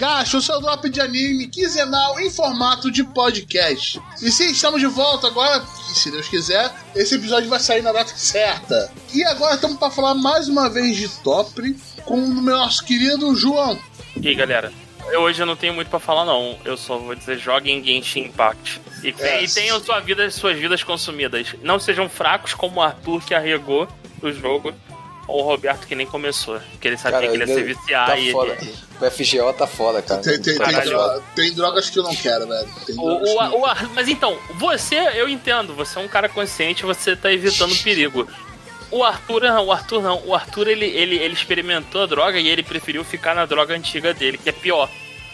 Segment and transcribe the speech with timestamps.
[0.00, 4.00] Gacha, o seu drop de anime quinzenal em formato de podcast.
[4.22, 7.92] E sim, estamos de volta agora, e se Deus quiser, esse episódio vai sair na
[7.92, 8.90] data certa.
[9.12, 11.76] E agora estamos para falar mais uma vez de Top
[12.06, 13.78] com o nosso querido João.
[14.18, 14.72] E aí, galera?
[15.12, 16.58] Eu hoje eu não tenho muito para falar, não.
[16.64, 18.80] Eu só vou dizer: joguem Genshin Impact.
[19.04, 19.44] E, é.
[19.44, 21.54] e tenham sua vida, suas vidas consumidas.
[21.62, 23.86] Não sejam fracos como o Arthur que arregou
[24.22, 24.72] o jogo
[25.30, 26.60] ou o Roberto que nem começou.
[26.80, 28.32] Que ele sabia cara, que ele ia se viciar tá e.
[28.32, 28.58] Foda.
[29.00, 30.20] O FGO tá foda, cara.
[30.20, 32.68] Tem, tem, tem, droga, tem, drogas que eu não quero, velho.
[32.98, 37.32] O, o, o, mas então, você, eu entendo, você é um cara consciente, você tá
[37.32, 38.28] evitando perigo.
[38.90, 40.22] O Arthur não, o Arthur não.
[40.26, 44.12] O Arthur ele, ele, ele experimentou a droga e ele preferiu ficar na droga antiga
[44.12, 44.90] dele, que é pior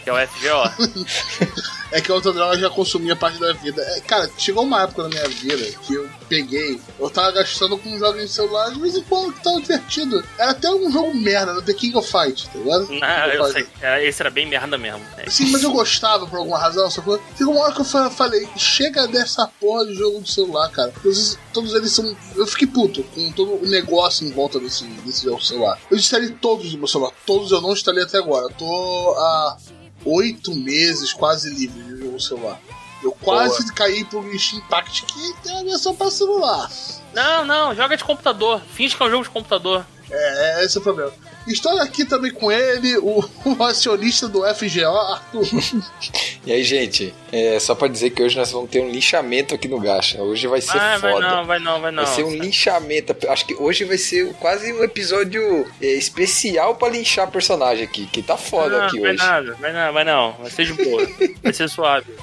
[0.07, 1.03] que é o FGO.
[1.91, 3.81] é que a droga já consumia parte da vida.
[3.81, 7.97] É, cara, chegou uma época na minha vida que eu peguei, eu tava gastando com
[7.97, 10.23] jogos de celular de vez em quando que tava divertido.
[10.37, 12.87] Era até um jogo merda, no The King of Fight, tá ligado?
[12.89, 13.67] Não, eu sei.
[14.01, 15.01] Esse era bem merda mesmo.
[15.17, 15.29] É.
[15.29, 17.21] Sim, mas eu gostava por alguma razão, sacou?
[17.37, 20.93] Chegou uma hora que eu falei, chega dessa porra de jogo de celular, cara.
[21.03, 22.15] Todos, todos eles são.
[22.35, 25.77] Eu fiquei puto com todo o negócio em volta desse, desse jogo de celular.
[25.91, 27.11] Eu instalei todos no meu celular.
[27.25, 28.45] Todos eu não instalei até agora.
[28.45, 29.57] Eu tô a
[30.05, 32.59] oito meses quase livre de jogo celular.
[33.03, 33.73] Eu quase Boa.
[33.73, 36.69] caí pro Genshin Impact, que tem a versão para celular.
[37.13, 38.61] Não, não, joga de computador.
[38.73, 39.85] Finge que é um jogo de computador.
[40.09, 41.13] É, esse é o problema.
[41.47, 45.47] Estou aqui também com ele, o, o acionista do FGO, Arthur.
[46.45, 49.67] e aí, gente, é, só pra dizer que hoje nós vamos ter um linchamento aqui
[49.67, 50.21] no Gacha.
[50.21, 51.11] Hoje vai ser ah, foda.
[51.13, 52.03] Vai não, vai não, vai não.
[52.03, 53.15] Vai ser um linchamento.
[53.29, 58.21] Acho que hoje vai ser quase um episódio é, especial pra linchar personagem aqui, que
[58.21, 59.17] tá foda não, aqui vai hoje.
[59.19, 60.33] Nada, vai não, vai não.
[60.33, 61.07] Vai ser de boa.
[61.41, 62.13] vai ser suave.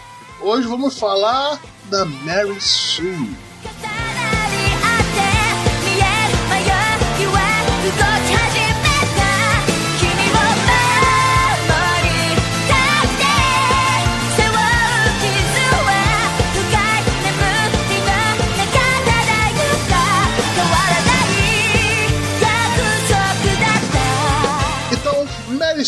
[0.40, 3.34] Hoje vamos falar da Mary Sue.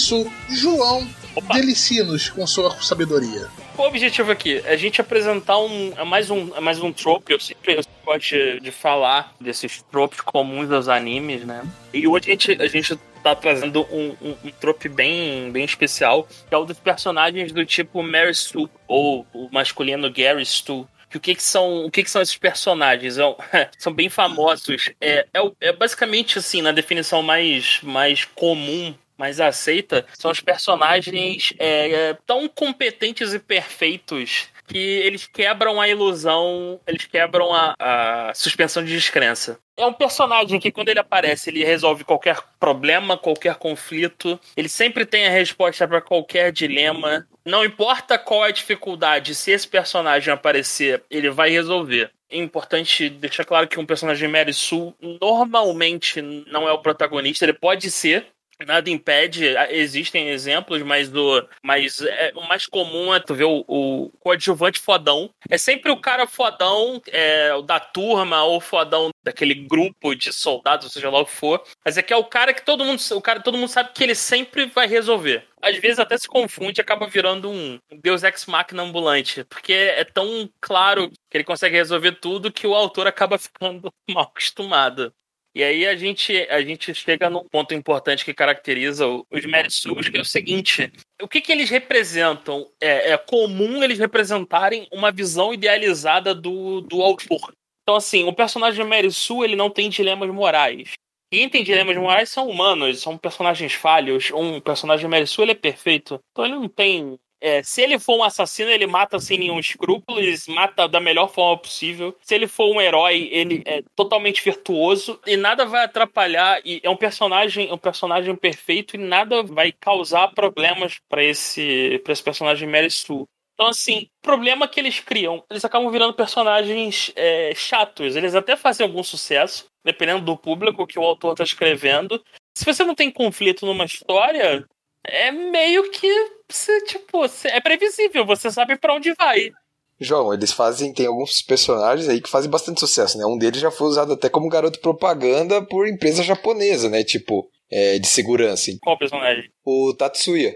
[0.06, 1.06] Isso, João
[1.53, 3.49] Delicinos com sua sabedoria.
[3.77, 7.33] O objetivo aqui é a gente apresentar um, é mais um, é mais um trope.
[7.33, 11.62] Eu sempre, eu sempre gosto de, de, falar desses tropes comuns dos animes, né?
[11.93, 16.27] E hoje a gente, a gente tá trazendo um, um, um trope bem, bem especial,
[16.49, 21.21] que é o dos personagens do tipo Mary Sue, ou o masculino Gary Stu o
[21.21, 23.38] que, que são o que, que são esses personagens são,
[23.78, 30.06] são bem famosos é, é, é, basicamente assim na definição mais mais comum mais aceita
[30.19, 37.06] são os personagens é, é, tão competentes e perfeitos que eles quebram a ilusão, eles
[37.06, 39.59] quebram a, a, suspensão de descrença.
[39.76, 44.41] É um personagem que, quando ele aparece, ele resolve qualquer problema, qualquer conflito.
[44.56, 47.26] Ele sempre tem a resposta para qualquer dilema.
[47.44, 52.10] Não importa qual é a dificuldade, se esse personagem aparecer, ele vai resolver.
[52.28, 57.53] É importante deixar claro que um personagem Mary Sue normalmente não é o protagonista, ele
[57.53, 58.26] pode ser,
[58.65, 63.65] Nada impede, existem exemplos, mas o, mas é, o mais comum é tu ver o,
[63.69, 65.31] o coadjuvante fodão.
[65.50, 71.11] É sempre o cara fodão é, da turma ou fodão daquele grupo de soldados, seja
[71.11, 71.62] lá o que for.
[71.84, 74.03] Mas é que é o cara que todo mundo, o cara, todo mundo sabe que
[74.03, 75.47] ele sempre vai resolver.
[75.61, 79.44] Às vezes até se confunde e acaba virando um Deus Ex Machina ambulante.
[79.44, 84.25] Porque é tão claro que ele consegue resolver tudo que o autor acaba ficando mal
[84.25, 85.12] acostumado.
[85.56, 90.19] E aí a gente, a gente chega num ponto importante que caracteriza os Meritsus, que
[90.19, 92.71] é o seguinte: o que, que eles representam?
[92.78, 97.55] É, é comum eles representarem uma visão idealizada do, do autor.
[97.83, 100.93] Então, assim, o personagem Merisu, ele não tem dilemas morais.
[101.33, 104.31] Quem tem dilemas morais são humanos, são personagens falhos.
[104.33, 106.21] Um personagem Merisu, ele é perfeito.
[106.33, 110.19] Então ele não tem é, se ele for um assassino, ele mata sem nenhum escrúpulo,
[110.19, 112.17] ele mata da melhor forma possível.
[112.23, 116.61] Se ele for um herói, ele é totalmente virtuoso e nada vai atrapalhar.
[116.65, 122.12] E é um personagem, um personagem perfeito e nada vai causar problemas para esse, pra
[122.12, 123.27] esse personagem Mary Sue.
[123.55, 128.15] Então, assim, o problema que eles criam, eles acabam virando personagens é, chatos.
[128.15, 132.23] Eles até fazem algum sucesso, dependendo do público que o autor está escrevendo.
[132.55, 134.67] Se você não tem conflito numa história,
[135.03, 139.52] é meio que você, tipo, é previsível, você sabe para onde vai.
[139.98, 143.25] João, eles fazem, tem alguns personagens aí que fazem bastante sucesso, né?
[143.25, 147.02] Um deles já foi usado até como garoto propaganda por empresa japonesa, né?
[147.02, 148.70] Tipo, é, de segurança.
[148.82, 149.50] Qual personagem?
[149.64, 150.54] O Tatsuya.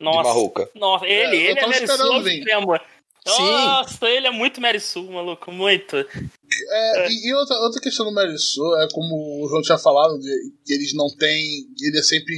[0.00, 0.18] Nossa.
[0.18, 0.70] De Maruka.
[0.74, 2.76] Nossa, ele, é, ele é Merisu extremo.
[3.24, 3.42] Sim.
[3.42, 5.96] Nossa, ele é muito Merisu, maluco, muito.
[5.96, 7.08] É, é.
[7.08, 10.92] E, outra, outra questão do Marisol é como o João tinha falado, de, que eles
[10.92, 11.68] não têm.
[11.80, 12.36] Ele é sempre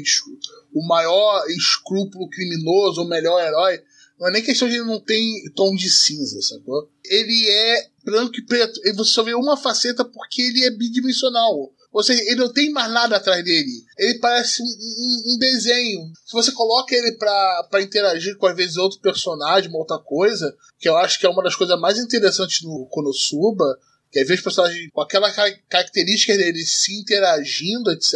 [0.74, 3.80] o maior escrúpulo criminoso, o melhor herói.
[4.18, 6.90] Não é nem questão de ele não tem tom de cinza, sacou?
[7.04, 8.80] Ele é branco e preto.
[8.84, 11.72] E você só vê uma faceta porque ele é bidimensional.
[11.92, 13.84] Ou seja, ele não tem mais nada atrás dele.
[13.96, 16.12] Ele parece um, um, um desenho.
[16.26, 20.88] Se você coloca ele para interagir com, às vezes, outro personagem, uma outra coisa, que
[20.88, 23.78] eu acho que é uma das coisas mais interessantes do Konosuba,
[24.10, 25.30] que é ver os personagens com aquela
[25.68, 28.12] característica dele se interagindo, etc.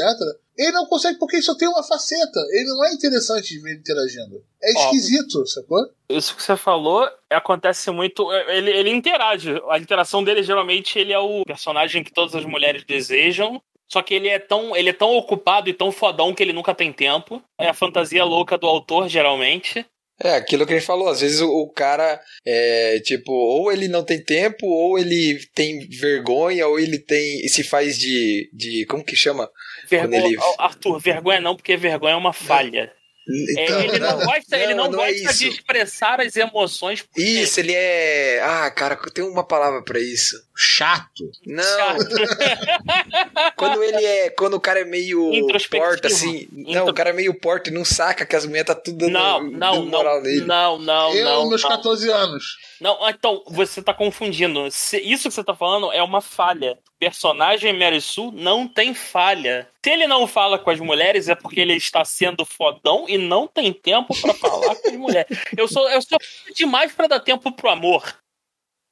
[0.59, 2.41] Ele não consegue porque ele só tem uma faceta.
[2.51, 4.43] Ele não é interessante de ver ele interagindo.
[4.61, 5.89] É esquisito, Ó, sacou?
[6.09, 8.31] Isso que você falou acontece muito.
[8.33, 9.55] Ele, ele interage.
[9.71, 13.63] A interação dele, geralmente, ele é o personagem que todas as mulheres desejam.
[13.87, 16.75] Só que ele é tão, ele é tão ocupado e tão fodão que ele nunca
[16.75, 17.41] tem tempo.
[17.59, 19.87] É a fantasia louca do autor, geralmente.
[20.21, 23.87] É, aquilo que a gente falou, às vezes o, o, cara é tipo, ou ele
[23.87, 27.47] não tem tempo, ou ele tem vergonha, ou ele tem.
[27.47, 28.51] se faz de.
[28.53, 29.49] de como que chama?
[29.89, 30.37] Vergonha, ele...
[30.59, 32.93] Arthur, vergonha não, porque vergonha é uma falha.
[33.31, 36.35] Então, ele não, não gosta, não, ele não, não é gosta é de expressar as
[36.35, 37.05] emoções.
[37.15, 38.41] Isso, ele é.
[38.43, 40.43] Ah, cara, tem uma palavra para isso.
[40.57, 41.31] Chato.
[41.47, 41.63] Não.
[41.63, 42.07] Chato.
[43.55, 44.31] quando ele é.
[44.31, 45.31] Quando o cara é meio
[45.71, 46.49] porta, assim.
[46.53, 49.13] Não, o cara é meio porta e não saca que as mulheres tá tudo dando,
[49.13, 50.45] não, não, dando moral não, nele.
[50.47, 51.49] Não, não, Eu, não.
[51.51, 51.71] meus não.
[51.71, 52.45] 14 anos.
[52.81, 54.67] Não, então, você tá confundindo.
[54.67, 56.79] Isso que você tá falando é uma falha.
[56.99, 59.69] Personagem Mary Sue não tem falha.
[59.85, 63.47] Se ele não fala com as mulheres, é porque ele está sendo fodão e não
[63.47, 65.39] tem tempo para falar com as mulheres.
[65.57, 66.19] Eu sou, eu sou
[66.55, 68.19] demais para dar tempo pro amor.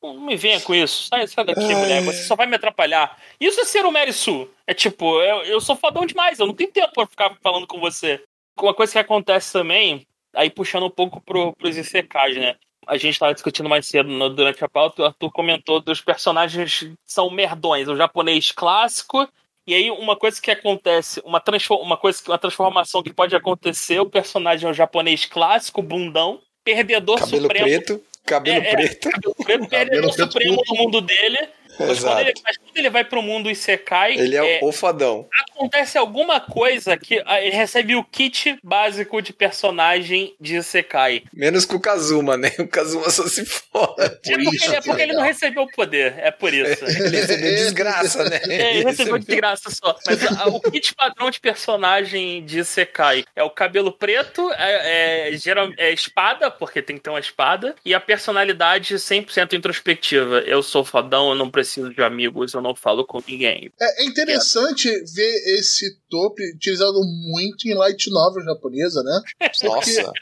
[0.03, 1.09] Não me venha com isso.
[1.09, 2.01] Sai, sai daqui, mulher.
[2.03, 3.19] Você só vai me atrapalhar.
[3.41, 4.49] Isso é ser o Mary Sue.
[4.67, 6.39] É tipo, eu, eu sou fodão demais.
[6.39, 8.23] Eu não tenho tempo pra ficar falando com você.
[8.59, 12.57] Uma coisa que acontece também, aí puxando um pouco pro, pros ICKs, né?
[12.87, 16.81] A gente estava discutindo mais cedo no, durante a pauta, o Arthur comentou dos personagens
[16.81, 19.29] que são merdões, o japonês clássico.
[19.67, 21.43] E aí, uma coisa que acontece, uma,
[21.83, 27.19] uma, coisa, uma transformação que pode acontecer, o personagem é o japonês clássico, bundão, perdedor
[27.19, 27.65] cabelo supremo.
[27.65, 29.09] Preto, cabelo é, preto.
[29.09, 31.39] É, cabelo preto, perdedor supremo no mundo dele.
[31.79, 34.15] Mas quando, ele, mas quando ele vai pro mundo Isekai.
[34.15, 35.29] Ele é, é o fadão.
[35.51, 41.25] Acontece alguma coisa que ah, ele recebe o kit básico de personagem de Isekai.
[41.33, 42.53] Menos com o Kazuma, né?
[42.59, 44.03] O Kazuma só se fode.
[44.03, 46.85] É porque, ele, é porque ele não recebeu o poder, é por isso.
[46.85, 48.41] ele recebeu desgraça, né?
[48.57, 49.97] É, ele recebeu desgraça só.
[50.07, 55.33] Mas a, ah, o kit padrão de personagem de Isekai é o cabelo preto, é,
[55.33, 60.39] é, geral, é espada, porque tem que ter uma espada, e a personalidade 100% introspectiva.
[60.41, 63.73] Eu sou fodão, eu não preciso preciso de amigos, eu não falo com ninguém.
[63.81, 64.99] É, é interessante é.
[65.01, 69.21] ver esse tope utilizado muito em light novel japonesa, né?
[69.39, 70.13] Porque, Nossa.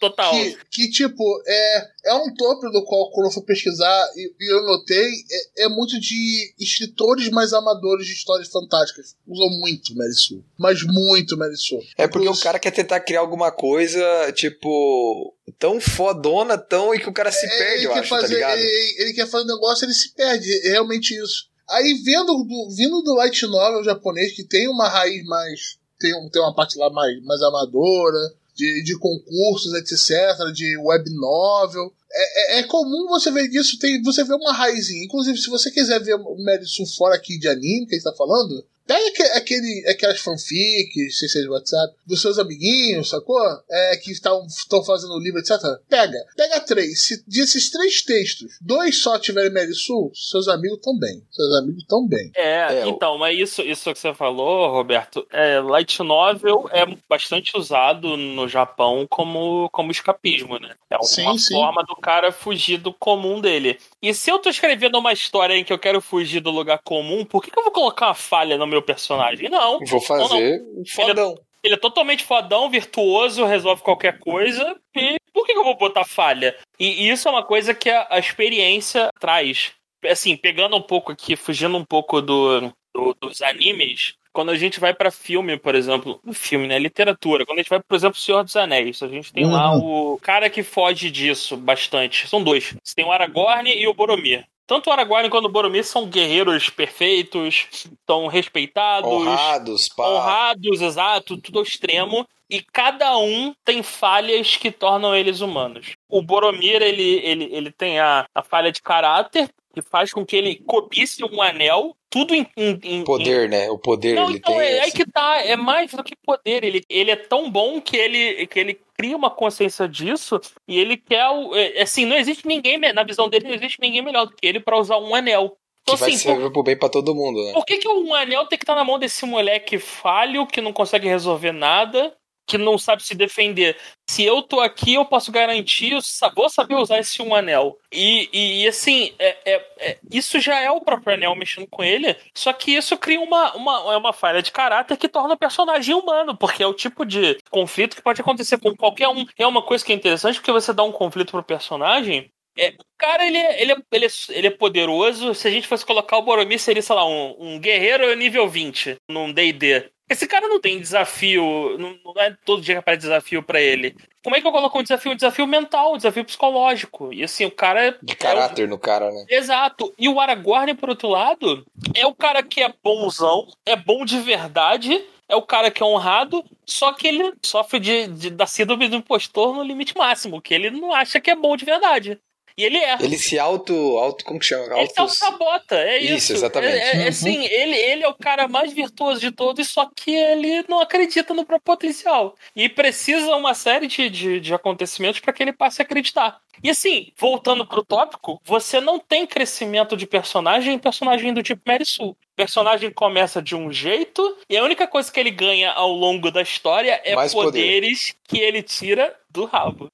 [0.00, 0.32] Total.
[0.32, 4.52] Que, que, tipo, é, é um topo do qual, quando eu fui pesquisar, e, e
[4.52, 5.08] eu notei,
[5.56, 9.16] é, é, muito de escritores mais amadores de histórias fantásticas.
[9.26, 10.44] Usam muito Mary Sue.
[10.58, 11.86] Mas muito Mary Sue.
[11.96, 17.08] É porque o cara quer tentar criar alguma coisa, tipo, tão fodona, tão e que
[17.08, 18.58] o cara se é, perde, eu acho, tá fazer, tá ligado?
[18.58, 20.50] Ele, ele, quer fazer um negócio, ele se perde.
[20.66, 21.48] É realmente isso.
[21.68, 25.78] Aí, vendo do, vindo do light novel japonês, que tem uma raiz mais.
[25.98, 31.92] Tem, tem uma parte lá mais, mais amadora, de, de concursos, etc., de web novel.
[32.12, 35.04] É, é, é, comum você ver isso, tem, você vê uma raizinha.
[35.04, 38.14] Inclusive, se você quiser ver o Madison fora aqui de anime, que a gente tá
[38.16, 43.40] falando, Pega aquele, aquelas fanfics, se seja WhatsApp, dos seus amiguinhos, sacou?
[43.70, 44.46] É, que estão
[44.84, 45.58] fazendo o livro, etc.
[45.88, 46.18] Pega.
[46.36, 47.02] Pega três.
[47.02, 51.22] Se desses três textos, dois só tiverem Mary Sue, seus amigos estão bem.
[51.30, 52.30] Seus amigos estão bem.
[52.36, 57.56] É, é, então, mas isso, isso que você falou, Roberto, é, Light Novel é bastante
[57.56, 60.74] usado no Japão como, como escapismo, né?
[60.90, 61.54] É uma sim, sim.
[61.54, 63.78] forma do cara fugir do comum dele.
[64.02, 67.24] E se eu tô escrevendo uma história em que eu quero fugir do lugar comum,
[67.24, 69.48] por que, que eu vou colocar uma falha no meu personagem.
[69.48, 69.78] Não.
[69.86, 71.30] Vou fazer não, um fodão.
[71.30, 74.76] Ele é, ele é, totalmente fodão, virtuoso, resolve qualquer coisa.
[74.94, 76.56] E por que, eu vou botar falha?
[76.78, 79.72] E, e isso é uma coisa que a, a, experiência traz.
[80.04, 84.80] Assim, pegando um pouco aqui, fugindo um pouco do, do dos animes, quando a gente
[84.80, 88.42] vai para filme, por exemplo, filme, né, literatura, quando a gente vai, por exemplo, Senhor
[88.42, 89.52] dos Anéis, a gente tem uhum.
[89.52, 92.26] lá o cara que foge disso bastante.
[92.28, 92.76] São dois.
[92.82, 94.44] Você tem o Aragorn e o Boromir.
[94.66, 97.68] Tanto o Aragorn quanto o Boromir são guerreiros perfeitos,
[98.06, 99.10] são respeitados.
[99.10, 100.08] Honrados, pá.
[100.08, 102.26] Honrados, exato, tudo ao extremo.
[102.48, 105.96] E cada um tem falhas que tornam eles humanos.
[106.08, 110.36] O Boromir, ele, ele, ele tem a, a falha de caráter, que faz com que
[110.36, 112.46] ele cobisse um anel, tudo em.
[112.56, 113.48] em, em poder, em...
[113.48, 113.70] né?
[113.70, 114.62] O poder Não, ele então, tem.
[114.62, 116.64] É, aí que tá, é mais do que poder.
[116.64, 120.96] Ele, ele é tão bom que ele, que ele cria uma consciência disso e ele
[120.96, 121.54] quer o.
[121.54, 124.60] É, assim, não existe ninguém, na visão dele, não existe ninguém melhor do que ele
[124.60, 125.56] para usar um anel.
[125.82, 126.52] Então, que vai assim, servir por...
[126.52, 127.52] pro bem pra todo mundo, né?
[127.52, 130.72] Por que, que um anel tem que estar na mão desse moleque falho, que não
[130.72, 132.14] consegue resolver nada,
[132.46, 133.76] que não sabe se defender?
[134.08, 136.00] Se eu tô aqui, eu posso garantir, eu
[136.34, 137.78] vou saber usar esse um anel.
[137.92, 142.16] E, e, assim, é, é, é, isso já é o próprio anel mexendo com ele,
[142.34, 145.94] só que isso cria uma, uma, é uma falha de caráter que torna o personagem
[145.94, 149.24] humano, porque é o tipo de conflito que pode acontecer com qualquer um.
[149.38, 152.84] É uma coisa que é interessante, porque você dá um conflito pro personagem é, o
[152.96, 155.34] cara, ele é, ele, é, ele, ele é poderoso.
[155.34, 158.96] Se a gente fosse colocar o Boromir, seria, sei lá, um, um guerreiro nível 20
[159.08, 159.90] num D&D.
[160.08, 163.96] Esse cara não tem desafio, não, não é todo dia que aparece desafio para ele.
[164.22, 165.12] Como é que eu coloco um desafio?
[165.12, 167.12] Um desafio mental, um desafio psicológico.
[167.12, 167.88] E assim, o cara.
[167.88, 168.68] É de caráter é o...
[168.68, 169.24] no cara, né?
[169.28, 169.94] Exato.
[169.98, 174.20] E o Aragorn, por outro lado, é o cara que é bonzão, é bom de
[174.20, 178.88] verdade, é o cara que é honrado, só que ele sofre de, de da síndrome
[178.88, 182.20] do impostor no limite máximo, que ele não acha que é bom de verdade.
[182.56, 183.04] E ele erra.
[183.04, 183.74] Ele se auto.
[183.98, 184.78] auto como que chama?
[184.78, 186.14] Ele se auto-sabota, é isso.
[186.14, 186.76] Isso, exatamente.
[186.76, 190.14] É, é, é, assim, ele, ele é o cara mais virtuoso de todos, só que
[190.14, 192.36] ele não acredita no próprio potencial.
[192.54, 196.40] E precisa uma série de, de, de acontecimentos para que ele passe a acreditar.
[196.62, 201.62] E assim, voltando pro tópico, você não tem crescimento de personagem em personagem do tipo
[201.66, 202.10] Mary Sue.
[202.10, 206.30] O personagem começa de um jeito e a única coisa que ele ganha ao longo
[206.30, 208.20] da história é Mais poderes poder.
[208.28, 209.88] que ele tira do rabo.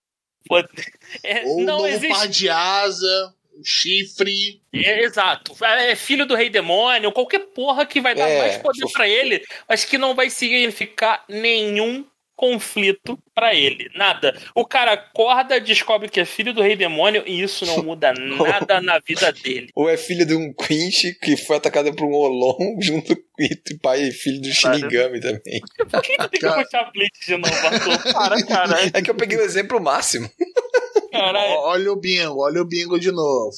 [1.23, 2.09] É, Ou não existe...
[2.09, 4.61] par de asa, chifre.
[4.73, 5.57] É, exato.
[5.64, 9.45] É filho do rei demônio, qualquer porra que vai dar é, mais poder para ele,
[9.69, 12.04] mas que não vai significar nenhum
[12.40, 13.90] conflito para ele.
[13.94, 14.35] Nada.
[14.54, 18.80] O cara acorda, descobre que é filho do rei demônio e isso não muda nada
[18.80, 19.68] na vida dele.
[19.75, 23.78] Ou é filho de um Quinch que foi atacado por um Olon junto com o
[23.82, 25.61] pai e filho do Shinigami também.
[25.90, 27.52] Por que tem que puxar Blitz de novo?
[28.14, 28.90] Para, cara.
[28.94, 30.30] É que eu peguei o exemplo máximo.
[31.12, 31.52] Caralho.
[31.61, 33.50] Olha o bingo, olha o bingo de novo.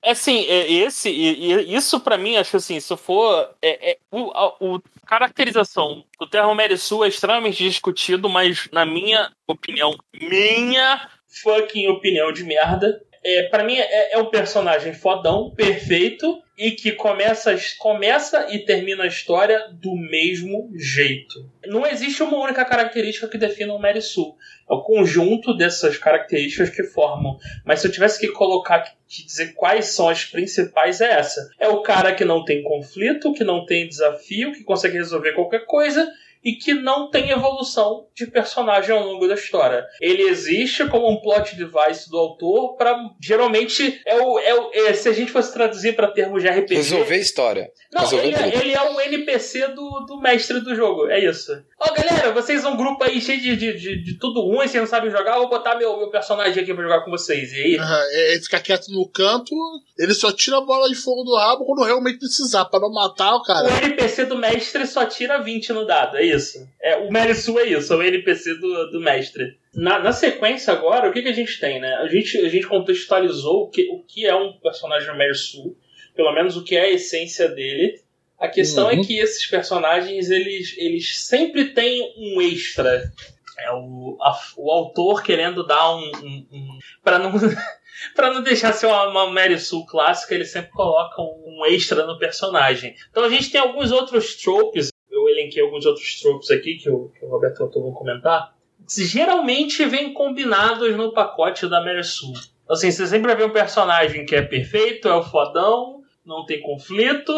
[0.00, 3.50] Assim, é, esse, isso para mim, acho assim, se for.
[3.60, 9.96] É, é, o, o caracterização do Terra Sul é extremamente discutido, mas na minha opinião,
[10.12, 11.08] minha
[11.42, 16.90] fucking opinião de merda, é, para mim é, é um personagem fodão, perfeito, e que
[16.90, 21.48] começa, começa e termina a história do mesmo jeito.
[21.64, 24.34] Não existe uma única característica que defina o Sue.
[24.68, 27.38] É o conjunto dessas características que formam.
[27.64, 31.48] Mas se eu tivesse que colocar, que dizer quais são as principais, é essa.
[31.60, 35.64] É o cara que não tem conflito, que não tem desafio, que consegue resolver qualquer
[35.64, 36.10] coisa
[36.44, 39.84] e que não tem evolução de personagem ao longo da história.
[40.00, 44.92] Ele existe como um plot device do autor para geralmente é o, é o é,
[44.94, 46.74] se a gente fosse traduzir para termos de RPG.
[46.74, 47.70] Resolver a história.
[47.92, 51.52] Não, Resolver ele, é, ele, é o NPC do, do mestre do jogo, é isso.
[51.80, 54.66] Ó, oh, galera, vocês são um grupo aí cheio de, de, de, de tudo ruim,
[54.66, 57.52] vocês não sabem jogar, eu vou botar meu, meu personagem aqui pra jogar com vocês.
[57.52, 57.78] E aí?
[57.78, 59.54] Uhum, ele fica quieto no canto,
[59.98, 63.34] ele só tira a bola de fogo do rabo quando realmente precisar, para não matar
[63.34, 63.68] o cara.
[63.68, 66.68] O NPC do mestre só tira 20 no dado, é isso.
[66.80, 69.58] É, o Merisu é isso, é o NPC do, do mestre.
[69.74, 71.94] Na, na sequência agora, o que, que a gente tem, né?
[71.96, 75.76] A gente, a gente contextualizou o que, o que é um personagem Merisu,
[76.14, 78.00] pelo menos o que é a essência dele.
[78.38, 79.00] A questão é uhum.
[79.00, 83.12] é que esses personagens, eles, eles sempre têm um extra.
[83.58, 86.10] É o, a, o autor querendo dar um...
[86.22, 87.32] um, um para não...
[88.14, 92.18] para não deixar ser uma, uma Mary Sue clássica, ele sempre coloca um, extra no
[92.18, 92.94] personagem.
[93.10, 94.90] Então a gente tem alguns outros tropes
[95.38, 98.54] elenquei alguns outros tropes aqui que o, que o Roberto Autor vou comentar,
[98.88, 102.34] geralmente vêm combinados no pacote da Mary Sue.
[102.68, 107.32] Assim, você sempre ver um personagem que é perfeito, é o fodão, não tem conflito,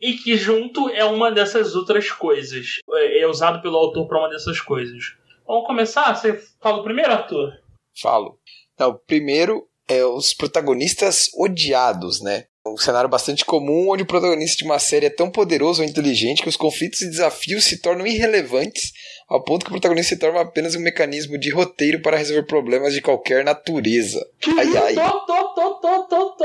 [0.00, 2.78] e que junto é uma dessas outras coisas.
[2.92, 5.16] É, é usado pelo autor para uma dessas coisas.
[5.46, 6.14] Vamos começar?
[6.14, 7.52] Você fala o primeiro, Arthur?
[8.00, 8.38] Falo.
[8.78, 12.46] Não, primeiro é os protagonistas odiados, né?
[12.66, 16.42] Um cenário bastante comum onde o protagonista de uma série é tão poderoso ou inteligente
[16.42, 18.92] que os conflitos e desafios se tornam irrelevantes
[19.28, 22.92] ao ponto que o protagonista se torna apenas um mecanismo de roteiro para resolver problemas
[22.92, 24.24] de qualquer natureza.
[24.58, 24.94] Ai, ai.
[24.94, 26.44] Tô, tô, tô, tô, tô, tô.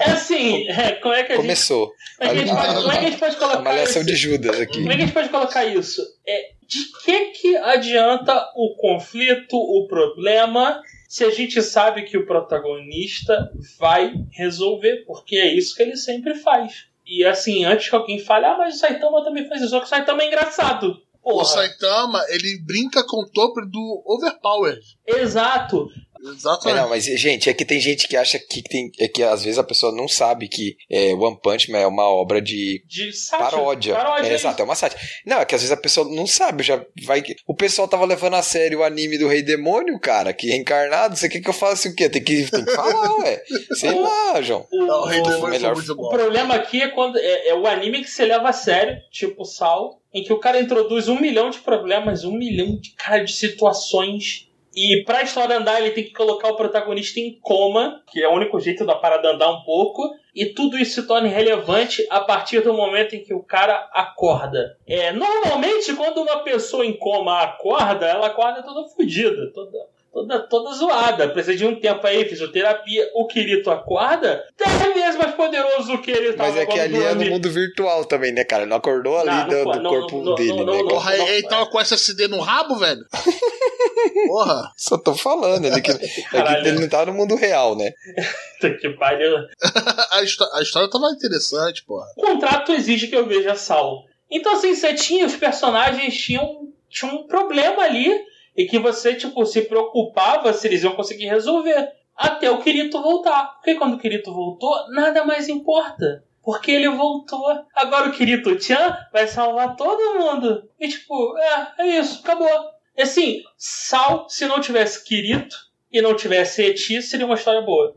[0.00, 1.92] É assim, é, como é que a Começou.
[2.20, 4.78] Gente, pode, como é que a gente pode colocar a malhação de Judas aqui.
[4.78, 6.02] Como é que a gente pode colocar isso?
[6.26, 12.24] É, de que que adianta o conflito, o problema, se a gente sabe que o
[12.24, 16.86] protagonista vai resolver, porque é isso que ele sempre faz.
[17.06, 19.84] E assim, antes que alguém fale, ah, mas o Saitama também faz isso, só que
[19.84, 21.02] o Saitama é engraçado.
[21.22, 21.42] Porra.
[21.42, 24.80] O Saitama, ele brinca com o topo do Overpower.
[25.06, 25.90] Exato.
[26.22, 26.78] Exatamente.
[26.78, 28.90] É, não, mas, gente, é que tem gente que acha que tem.
[29.00, 32.08] É que às vezes a pessoa não sabe que é, One Punch Man é uma
[32.08, 33.50] obra de, De sátira.
[33.50, 33.94] paródia.
[33.94, 35.00] Paródia, é, é exato, é uma sátira.
[35.26, 37.22] Não, é que às vezes a pessoa não sabe, já vai.
[37.46, 41.16] O pessoal tava levando a sério o anime do Rei Demônio, cara, que é encarnado.
[41.16, 42.08] Você quer que eu faça o quê?
[42.08, 43.42] Tem que, tem que falar, ué.
[43.74, 44.66] Sei lá, João.
[44.72, 46.08] O, Não, o Rei o- Demônio melhor- foi muito O bom.
[46.10, 50.00] problema aqui é quando é, é o anime que se leva a sério, tipo Sal,
[50.14, 54.48] em que o cara introduz um milhão de problemas, um milhão de cara de situações.
[54.74, 58.32] E pra história andar, ele tem que colocar o protagonista em coma, que é o
[58.32, 60.02] único jeito da parada andar um pouco.
[60.34, 64.78] E tudo isso se torna irrelevante a partir do momento em que o cara acorda.
[64.86, 69.78] É, normalmente, quando uma pessoa em coma acorda, ela acorda toda fodida, toda,
[70.12, 71.28] toda, toda zoada.
[71.28, 73.10] Precisa de um tempo aí, fisioterapia.
[73.14, 77.02] O Kirito acorda, 10 vezes mais poderoso do que ele tava Mas é que ali
[77.02, 78.62] é no mundo virtual também, né, cara?
[78.62, 80.90] Ele não acordou ali Não, do, não, do não, corpo não, dele, não, né?
[80.90, 83.04] Porra, ele, tava com SSD no rabo, velho?
[84.26, 84.70] Porra.
[84.76, 86.66] Só tô falando, ele, que, é que Caralho.
[86.66, 87.92] ele não tá no mundo real, né?
[88.80, 89.38] Que pariu.
[90.12, 92.06] A, histó- a história tava interessante, porra.
[92.16, 94.04] O contrato exige que eu veja Sal.
[94.30, 98.16] Então, assim, você tinha, os personagens tinham, tinham um problema ali
[98.56, 101.90] e que você, tipo, se preocupava se eles iam conseguir resolver.
[102.16, 103.54] Até o Kirito voltar.
[103.54, 106.22] Porque quando o Kirito voltou, nada mais importa.
[106.42, 107.44] Porque ele voltou.
[107.74, 110.68] Agora o Kirito-chan vai salvar todo mundo.
[110.78, 112.48] E tipo, é, é isso, acabou.
[112.96, 115.56] E assim, Sal, se não tivesse Kirito
[115.90, 117.94] e não tivesse Eti, seria uma história boa.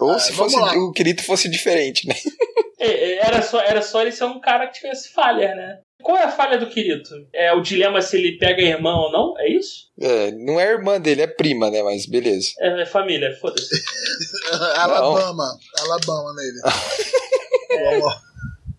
[0.00, 2.14] Ou Ah, se fosse o Kirito fosse diferente, né?
[2.78, 5.80] É, é, Era só, era só ele ser um cara que tivesse falha, né?
[6.02, 7.26] Qual é a falha do Kirito?
[7.32, 9.34] É o dilema se ele pega a irmã ou não?
[9.38, 9.88] É isso?
[10.00, 11.82] É, não é irmã dele, é prima, né?
[11.82, 12.50] Mas beleza.
[12.60, 13.82] É, é família, foda-se.
[14.76, 15.58] Alabama.
[15.80, 16.60] Alabama nele.
[18.00, 18.28] Vamos.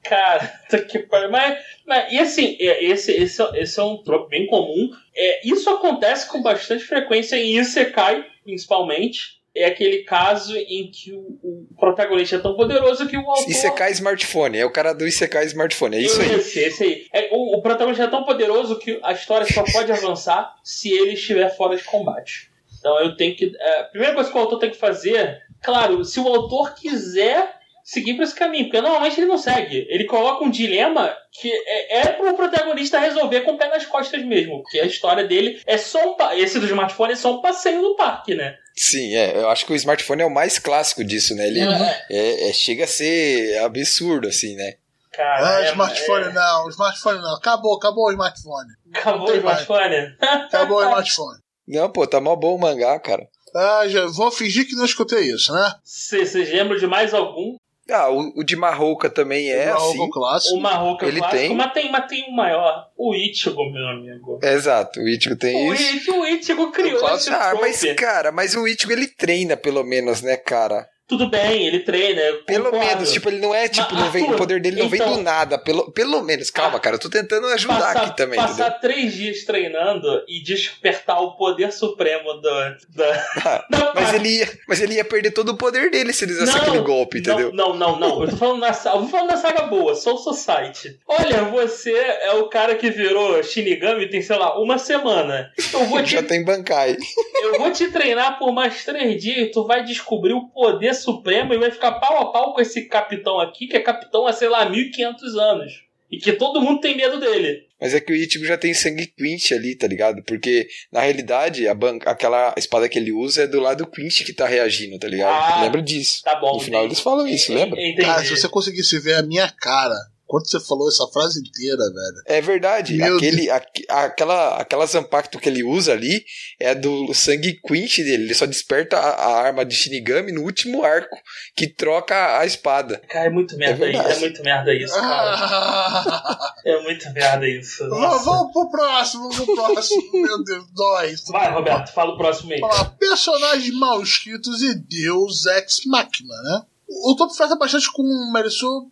[0.03, 1.29] Cara, tá que pariu.
[1.29, 4.89] Mas, mas, e assim, é, esse, esse, esse é um trope bem comum.
[5.15, 9.38] É, isso acontece com bastante frequência em Isekai, principalmente.
[9.55, 13.49] É aquele caso em que o, o protagonista é tão poderoso que o autor...
[13.49, 16.35] Isekai Smartphone, é o cara do Isekai Smartphone, é isso aí.
[16.35, 17.05] Esse, esse aí.
[17.11, 21.13] É, o, o protagonista é tão poderoso que a história só pode avançar se ele
[21.13, 22.49] estiver fora de combate.
[22.79, 23.51] Então eu tenho que.
[23.59, 27.59] é, A primeira coisa que o autor tem que fazer, claro, se o autor quiser
[27.83, 29.87] seguir por esse caminho, porque normalmente ele não segue.
[29.89, 34.23] Ele coloca um dilema que é, é pro protagonista resolver com o pé nas costas
[34.23, 34.61] mesmo.
[34.61, 36.15] Porque a história dele é só um.
[36.33, 38.55] Esse do smartphone é só um passeio no parque, né?
[38.81, 41.47] Sim, é, eu acho que o smartphone é o mais clássico disso, né?
[41.47, 44.75] Ele É, é- é- chega a ser absurdo, assim, né?
[45.11, 45.57] cara.
[45.57, 47.35] Ah, é- smartphone é- não, smartphone não.
[47.35, 48.69] Acabou, acabou o smartphone.
[48.93, 49.59] Acabou o mais.
[49.63, 50.15] smartphone?
[50.21, 51.39] Acabou o smartphone.
[51.67, 53.27] Não, pô, tá mó bom o mangá, cara.
[53.53, 55.75] Ah, já vou fingir que não escutei isso, né?
[55.83, 57.57] Vocês lembram de mais algum?
[57.91, 59.97] Ah, o, o de Marrouca também é assim.
[59.97, 60.55] roupa clássico.
[60.55, 61.55] O Marroca Ele clássico, tem.
[61.55, 62.89] Mas, tem, mas tem um maior.
[62.97, 64.39] O Ichigo, meu amigo.
[64.41, 65.95] É, exato, o Ichigo tem O isso.
[65.97, 69.83] Ichigo, o Ichigo criou Eu esse Ah, mas, cara, mas o Ichigo ele treina, pelo
[69.83, 70.87] menos, né, cara?
[71.09, 72.21] Tudo bem, ele treina.
[72.45, 72.85] Pelo concordo.
[72.85, 75.01] menos, tipo, ele não é, tipo, Mas, não vem, o Arthur, poder dele não vem
[75.01, 75.57] então- do nada.
[75.57, 78.79] Pelo, pelo menos, calma, Ah, cara, eu tô tentando ajudar passar, aqui também, passar entendeu?
[78.81, 82.77] três dias treinando e despertar o poder supremo da.
[82.95, 86.33] da, Ah, Mas ele, ia, mas ele ia perder todo o poder dele se ele
[86.33, 87.51] usasse aquele golpe, entendeu?
[87.53, 88.23] Não, não, não, não.
[88.23, 88.95] Eu tô falando saga.
[88.97, 90.99] Eu vou falando da saga boa, Soul Society.
[91.07, 95.51] Olha, você é o cara que virou Shinigami tem, sei lá, uma semana.
[95.73, 96.97] Eu vou te Já tem Bankai.
[97.41, 101.53] Eu vou te treinar por mais três dias e tu vai descobrir o poder supremo
[101.53, 104.47] e vai ficar pau a pau com esse capitão aqui, que é capitão há, sei
[104.49, 105.73] lá, 1500 anos.
[106.11, 107.67] E que todo mundo tem medo dele.
[107.79, 110.23] Mas é que o Ichigo já tem sangue Quinch ali, tá ligado?
[110.23, 114.33] Porque, na realidade, a ban- aquela espada que ele usa é do lado Quinch que
[114.33, 115.53] tá reagindo, tá ligado?
[115.53, 116.23] Ah, Lembra disso.
[116.23, 116.53] Tá bom.
[116.55, 116.93] No final entendi.
[116.95, 117.79] eles falam isso, lembra?
[117.79, 118.01] Entendi.
[118.01, 119.95] Cara, se você conseguisse ver a minha cara
[120.29, 122.23] quando você falou essa frase inteira, velho.
[122.27, 122.93] É verdade.
[122.95, 126.23] Meu Aquele, aqu- aquela, aquela Zampacto que ele usa ali
[126.59, 128.25] é do sangue Quinch dele.
[128.25, 131.17] Ele só desperta a, a arma de Shinigami no último arco
[131.55, 133.01] que troca a espada.
[133.09, 134.01] Cara, é muito merda É isso.
[134.07, 135.31] É muito merda isso, cara.
[135.35, 137.79] Ah, É muito merda isso.
[137.89, 138.25] vamos, Nossa.
[138.25, 140.11] vamos pro próximo, vamos pro próximo.
[140.13, 141.15] Meu Deus, dói.
[141.31, 142.61] Vai, Roberto, fala o próximo aí.
[142.99, 146.61] Personagens mal escritos e Deus Ex Machina, né?
[146.91, 148.89] O Top flerta bastante com o Merisu.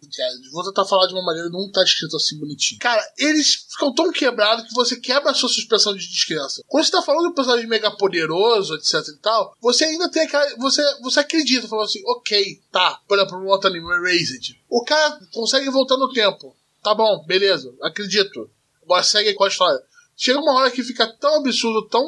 [0.51, 2.79] Vou tentar falar de uma maneira, não tá escrito assim bonitinho.
[2.79, 6.63] Cara, eles ficam tão quebrados que você quebra a sua suspensão de descrença.
[6.67, 10.23] Quando você tá falando de um personagem mega poderoso, etc e tal, você ainda tem
[10.23, 10.45] aquela.
[10.57, 13.01] Você, você acredita, falando assim, ok, tá.
[13.07, 14.55] Por exemplo, um outro anime, Erased.
[14.69, 16.55] O cara consegue voltar no tempo.
[16.83, 18.47] Tá bom, beleza, acredito.
[18.83, 19.81] Agora segue com a história.
[20.15, 22.03] Chega uma hora que fica tão absurdo, tão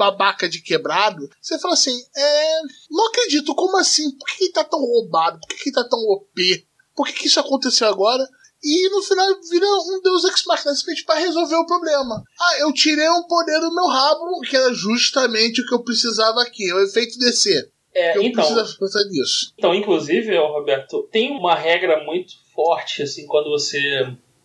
[0.00, 2.60] babaca de quebrado, você fala assim, é.
[2.90, 4.10] Não acredito, como assim?
[4.16, 5.38] Por que ele tá tão roubado?
[5.40, 6.66] Por que ele tá tão OP?
[6.96, 8.26] Por que, que isso aconteceu agora?
[8.62, 12.22] E no final vira um Deus Ex Machina simplesmente para resolver o problema.
[12.40, 16.42] Ah, eu tirei um poder do meu rabo, que era justamente o que eu precisava
[16.42, 17.70] aqui, o efeito DC.
[17.94, 19.52] É, eu então, preciso pensar nisso.
[19.58, 23.78] então, inclusive, Roberto, tem uma regra muito forte, assim, quando você.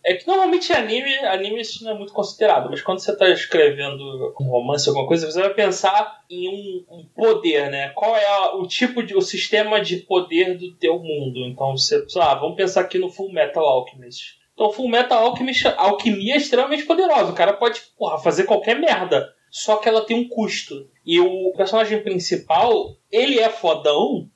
[0.08, 4.32] É que normalmente anime, anime isso não é muito considerado, mas quando você está escrevendo
[4.40, 7.88] um romance, alguma coisa, você vai pensar em um, um poder, né?
[7.88, 9.16] Qual é a- o tipo de.
[9.16, 11.40] o sistema de poder do teu mundo.
[11.46, 12.08] Então você.
[12.08, 14.36] Sei lá, vamos pensar aqui no Full Metal Alchemist.
[14.54, 17.32] Então, Full Metal Alchemist, alquimia é extremamente poderosa.
[17.32, 19.28] O cara pode, porra, fazer qualquer merda.
[19.50, 20.88] Só que ela tem um custo.
[21.04, 24.30] E o personagem principal, ele é fodão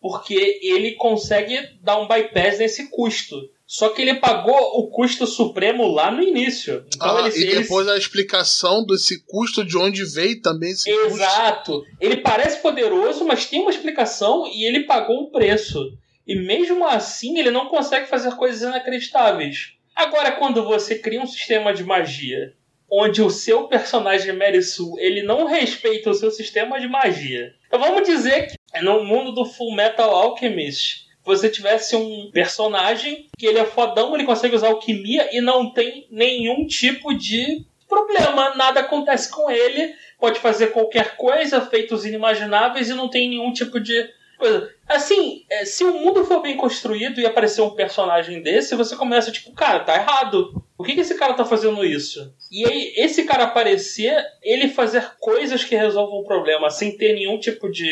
[0.00, 3.36] porque ele consegue dar um bypass nesse custo.
[3.66, 6.84] Só que ele pagou o custo supremo lá no início.
[6.94, 10.88] Então Ah, ele, e ele- depois a explicação desse custo, de onde veio também esse
[10.90, 11.06] custo.
[11.16, 11.84] Exato.
[12.00, 15.92] Ele parece poderoso, mas tem uma explicação e ele pagou um preço.
[16.26, 19.72] E mesmo assim, ele não consegue fazer coisas inacreditáveis.
[19.94, 22.52] Agora, quando você cria um sistema de magia
[22.88, 27.52] onde o seu personagem Merisu ele não respeita o seu sistema de magia.
[27.66, 33.46] Então vamos dizer que no mundo do Full Metal Alchemist você tivesse um personagem que
[33.46, 38.80] ele é fodão, ele consegue usar alquimia e não tem nenhum tipo de problema, nada
[38.80, 44.08] acontece com ele, pode fazer qualquer coisa, feitos inimagináveis e não tem nenhum tipo de
[44.38, 44.70] coisa.
[44.88, 49.32] Assim, é, se o mundo for bem construído e aparecer um personagem desse, você começa
[49.32, 50.62] tipo, cara, tá errado.
[50.76, 52.32] Por que, que esse cara tá fazendo isso?
[52.52, 57.38] E aí, esse cara aparecer, ele fazer coisas que resolvam o problema sem ter nenhum
[57.38, 57.90] tipo de.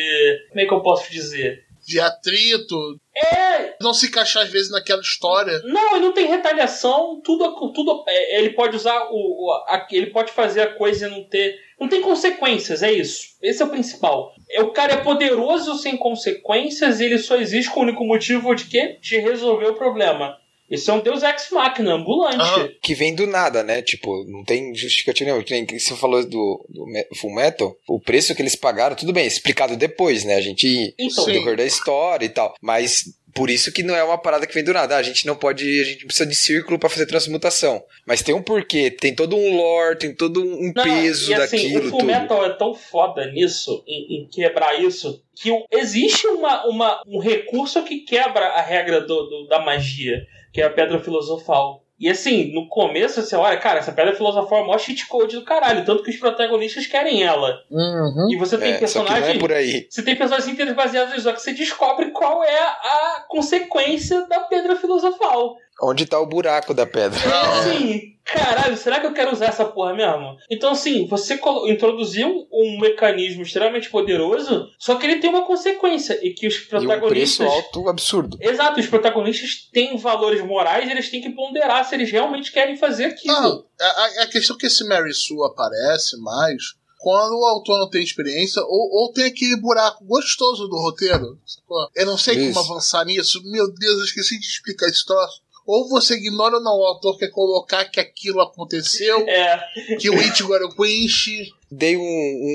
[0.51, 1.65] Como é que eu posso dizer?
[1.87, 2.77] De atrito,
[3.17, 5.61] É, não se encaixar às vezes naquela história.
[5.65, 10.33] Não, ele não tem retaliação, tudo, tudo é, ele pode usar o, a- ele pode
[10.33, 13.29] fazer a coisa e não ter, não tem consequências, é isso.
[13.43, 14.33] Esse é o principal.
[14.51, 18.55] É, o cara é poderoso sem consequências e ele só existe com o único motivo
[18.55, 18.99] de quê?
[19.01, 20.37] De resolver o problema.
[20.71, 22.37] Isso é um Deus Ex Machina, ambulante.
[22.41, 22.69] Aham.
[22.83, 23.83] Que vem do nada, né?
[23.83, 25.45] Tipo, não tem justificativa nenhuma.
[25.67, 29.77] Que Você falou do, do Full Metal, o preço que eles pagaram, tudo bem, explicado
[29.77, 30.35] depois, né?
[30.37, 30.95] A gente.
[30.99, 32.55] Então, decorrer da história e tal.
[32.63, 34.95] Mas por isso que não é uma parada que vem do nada.
[34.95, 35.65] Ah, A gente não pode.
[35.81, 37.83] A gente precisa de círculo pra fazer transmutação.
[38.07, 41.57] Mas tem um porquê, tem todo um lore, tem todo um Não, peso e assim,
[41.57, 41.91] daquilo o tudo.
[41.91, 47.83] Fullmetal é tão foda nisso, em, em quebrar isso, que existe uma, uma, um recurso
[47.83, 50.25] que quebra a regra do, do- da magia,
[50.55, 51.83] que é a pedra filosofal.
[51.99, 55.37] E assim, no começo você olha, cara, essa pedra filosofal é o maior cheat code
[55.37, 57.57] do caralho, tanto que os protagonistas querem ela.
[57.71, 58.29] Uhum.
[58.33, 59.39] E você tem É, só que não é personagens.
[59.39, 59.87] por aí.
[59.89, 64.41] Você tem personagens inteiros baseados nisso, só que você descobre qual é a consequência da
[64.41, 65.57] pedra filosofal.
[65.83, 67.19] Onde tá o buraco da pedra?
[67.19, 70.37] É assim, caralho, será que eu quero usar essa porra mesmo?
[70.51, 76.33] Então, assim, você introduziu um mecanismo extremamente poderoso, só que ele tem uma consequência, e
[76.33, 77.47] que os E um preço protagonistas.
[77.49, 78.39] alto absurdo.
[78.41, 83.07] Exato, os protagonistas têm valores morais, eles têm que ponderar se eles realmente querem fazer
[83.07, 83.35] aquilo.
[83.35, 86.63] Não, a, a- a questão é que esse Mary Sue aparece mais
[87.01, 91.39] quando o autor não tem experiência ou, ou tem aquele buraco gostoso do roteiro.
[91.45, 91.89] sacou?
[91.95, 92.55] Eu não sei Isso.
[92.59, 93.43] como avançar nisso.
[93.45, 95.43] Meu Deus, eu esqueci de explicar esse troço.
[95.67, 99.59] Ou você ignora ou não, o autor quer colocar que aquilo aconteceu, É,
[99.99, 101.49] que o Ichigo era o Quinch.
[101.71, 102.01] Dei um,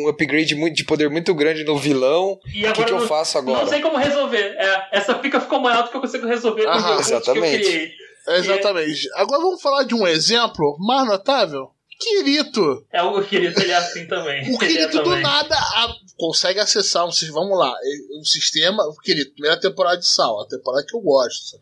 [0.06, 2.40] um upgrade muito, de poder muito grande no vilão.
[2.54, 3.62] e O que, que eu não- faço agora?
[3.64, 4.56] Não sei como resolver.
[4.58, 7.64] É, essa pica ficou maior do que eu consigo resolver com recursos que eu exatamente.
[7.64, 7.92] criei.
[8.28, 9.10] Exatamente.
[9.16, 11.72] Agora vamos falar de um exemplo mais notável.
[12.00, 12.86] Kirito.
[12.94, 14.56] É o querido, ele é assim também.
[14.56, 15.22] O Ele é do também.
[15.22, 17.10] nada a- consegue acessar um.
[17.34, 18.84] Vamos lá, eh, um sistema.
[18.86, 21.58] O Kirito, primeira temporada de Sal, a temporada que eu gosto.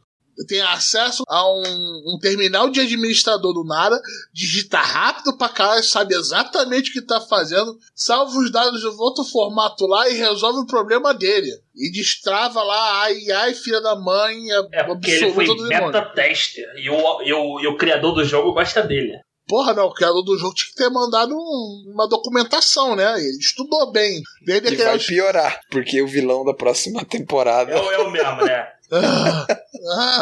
[0.47, 3.99] Tem acesso a um, um terminal de administrador do nada,
[4.33, 9.23] digita rápido pra caralho, sabe exatamente o que tá fazendo, salva os dados de outro
[9.23, 11.49] formato lá e resolve o problema dele.
[11.75, 14.37] E destrava lá, ai, ai, filha da mãe,
[14.73, 15.91] É porque ele foi absoluta do demônio.
[15.91, 19.13] beta tester e o, e, o, e o criador do jogo gosta dele.
[19.47, 23.13] Porra, não, o criador do jogo tinha que ter mandado um- uma documentação, né?
[23.17, 24.21] Ele estudou bem.
[24.45, 27.71] Desde E vai piorar, porque o vilão da próxima temporada.
[27.71, 28.67] É, é o mesmo, né?
[28.91, 29.47] Ah,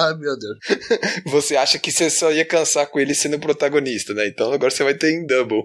[0.09, 0.57] ah, meu Deus.
[1.27, 4.27] Você acha que você só ia cansar com ele sendo protagonista, né?
[4.27, 5.63] Então agora você vai ter em double.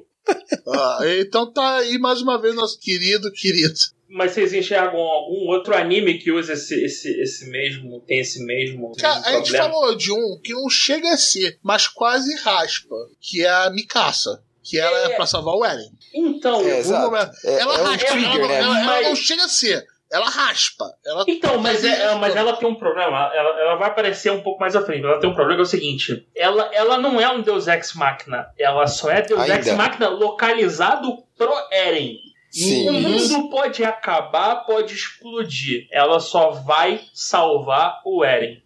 [0.68, 3.74] Ah, então tá aí mais uma vez nosso querido, querido.
[4.08, 8.92] Mas vocês enxergam algum outro anime que usa esse, esse, esse mesmo, tem esse mesmo,
[8.98, 9.64] Cara, mesmo a gente problema?
[9.72, 14.42] falou de um que não chega a ser, mas quase raspa, que é a Mikasa.
[14.62, 15.16] Que ela é, É.
[15.16, 15.90] pra salvar o Eren.
[16.14, 17.16] Então, É, um.
[17.16, 18.58] É, ela é um raspa, trigger, ela, né?
[18.60, 19.84] ela- ela Mas- não chega a ser.
[20.12, 20.86] Ela raspa.
[21.06, 23.30] Ela Então, mas, é, mas ela tem um problema.
[23.32, 25.04] Ela, ela vai aparecer um pouco mais à frente.
[25.04, 28.48] Ela tem um problema é o seguinte: ela, ela não é um Deus Ex Machina.
[28.58, 29.54] Ela só é Deus Ainda.
[29.54, 32.16] Ex Machina localizado pro Eren.
[32.52, 32.90] O Sim.
[32.90, 35.86] mundo pode acabar, pode explodir.
[35.92, 38.60] Ela só vai salvar o Eren.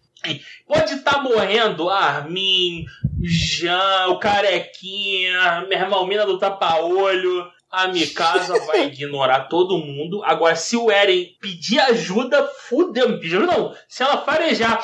[0.67, 2.85] Pode estar tá morrendo Armin,
[3.21, 7.47] Jean, o Carequinha, meu irmão, mina do tapa-olho.
[7.75, 10.23] A Mikasa vai ignorar todo mundo.
[10.23, 13.19] Agora, se o Eren pedir ajuda, fudeu.
[13.45, 13.75] Não.
[13.89, 14.81] Se ela farejar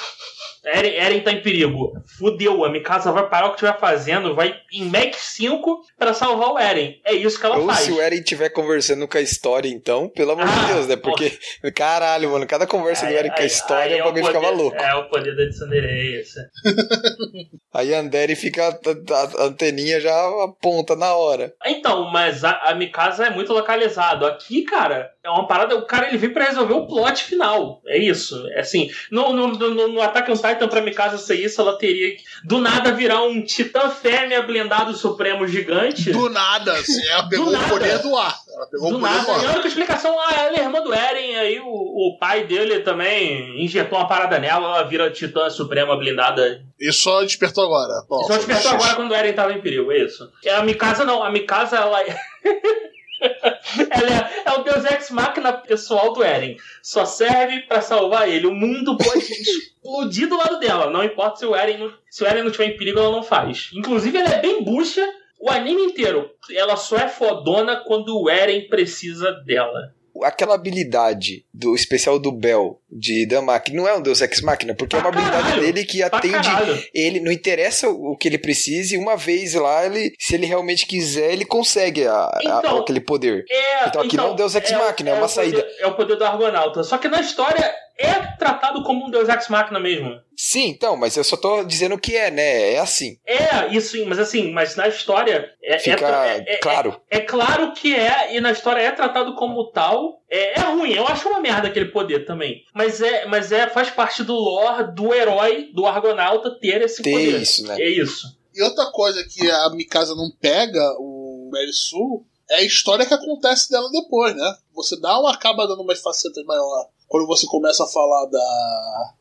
[0.63, 1.93] Eren, Eren tá em perigo.
[2.17, 6.52] Fudeu, a Mikasa vai parar o que estiver fazendo, vai em Mac 5 para salvar
[6.52, 7.00] o Eren.
[7.04, 7.80] É isso que ela Ou faz.
[7.80, 10.88] Ou se o Eren estiver conversando com a história, então, pelo amor ah, de Deus,
[10.88, 10.95] né?
[10.95, 11.32] Porque,
[11.74, 14.78] caralho, mano, cada conversa aí, do Eren com a história, é o bagulho ficava louco.
[14.78, 16.39] É o poder da Tsundere, isso.
[17.74, 21.54] aí a Andere fica, a, a, anteninha já aponta na hora.
[21.65, 24.28] Então, mas a, a Mikasa é muito localizado.
[24.28, 27.82] Aqui, cara, é uma parada, o cara ele vem para resolver o plot final.
[27.88, 28.47] É isso.
[28.52, 32.16] É assim, no, no, no, no Attack on Titan, pra Mikasa ser isso, ela teria
[32.16, 36.12] que, do nada, virar um titã fêmea blindado supremo gigante.
[36.12, 38.36] Do nada, assim, ela pegou o poder do ar.
[38.54, 39.26] Ela pegou do o poder nada.
[39.26, 39.44] do ar.
[39.44, 42.80] E a única explicação, ah, ela é irmã do Eren, aí o, o pai dele
[42.80, 46.62] também injetou uma parada nela, ela vira titã suprema blindada.
[46.80, 48.06] E só despertou agora.
[48.10, 50.30] Bom, só despertou agora quando o Eren tava em perigo, é isso.
[50.44, 52.00] E a Mikasa não, a Mikasa, ela...
[53.22, 56.58] Ela é, é, o Deus Ex Machina pessoal do Eren.
[56.82, 58.48] Só serve para salvar ele.
[58.48, 60.90] O mundo pode explodir do lado dela.
[60.90, 63.70] Não importa se o Eren se o Eren não estiver em perigo, ela não faz.
[63.74, 65.08] Inclusive, ela é bem bucha
[65.40, 66.32] o anime inteiro.
[66.52, 72.80] Ela só é fodona quando o Eren precisa dela aquela habilidade do especial do Bell
[72.91, 76.04] de Damak não é um Deus Ex Machina, porque é uma caralho, habilidade dele que
[76.04, 76.50] atende
[76.93, 81.32] ele, não interessa o que ele precise, uma vez lá, ele, se ele realmente quiser,
[81.32, 83.45] ele consegue a, então, a, aquele poder.
[83.50, 85.62] É, então aqui então, não é um Deus Ex é, Machina, é, é uma saída.
[85.62, 86.84] Poder, é o poder do Argonauta.
[86.84, 90.20] Só que na história é tratado como um Deus Ex Machina mesmo.
[90.36, 92.74] Sim, então, mas eu só tô dizendo que é, né?
[92.74, 93.18] É assim.
[93.26, 95.50] É, isso, mas assim, mas na história.
[95.62, 97.02] É, é Fica é, é, claro.
[97.10, 100.22] É, é, claro que é, e na história é tratado como tal.
[100.30, 102.64] É, é, ruim, eu acho uma merda aquele poder também.
[102.74, 107.12] Mas é, mas é faz parte do lore do herói, do Argonauta, ter esse ter
[107.12, 107.42] poder.
[107.42, 107.80] Isso, né?
[107.80, 108.28] É isso.
[108.54, 113.70] E outra coisa que a Mikasa não pega, o Merisu, é a história que acontece
[113.70, 114.56] dela depois, né?
[114.74, 119.13] Você dá uma acaba dando umas facetas maior quando você começa a falar da.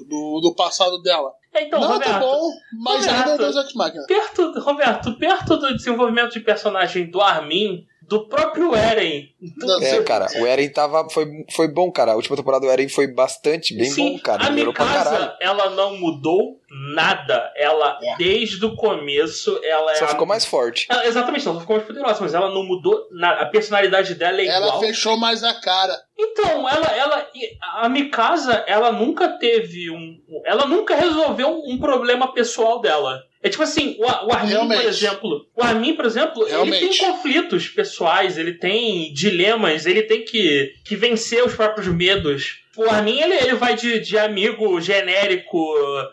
[0.00, 1.32] do, do passado dela.
[1.54, 2.50] Então, não, Roberto, tá bom,
[2.82, 4.06] mas Roberto, ainda é Deus Ex Machina.
[4.06, 9.28] Perto, Roberto, perto do desenvolvimento de personagem do Armin, do próprio Eren.
[9.40, 9.84] Do...
[9.84, 12.10] É, cara, o Eren tava, foi, foi bom, cara.
[12.10, 14.46] A última temporada do Eren foi bastante, bem Sim, bom, cara.
[14.46, 16.60] A Mikasa, ela não mudou
[16.92, 17.52] nada.
[17.56, 18.16] Ela, é.
[18.16, 20.08] desde o começo, ela Só é.
[20.08, 20.88] ficou mais forte.
[20.90, 23.42] Ela, exatamente, ela ficou mais poderosa, mas ela não mudou nada.
[23.42, 24.70] A personalidade dela é ela igual.
[24.72, 25.96] Ela fechou mais a cara.
[26.18, 27.30] Então, ela, ela.
[27.74, 30.20] A Mikasa, ela nunca teve um.
[30.44, 33.22] Ela nunca resolveu um problema pessoal dela.
[33.42, 34.82] É tipo assim, o, o Armin, Realmente.
[34.82, 35.46] por exemplo.
[35.56, 36.84] O Armin, por exemplo, Realmente.
[36.84, 42.58] ele tem conflitos pessoais, ele tem dilemas, ele tem que, que vencer os próprios medos.
[42.80, 45.58] O Armin, ele, ele vai de, de amigo genérico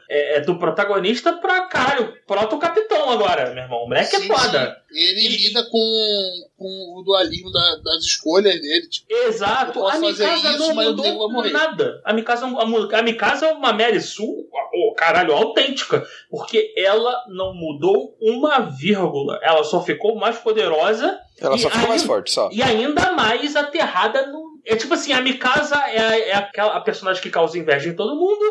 [0.09, 3.83] é, é do protagonista pra, cara, proto-capitão agora, meu irmão.
[3.83, 4.83] O moleque é sim, é foda.
[4.91, 4.99] Sim.
[4.99, 5.47] Ele e...
[5.47, 8.85] lida com, com o dualismo da, das escolhas dele.
[8.85, 9.87] Tipo, Exato.
[9.87, 12.01] a Mikasa isso, não mudou nada.
[12.03, 16.05] A Mikasa, a, a Mikasa é uma Mary Sue, oh, caralho, autêntica.
[16.29, 19.39] Porque ela não mudou uma vírgula.
[19.41, 21.17] Ela só ficou mais poderosa.
[21.39, 22.49] Ela só ficou ainda, mais forte, só.
[22.51, 27.21] E ainda mais aterrada no é tipo assim, a Mikasa é, é aquela a personagem
[27.21, 28.43] que causa inveja em todo mundo.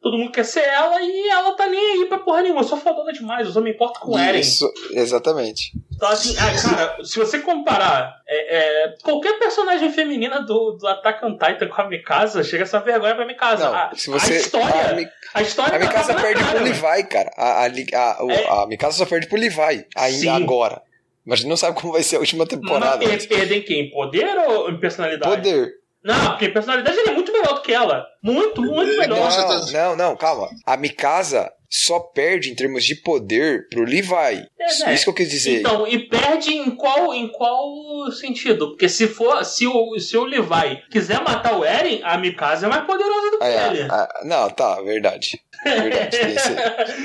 [0.00, 2.60] Todo mundo quer ser ela e ela tá nem aí pra porra nenhuma.
[2.60, 4.38] Eu sou fodona demais, eu só me importo com Eren.
[4.38, 5.72] Isso, exatamente.
[5.92, 11.24] Então, assim, ah, cara, se você comparar é, é, qualquer personagem feminina do, do Attack
[11.24, 13.64] on Titan com a Mikasa, chega essa vergonha pra Mikasa.
[13.64, 14.90] Não, a, se você, a história.
[14.90, 17.30] A, Mi, a história a Mikasa perde cara, pro Levi, cara.
[17.36, 18.62] A, a, a, é.
[18.62, 20.28] a, Mikasa só perde pro Levi, ainda Sim.
[20.28, 20.82] agora.
[21.26, 22.98] Mas não sabe como vai ser a última temporada.
[23.02, 23.90] Mas eles perdem quem?
[23.90, 25.36] Poder ou em personalidade?
[25.36, 25.72] Poder.
[26.06, 28.06] Não, porque em personalidade ele é muito melhor do que ela.
[28.22, 29.28] Muito, muito melhor.
[29.28, 30.48] Não, não, não, calma.
[30.64, 34.46] A Mikasa só perde em termos de poder pro Levi.
[34.56, 34.96] É, Isso né?
[34.96, 35.58] que eu quis dizer.
[35.58, 38.68] Então, e perde em qual, em qual sentido?
[38.68, 42.68] Porque se for, se o, se o Levi quiser matar o Eren, a Mikasa é
[42.68, 43.82] mais poderosa do que é, ele.
[43.82, 45.40] É, não, tá, verdade.
[45.64, 46.18] Verdade,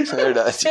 [0.15, 0.67] verdade.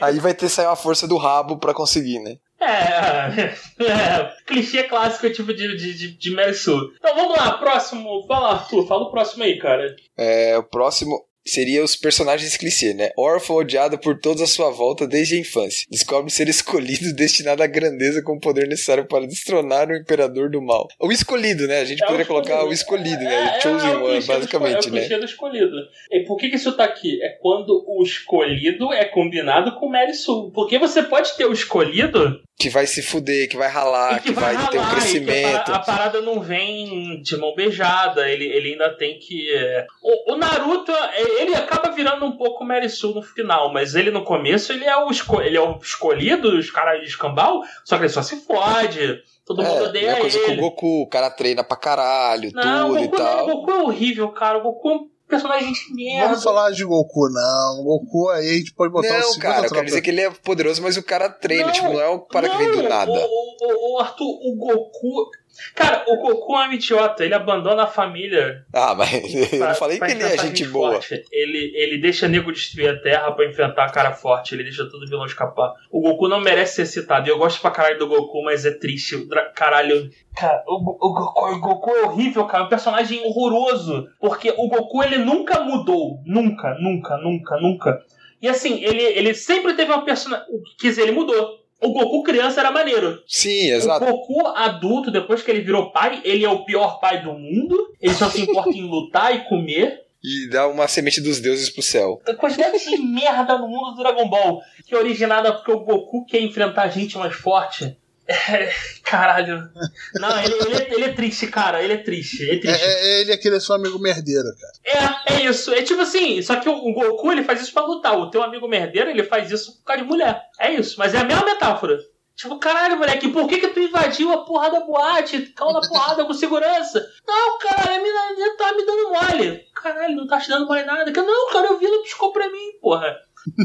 [0.00, 2.36] Aí vai ter que sair uma força do rabo para conseguir, né?
[2.58, 3.52] É,
[3.84, 8.26] é, clichê clássico tipo de, de, de, de Então vamos lá, próximo.
[8.26, 9.94] Fala, Arthur, fala o próximo aí, cara.
[10.16, 13.10] É, o próximo seria os personagens clichê, né?
[13.16, 15.86] Órfão odiado por toda a sua volta desde a infância.
[15.90, 20.60] Descobre ser escolhido destinado à grandeza com o poder necessário para destronar o imperador do
[20.60, 20.88] mal.
[21.00, 21.80] O escolhido, né?
[21.80, 23.58] A gente é poderia colocar o escolhido, né?
[23.58, 24.98] O chosen one, basicamente, né?
[24.98, 25.76] É o clichê do escolhido.
[26.10, 27.22] E por que, que isso tá aqui?
[27.22, 30.50] É quando o escolhido é combinado com o Mary Sue.
[30.52, 34.32] Porque você pode ter o escolhido que vai se fuder, que vai ralar, que, que,
[34.32, 35.72] vai, ter um crescimento.
[35.72, 39.52] A, parada não vem de mão beijada, ele, ele ainda tem que.
[39.52, 39.86] É...
[40.02, 44.24] O, o, Naruto, é, ele acaba virando um pouco Merisu no final, mas ele no
[44.24, 48.04] começo ele é o, esco ele é o escolhido, os caras de escambau, só que
[48.04, 49.22] ele só se fode.
[49.44, 50.46] Todo é, mundo odeia é coisa ele.
[50.46, 53.36] com o Goku, o cara treina pra caralho, não, tudo Goku, e tal.
[53.36, 54.58] Não, o Goku é horrível, cara.
[54.58, 56.28] O Goku é personagem de merda.
[56.28, 57.84] Vamos falar de Goku, não.
[57.84, 60.30] Goku aí a gente pode botar não, o cara, eu quero dizer que ele é
[60.30, 62.88] poderoso, mas o cara treina, não, tipo, não é o cara não, que vem do
[62.88, 63.10] nada.
[63.10, 65.30] O, o, o Arthur, o Goku.
[65.74, 68.64] Cara, o Goku é um idiota, ele abandona a família.
[68.72, 69.12] Ah, mas
[69.52, 71.00] eu não falei que ele é gente boa.
[71.30, 75.06] Ele, ele deixa nego destruir a Terra para enfrentar a cara forte, ele deixa todo
[75.06, 75.74] vilão escapar.
[75.90, 77.28] O Goku não merece ser citado.
[77.28, 79.26] Eu gosto pra caralho do Goku, mas é triste.
[79.54, 80.10] Caralho.
[80.34, 82.64] Cara, o, o, Goku, o Goku é horrível, cara.
[82.64, 84.08] É um personagem horroroso.
[84.20, 86.20] Porque o Goku, ele nunca mudou.
[86.24, 88.02] Nunca, nunca, nunca, nunca.
[88.40, 90.46] E assim, ele, ele sempre teve uma personagem.
[90.78, 93.22] Quer dizer, ele mudou o Goku criança era maneiro.
[93.26, 94.04] Sim, exato.
[94.04, 97.76] O Goku adulto, depois que ele virou pai, ele é o pior pai do mundo.
[98.00, 100.00] Ele só se importa em lutar e comer.
[100.22, 102.20] E dá uma semente dos deuses pro céu.
[102.26, 106.24] A quantidade de merda no mundo do Dragon Ball, que é originada porque o Goku
[106.24, 107.96] quer enfrentar gente mais forte.
[108.28, 108.72] É,
[109.04, 109.70] caralho.
[110.14, 111.82] Não, ele, ele, é, ele, é, triste, cara.
[111.82, 112.42] Ele é triste.
[112.42, 112.82] Ele é, triste.
[112.82, 115.22] É, é, ele é aquele seu amigo merdeiro, cara.
[115.26, 115.72] É, é isso.
[115.72, 118.18] É tipo assim, só que o, Goku ele faz isso pra lutar.
[118.18, 120.42] O teu amigo merdeiro ele faz isso por causa de mulher.
[120.58, 120.96] É isso.
[120.98, 121.98] Mas é a mesma metáfora.
[122.36, 125.46] Tipo, caralho, moleque, por que que tu invadiu a porra da boate?
[125.56, 127.02] Caiu na porrada com segurança?
[127.26, 129.66] Não, cara, a mina tá me dando mole.
[129.74, 131.10] Caralho, não tá te dando mais nada.
[131.10, 133.16] Não, cara, eu vi ela piscou pra mim, porra.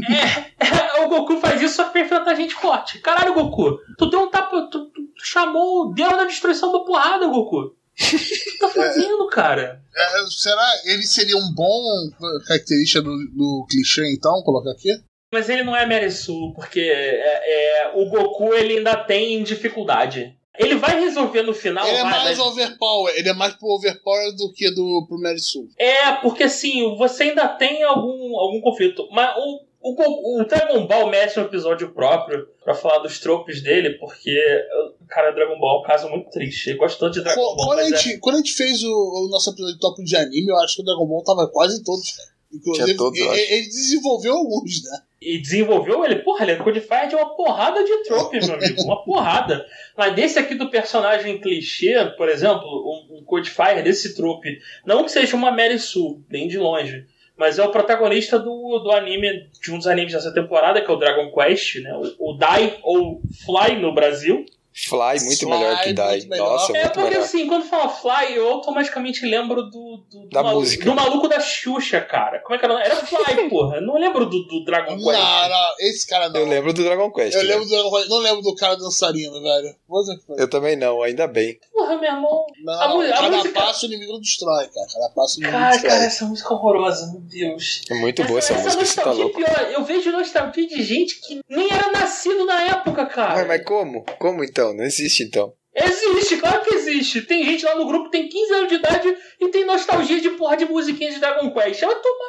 [0.08, 0.51] É, é,
[1.72, 2.98] Só pra enfrentar gente forte.
[2.98, 4.68] Caralho, Goku, tu deu um tapa.
[4.70, 7.58] Tu, tu, tu chamou o Deus da destruição da porrada, Goku.
[7.58, 9.82] O que tu tá fazendo, cara?
[9.94, 11.82] É, será ele seria um bom
[12.46, 14.90] característica do, do clichê, então, colocar aqui?
[15.32, 20.36] Mas ele não é Merisu, porque é, é, o Goku ele ainda tem dificuldade.
[20.58, 21.86] Ele vai resolver no final.
[21.86, 22.38] Ele é vai, mais mas...
[22.38, 23.14] overpower.
[23.16, 25.66] Ele é mais pro overpower do que do pro Merisu.
[25.78, 29.08] É, porque assim, você ainda tem algum, algum conflito.
[29.10, 33.98] Mas o, o, o Dragon Ball merece um episódio próprio para falar dos tropes dele,
[33.98, 34.40] porque,
[35.08, 36.70] cara, Dragon Ball é um caso muito triste.
[36.70, 37.66] Eu gosto tanto de Dragon quando, Ball.
[37.66, 38.18] Quando a, gente, é...
[38.18, 40.82] quando a gente fez o, o, nosso episódio de top de anime, eu acho que
[40.82, 42.08] o Dragon Ball tava quase todos,
[42.52, 44.98] Inclusive, todos, ele, ele, desenvolveu alguns, né?
[45.20, 49.02] E desenvolveu ele, porra, ele é Codified de uma porrada de trope, meu amigo, uma
[49.04, 49.64] porrada.
[49.96, 55.10] Mas desse aqui do personagem clichê, por exemplo, um, um Codifier desse trope, não que
[55.10, 57.06] seja uma Mary Sue, bem de longe,
[57.42, 60.94] mas é o protagonista do, do anime, de um dos animes dessa temporada, que é
[60.94, 61.92] o Dragon Quest, né?
[61.92, 64.46] O, o Dai ou Fly no Brasil.
[64.74, 66.28] Fly, muito Fly, melhor que Die.
[66.28, 67.24] Nossa, é, muito porque melhor.
[67.24, 70.04] assim, quando fala Fly, eu automaticamente lembro do.
[70.10, 70.84] do da do música.
[70.84, 72.40] do maluco da Xuxa, cara.
[72.40, 72.82] Como é que era?
[72.82, 73.76] Era Fly, porra.
[73.76, 75.04] Eu não lembro do, do Dragon Quest.
[75.04, 76.40] Não, não, esse cara não.
[76.40, 77.34] Eu lembro do Dragon Quest.
[77.34, 77.48] Eu né?
[77.48, 79.76] lembro do Dragon Quest, não lembro do cara dançarino, velho.
[80.38, 81.58] Eu também não, ainda bem.
[81.70, 82.46] Porra, meu irmão.
[82.64, 83.60] Não, a, a cada música...
[83.60, 84.86] passo o inimigo destrói, cara.
[84.92, 85.92] Cada passo o inimigo cara, destrói.
[85.92, 87.82] Cara, essa música é horrorosa, meu Deus.
[87.90, 89.36] É muito boa essa, essa música, você tá louco.
[89.36, 93.34] Pior, eu vejo nostalgia de gente que nem era nascido na época, cara.
[93.34, 94.04] Mas, mas como?
[94.18, 94.61] Como então?
[94.74, 95.54] Não existe então.
[95.74, 97.22] Existe, claro que existe.
[97.22, 100.30] Tem gente lá no grupo que tem 15 anos de idade e tem nostalgia de
[100.30, 101.82] porra de musiquinha de Dragon Quest.
[101.82, 102.24] Ela toma.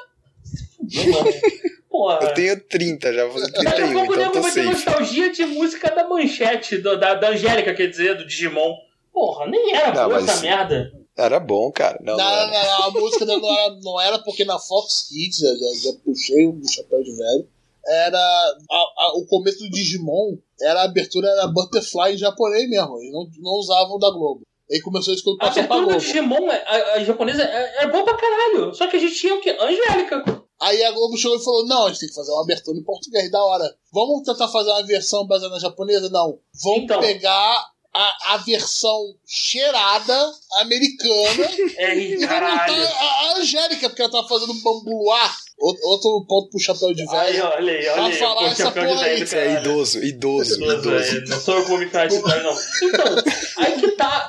[1.90, 2.20] Porra.
[2.24, 5.32] Eu tenho 30, já vou fazer 31, Daqui a pouco então tô vai ter nostalgia
[5.32, 8.76] de música da manchete, do, da, da Angélica, quer dizer, do Digimon.
[9.12, 10.92] Porra, nem era não, boa essa merda.
[11.16, 12.00] Era bom, cara.
[12.02, 15.38] Não, não, não, não, não a música não era, não era porque na Fox Kids,
[15.38, 17.48] já, já, já puxei o chapéu de velho
[17.86, 22.98] era a, a, o começo do Digimon era a abertura era Butterfly em japonês mesmo,
[23.00, 24.42] eles não, não usavam da Globo.
[24.72, 25.92] Aí começou isso quando passou pra Globo.
[25.92, 28.74] A abertura do Digimon, a, a japonesa, é, é boa pra caralho.
[28.74, 29.56] Só que a gente tinha o quê?
[29.60, 30.44] Angélica.
[30.62, 32.84] Aí a Globo chegou e falou: não, a gente tem que fazer uma abertura em
[32.84, 33.76] português, da hora.
[33.92, 36.10] Vamos tentar fazer uma versão baseada na japonesa?
[36.10, 36.40] Não.
[36.64, 42.88] Vamos então, pegar a, a versão cheirada americana é, e caralho.
[42.88, 47.18] a, a Angélica, porque ela tava fazendo um bambular Outro ponto pro chapéu de velho.
[47.18, 48.14] Aí, olha aí, olha aí.
[48.18, 49.22] falar essa porra aí.
[49.22, 50.90] É idoso, idoso, idoso.
[50.90, 51.30] idoso.
[51.30, 52.58] Não sou eu que vou me disso, não.
[52.84, 53.06] Então,
[53.58, 53.73] aí tá,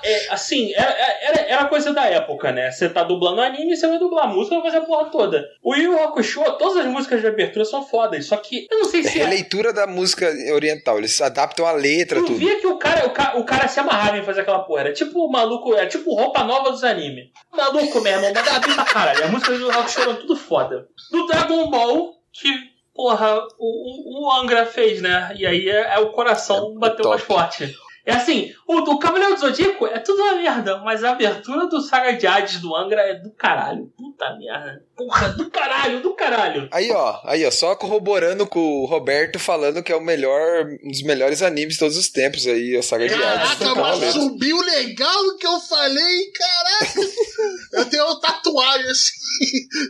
[0.04, 2.70] é, assim, era, era, era coisa da época, né?
[2.70, 5.48] Você tá dublando anime, você vai dublar música, vai fazer a porra toda.
[5.62, 9.02] O Yu Hakusho, todas as músicas de abertura são fodas, só que eu não sei
[9.02, 9.18] se.
[9.18, 12.38] É releitura da música oriental, eles adaptam a letra, eu tudo.
[12.38, 14.82] via que o cara, o, cara, o cara se amarrava em fazer aquela porra.
[14.82, 17.30] Era tipo o maluco, era tipo roupa nova dos animes.
[17.50, 19.24] Maluco, meu irmão, mandava bem pra caralho.
[19.24, 20.86] A música do Yu Hakusho era tudo foda.
[21.10, 22.50] Do Dragon Ball, que,
[22.94, 25.32] porra, o, o Angra fez, né?
[25.34, 27.74] E aí é, é o coração é, bateu é mais forte.
[28.06, 31.80] É assim, o, o Cavaleiro do Zodíaco é tudo uma merda, mas a abertura do
[31.80, 33.90] Saga de Hades do Angra é do caralho.
[33.96, 34.84] Puta merda.
[34.94, 36.68] Porra, do caralho, do caralho.
[36.70, 40.90] Aí, ó, aí, ó, só corroborando com o Roberto falando que é o melhor, um
[40.90, 43.54] dos melhores animes de todos os tempos aí, a saga de Hades.
[43.58, 47.00] Caraca, mas subiu legal o que eu falei, caraca.
[47.72, 49.12] eu tenho uma tatuagem assim.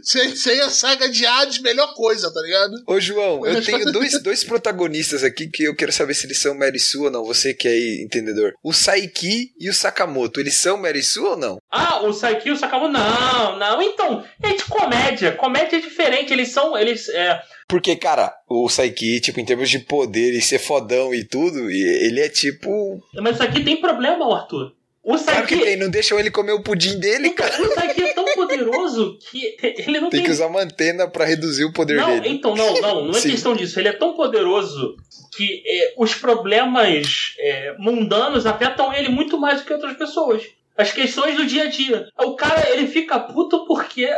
[0.34, 2.74] sem, a saga de Hades, melhor coisa, tá ligado?
[2.86, 6.54] Ô, João, eu tenho dois, dois protagonistas aqui que eu quero saber se eles são
[6.54, 7.24] Merisu ou não.
[7.24, 8.54] Você que é aí, entendedor.
[8.62, 11.58] O Saiki e o Sakamoto, eles são Merisu ou não?
[11.70, 13.82] Ah, o Saiki e o Sakamoto, não, não.
[13.82, 15.32] Então, é de comédia.
[15.32, 16.32] Comédia é diferente.
[16.32, 16.76] Eles são.
[16.76, 17.08] Eles.
[17.08, 17.40] É...
[17.68, 22.20] Porque, cara, o Saiki, tipo, em termos de poder e ser fodão e tudo, ele
[22.20, 23.02] é tipo.
[23.14, 24.72] Mas isso aqui tem problema, Arthur.
[25.04, 25.32] O Saiki...
[25.32, 27.62] Claro que tem, não deixam ele comer o pudim dele, então, cara.
[27.62, 30.20] O Saiki é tão poderoso que ele não tem.
[30.20, 32.28] Tem que usar uma antena pra reduzir o poder não, dele.
[32.30, 33.30] Então, não, não, não é Sim.
[33.32, 33.78] questão disso.
[33.78, 34.96] Ele é tão poderoso
[35.36, 40.42] que é, os problemas é, mundanos afetam ele muito mais do que outras pessoas.
[40.76, 42.08] As questões do dia a dia.
[42.18, 44.08] O cara, ele fica puto porque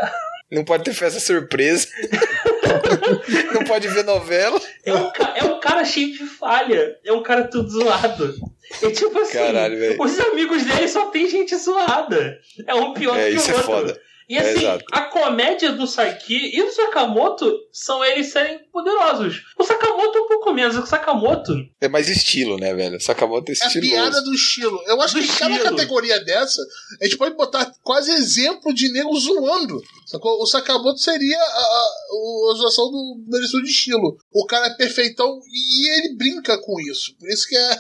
[0.51, 1.89] Não pode ter festa surpresa.
[3.53, 4.61] não pode ver novela.
[4.85, 6.97] é um, é um cara cheio de falha.
[7.05, 8.35] É um cara tudo zoado.
[8.83, 12.39] É tipo assim, Caralho, os amigos dele só tem gente zoada.
[12.67, 13.67] É um pior É, que isso o é outro.
[13.73, 14.01] foda.
[14.29, 14.85] E É, assim, exato.
[14.91, 19.43] a comédia do Saiki e do Sakamoto são eles serem poderosos.
[19.57, 20.77] O Sakamoto é um pouco menos.
[20.77, 23.01] O Sakamoto É mais estilo, né, velho?
[23.01, 23.91] Sakamoto é É a estiloso.
[23.93, 24.83] piada do estilo.
[24.87, 25.71] Eu acho Do que cada estilo.
[25.71, 26.61] categoria dessa,
[27.01, 29.81] a gente pode botar quase exemplo de nego zoando.
[30.07, 30.43] Sacou?
[30.43, 34.19] O Sakamoto seria a, a, a zoação do Merisu de estilo.
[34.33, 37.15] O cara é perfeitão e ele brinca com isso.
[37.19, 37.79] Por isso que é,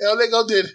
[0.02, 0.68] é o legal dele.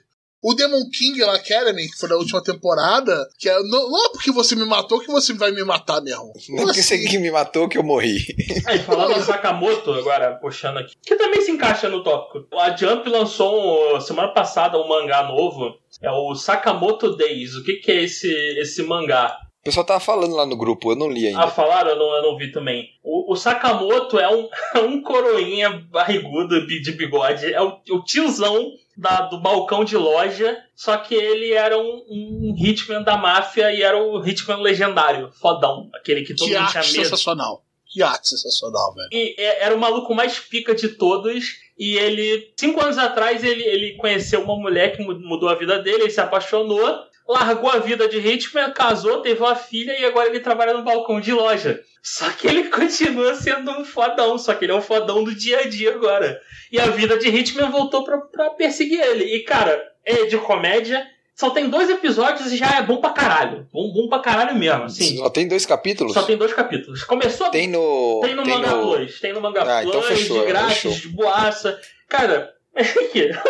[0.43, 4.09] O Demon King lá, Academy, que foi na última temporada, que é, não, não é
[4.09, 6.33] porque você me matou que você vai me matar mesmo.
[6.49, 8.17] Não é porque você Assim, que me matou que eu morri.
[8.65, 12.47] Aí, falando em Sakamoto, agora puxando aqui, que também se encaixa no tópico.
[12.57, 17.55] A Jump lançou um, semana passada um mangá novo, é o Sakamoto Days.
[17.55, 18.27] O que, que é esse,
[18.59, 19.37] esse mangá?
[19.61, 21.43] O pessoal tava falando lá no grupo, eu não li ainda.
[21.43, 21.91] Ah, falaram?
[21.91, 22.89] Eu não, eu não vi também.
[23.03, 28.71] O, o Sakamoto é um, é um coroinha barrigudo de bigode, é o, o tiozão
[28.97, 33.81] da, do balcão de loja, só que ele era um, um hitman da máfia e
[33.81, 36.93] era o hitman legendário, fodão, aquele que todo que mundo tinha medo.
[36.93, 37.63] sensacional.
[37.93, 39.09] Que arte sensacional, velho.
[39.11, 41.43] E é- era o maluco mais pica de todos.
[41.77, 45.77] E ele, cinco anos atrás, ele, ele conheceu uma mulher que mu- mudou a vida
[45.79, 46.79] dele, ele se apaixonou,
[47.27, 51.19] largou a vida de Hitman, casou, teve uma filha e agora ele trabalha no balcão
[51.21, 51.81] de loja.
[52.03, 55.59] Só que ele continua sendo um fodão, só que ele é um fodão do dia
[55.59, 56.39] a dia agora.
[56.71, 59.23] E a vida de Hitman voltou pra, pra perseguir ele.
[59.35, 61.05] E cara, é de comédia.
[61.33, 63.67] Só tem dois episódios e já é bom pra caralho.
[63.73, 65.17] Bom, bom pra caralho mesmo, assim.
[65.17, 66.13] Só tem dois capítulos?
[66.13, 67.03] Só tem dois capítulos.
[67.03, 68.19] Começou Tem no.
[68.23, 70.91] tem no Manga Plus, tem no Manga Ah, Plus, então fechou, de é, grátis, fechou.
[70.91, 71.79] de boaça.
[72.07, 72.53] Cara,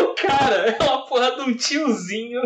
[0.01, 2.39] o cara é uma porra de um tiozinho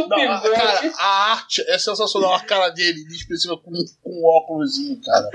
[0.00, 2.34] Não, a- cara, a arte é sensacional.
[2.34, 3.72] A cara dele, de expressiva com,
[4.02, 5.28] com um óculosinho, cara.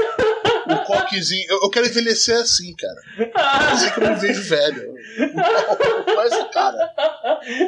[0.70, 1.46] Um coquezinho.
[1.50, 3.02] Eu, eu quero envelhecer assim, cara.
[3.36, 4.94] Ah, Assim que eu me vejo velho.
[6.26, 6.94] Essa cara.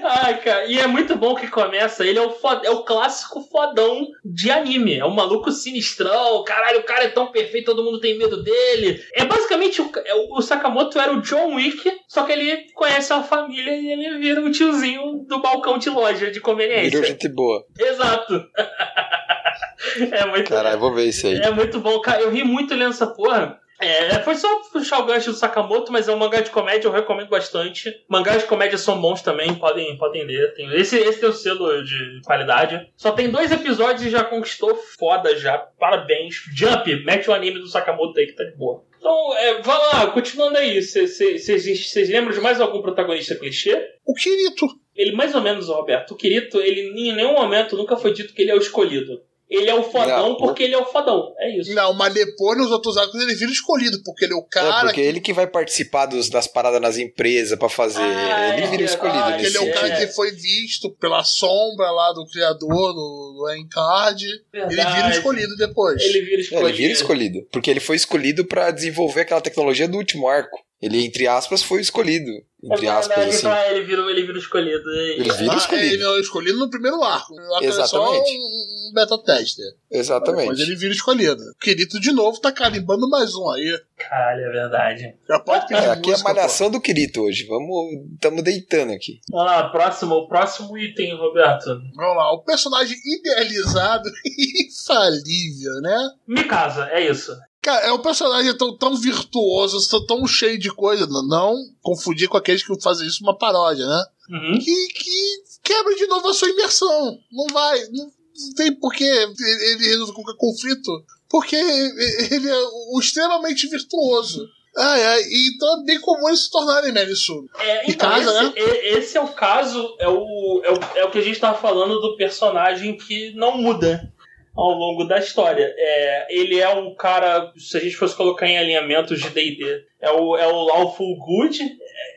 [0.04, 2.06] Ai, cara, e é muito bom que começa.
[2.06, 4.98] Ele é o, fo- é o clássico fodão de anime.
[4.98, 6.44] É um maluco sinistrão.
[6.44, 9.02] Caralho, o cara é tão perfeito, todo mundo tem medo dele.
[9.14, 13.12] É basicamente o, é o- o Sakamoto era o John Wick, só que ele conhece
[13.14, 16.90] a família e ele vira um tiozinho do balcão de loja de conveniência.
[16.92, 17.66] Virou gente boa.
[17.78, 18.44] Exato.
[20.12, 21.38] é muito Caralho, vou ver isso aí.
[21.40, 22.22] É muito bom, cara.
[22.22, 23.58] Eu ri muito lendo essa porra.
[23.80, 26.92] É, foi só puxar o gancho do Sakamoto, mas é um mangá de comédia, eu
[26.92, 28.04] recomendo bastante.
[28.10, 30.54] Mangás de comédia são bons também, podem, podem ler.
[30.54, 32.92] Tem, esse, esse tem o selo de qualidade.
[32.98, 35.58] Só tem dois episódios e já conquistou foda já.
[35.58, 36.36] Parabéns.
[36.54, 38.84] Jump, mete o anime do Sakamoto aí que tá de boa.
[38.98, 40.82] Então, é, vai lá, continuando aí.
[40.82, 43.82] Vocês lembram de mais algum protagonista clichê?
[44.06, 44.68] O Kirito.
[44.94, 48.42] Ele, mais ou menos, Roberto, o Kirito, ele em nenhum momento nunca foi dito que
[48.42, 49.22] ele é o escolhido.
[49.50, 50.38] Ele é o fodão Não.
[50.38, 51.34] porque ele é o fodão.
[51.40, 51.74] É isso.
[51.74, 54.82] Não, mas depois nos outros arcos ele vira escolhido, porque ele é o É, cara.
[54.86, 58.00] porque ele que vai participar dos, das paradas nas empresas pra fazer.
[58.02, 60.06] Ah, ele é, vira escolhido ah, que ele é o cara É.
[60.06, 64.24] que foi visto pela sombra lá do criador do, do Encard.
[64.54, 66.00] Ele vira escolhido depois.
[66.02, 66.68] Ele vira É, escolhido.
[66.68, 67.48] ele vira escolhido.
[67.52, 70.60] Porque ele foi escolhido pra desenvolver aquela tecnologia do último arco.
[70.82, 72.32] Ele, entre aspas, foi o escolhido.
[72.62, 73.42] Entre É aspas, assim.
[73.44, 74.90] tá, ele, vira, ele vira escolhido.
[74.90, 75.94] É Ele vira Ah, escolhido.
[75.94, 77.34] Ele é escolhido no primeiro arco.
[77.40, 78.32] É só Exatamente.
[78.38, 79.66] um, um beta tester.
[79.90, 80.42] Exatamente.
[80.42, 81.42] Depois ele vira escolhido.
[81.42, 83.80] O Kirito de novo tá carimbando mais um aí.
[83.98, 85.16] Caralho, é verdade.
[85.28, 87.46] Já pode pedir É, aqui é a malhação do Kirito hoje.
[87.48, 87.70] Vamos.
[88.16, 89.22] Estamos deitando aqui.
[89.32, 91.64] Vamos lá, próximo, o próximo item, Roberto.
[91.66, 91.96] pô.
[91.96, 92.34] Vamos lá.
[92.34, 96.10] O personagem idealizado e infalível, né?
[96.28, 97.36] Mikasa, é isso.
[97.70, 101.06] Cara, é um personagem tão, tão virtuoso, tão, tão cheio de coisa.
[101.06, 104.04] Não, não confundir com aqueles que fazem isso uma paródia, né?
[104.32, 104.58] Uhum.
[104.58, 107.16] Que, que quebra de novo a sua imersão.
[107.32, 107.80] Não vai.
[107.92, 110.92] Não, não tem por que ele resolver qualquer conflito,
[111.30, 114.48] porque ele é o extremamente virtuoso.
[114.76, 117.46] Ah, é, então é bem comum eles se tornarem Merisu.
[117.60, 118.88] É, então, casa, esse, né?
[118.98, 122.00] esse é o caso, é o, é o, é o que a gente tava falando
[122.02, 124.12] do personagem que não muda
[124.60, 125.74] ao longo da história.
[125.78, 130.12] É, ele é um cara, se a gente fosse colocar em alinhamentos de D&D, é
[130.12, 131.62] o, é o Lawful Good,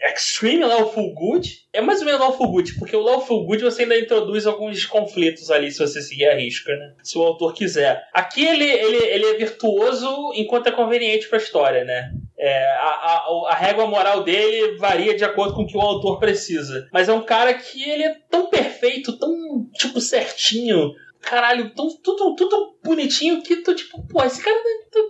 [0.02, 1.62] é Extreme Lawful Good.
[1.72, 5.50] É mais ou menos Lawful Good, porque o Lawful Good você ainda introduz alguns conflitos
[5.50, 6.94] ali, se você seguir a risca, né?
[7.02, 8.02] Se o autor quiser.
[8.12, 12.10] Aqui ele, ele, ele é virtuoso enquanto é conveniente para a história, né?
[12.38, 16.18] É, a, a, a, régua moral dele varia de acordo com o que o autor
[16.18, 16.88] precisa.
[16.92, 19.32] Mas é um cara que ele é tão perfeito, tão,
[19.74, 24.58] tipo, certinho, caralho, tão, tudo, tudo bonitinho que tu, tipo, pô, esse cara,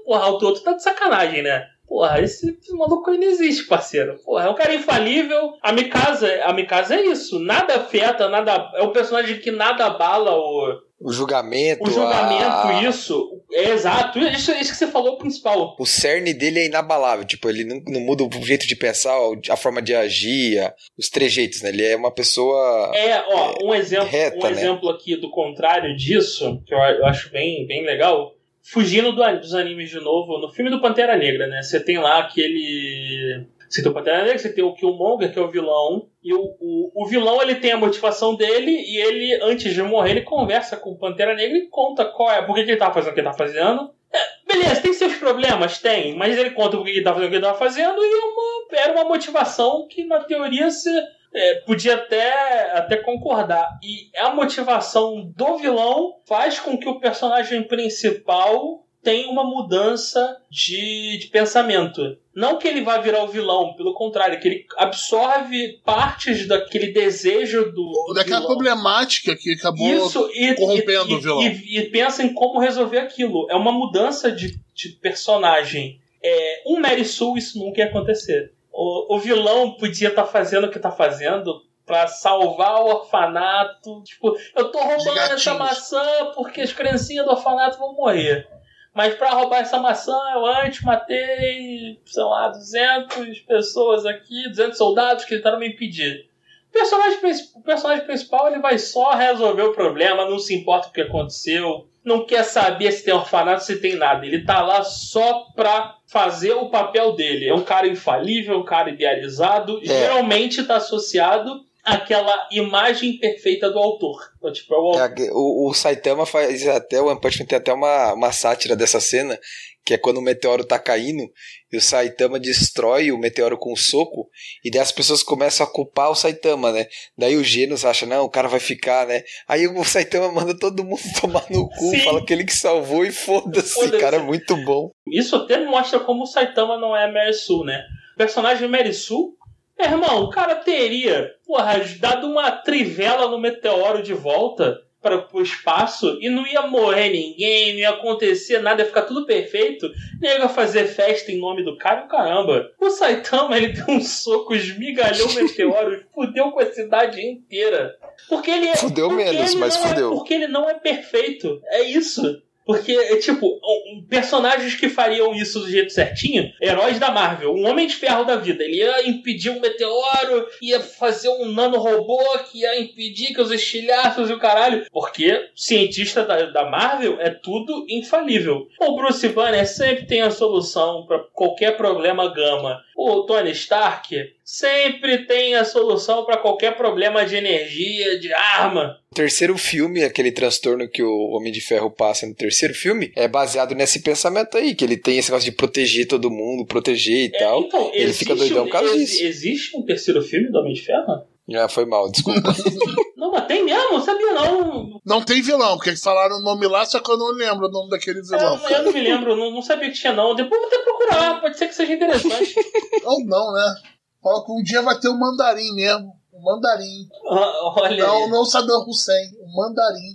[0.04, 1.66] porra, o outro tá de sacanagem, né?
[1.86, 4.16] Porra, esse maluco aí não existe, parceiro.
[4.24, 5.52] Porra, é um cara infalível.
[5.60, 7.38] A Mikasa, a Mikasa é isso.
[7.38, 8.70] Nada afeta, nada.
[8.74, 11.82] É um personagem que nada abala o, o julgamento.
[11.82, 12.82] O julgamento, a...
[12.84, 13.40] isso.
[13.52, 14.18] É exato.
[14.18, 15.76] Isso, isso que você falou é o principal.
[15.78, 17.24] O cerne dele é inabalável.
[17.24, 19.14] Tipo, ele não, não muda o jeito de pensar,
[19.50, 20.58] a forma de agir,
[20.96, 21.68] os trejeitos, né?
[21.68, 22.92] Ele é uma pessoa.
[22.94, 24.50] É, ó, um exemplo, reta, um né?
[24.52, 28.34] exemplo aqui do contrário disso, que eu, eu acho bem, bem legal.
[28.62, 31.62] Fugindo do, dos animes de novo, no filme do Pantera Negra, né?
[31.62, 35.42] Você tem lá aquele você tem o Pantera Negra, você tem o Killmonger, que é
[35.42, 36.08] o vilão.
[36.22, 40.10] E o, o, o, vilão, ele tem a motivação dele e ele, antes de morrer,
[40.10, 43.10] ele conversa com o Pantera Negra e conta qual é, por que, ele tá fazendo
[43.10, 43.90] o que ele tá fazendo.
[44.12, 45.78] É, beleza, tem seus problemas?
[45.78, 46.14] Tem.
[46.14, 48.24] Mas ele conta por que ele tá fazendo o que ele tá fazendo e é
[48.24, 50.90] uma, era uma motivação que, na teoria, se...
[51.34, 53.66] É, podia até, até concordar.
[53.82, 61.18] E a motivação do vilão faz com que o personagem principal tem uma mudança de,
[61.18, 62.16] de pensamento.
[62.34, 67.72] Não que ele vá virar o vilão, pelo contrário, que ele absorve partes daquele desejo
[67.72, 68.14] do.
[68.14, 68.54] Daquela vilão.
[68.54, 71.42] problemática que acabou Isso, e, corrompendo e, o vilão.
[71.42, 73.46] E, e, pensa em como resolver aquilo.
[73.50, 76.00] É uma mudança de, de personagem.
[76.22, 78.52] É, um Mary Sue, isso nunca ia acontecer.
[78.72, 84.02] O, o vilão podia estar tá fazendo o que está fazendo para salvar o orfanato.
[84.04, 88.48] Tipo, eu tô roubando essa maçã porque as criancinhas do orfanato vão morrer.
[88.94, 95.24] Mas para roubar essa maçã, eu antes matei, sei lá, 200 pessoas aqui, 200 soldados
[95.24, 96.26] que tentaram me impedir.
[96.68, 97.18] O personagem,
[97.54, 101.86] o personagem principal ele vai só resolver o problema, não se importa o que aconteceu,
[102.04, 104.26] não quer saber se tem orfanato, se tem nada.
[104.26, 107.48] Ele tá lá só pra fazer o papel dele.
[107.48, 109.86] É um cara infalível, um cara idealizado, é.
[109.86, 114.20] geralmente tá associado aquela imagem perfeita do autor.
[114.38, 117.58] Então, tipo, é o, é, o, o, Saitama faz até, o One Punch Man tem
[117.58, 119.38] até uma, uma sátira dessa cena,
[119.84, 121.28] que é quando o meteoro tá caindo
[121.72, 124.28] e o Saitama destrói o meteoro com um soco,
[124.64, 126.86] e daí as pessoas começam a culpar o Saitama, né?
[127.18, 129.24] Daí o Genos acha, não, o cara vai ficar, né?
[129.48, 132.00] Aí o Saitama manda todo mundo tomar no cu, Sim.
[132.00, 134.90] fala que ele que salvou e foda-se, foda cara, é muito bom.
[135.10, 137.82] Isso até mostra como o Saitama não é Merisu, né?
[138.14, 139.34] O personagem Merisu
[139.78, 146.16] irmão, o cara teria, porra, dado uma trivela no meteoro de volta para o espaço
[146.20, 149.90] e não ia morrer ninguém, não ia acontecer nada, ia ficar tudo perfeito.
[150.22, 152.70] Ia fazer festa em nome do cara caramba.
[152.80, 157.96] O Saitama, ele deu um soco, esmigalhou o meteoro, fudeu com a cidade inteira.
[158.28, 158.76] Porque ele é.
[158.76, 160.10] Fudeu menos, mas é, fudeu.
[160.10, 161.60] porque ele não é perfeito.
[161.66, 162.40] É isso.
[162.64, 163.60] Porque, é, tipo,
[164.08, 168.36] personagens que fariam isso do jeito certinho, heróis da Marvel, um Homem de Ferro da
[168.36, 173.50] vida, ele ia impedir um meteoro, ia fazer um nanorobô que ia impedir que os
[173.50, 174.86] estilhaços e o caralho.
[174.90, 178.68] Porque cientista da, da Marvel é tudo infalível.
[178.80, 182.80] O Bruce Banner sempre tem a solução para qualquer problema gama.
[182.96, 184.14] O Tony Stark
[184.44, 188.98] sempre tem a solução para qualquer problema de energia, de arma.
[189.10, 193.26] O terceiro filme, aquele transtorno que o Homem de Ferro passa no terceiro filme, é
[193.26, 197.34] baseado nesse pensamento aí, que ele tem esse negócio de proteger todo mundo, proteger e
[197.34, 197.62] é, tal.
[197.62, 199.22] Então, ele fica doidão por causa disso.
[199.22, 201.31] Existe um terceiro filme do Homem de Ferro?
[201.54, 202.54] Ah, foi mal, desculpa.
[203.16, 204.00] não, mas tem mesmo?
[204.00, 205.00] Sabia não.
[205.04, 207.70] Não tem vilão, porque eles falaram o nome lá, só que eu não lembro o
[207.70, 208.58] nome daquele vilão.
[208.66, 210.34] É, eu não me lembro, não, não sabia que tinha não.
[210.34, 212.54] Depois vou até procurar, pode ser que seja interessante.
[213.04, 213.74] Ou não, né?
[214.22, 216.12] Fala que um dia vai ter o um mandarim mesmo.
[216.32, 217.08] O um mandarim.
[217.28, 218.06] Ah, olha.
[218.06, 220.14] Não, não o Saddam Hussein, o um mandarim.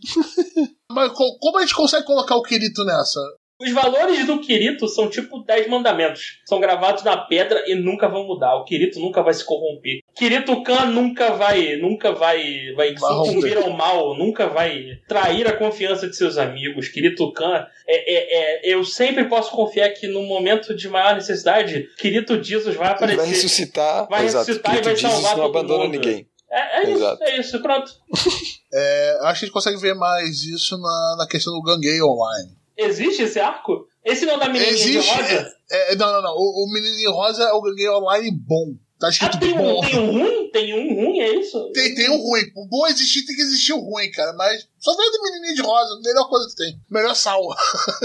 [0.89, 3.19] Mas como a gente consegue colocar o Kirito nessa?
[3.59, 6.39] Os valores do Kirito são tipo 10 mandamentos.
[6.47, 8.55] São gravados na pedra e nunca vão mudar.
[8.55, 9.99] O Kirito nunca vai se corromper.
[10.15, 16.07] Kirito Khan nunca vai, nunca vai, vai sucumbir ao mal, nunca vai trair a confiança
[16.07, 16.87] de seus amigos.
[16.87, 21.89] Kirito Khan, é, é, é, eu sempre posso confiar que no momento de maior necessidade,
[21.97, 23.13] Kirito Jesus vai aparecer.
[23.13, 24.89] Ele vai ressuscitar, vai ressuscitar Exato.
[24.89, 25.93] e vai salvar não todo abandona mundo.
[25.93, 26.27] ninguém.
[26.49, 27.91] É, é isso, é isso, pronto.
[28.73, 32.56] É, acho que a gente consegue ver mais isso na, na questão do Gangue Online.
[32.77, 33.87] Existe esse arco?
[34.05, 35.51] Esse não é da menininha Existe, de rosa?
[35.69, 36.33] É, é, não, não, não.
[36.35, 38.75] O, o Menininho Rosa é o Gangue Online bom.
[38.99, 39.77] Tá Ah, escrito tem bom.
[39.77, 40.49] um, tem um ruim?
[40.51, 41.71] Tem um ruim, é isso?
[41.71, 42.41] Tem, tem um ruim.
[42.55, 44.33] O bom existir tem que existir o ruim, cara.
[44.33, 46.79] Mas só vem do menininho de rosa, melhor coisa que tem.
[46.89, 47.41] Melhor sal.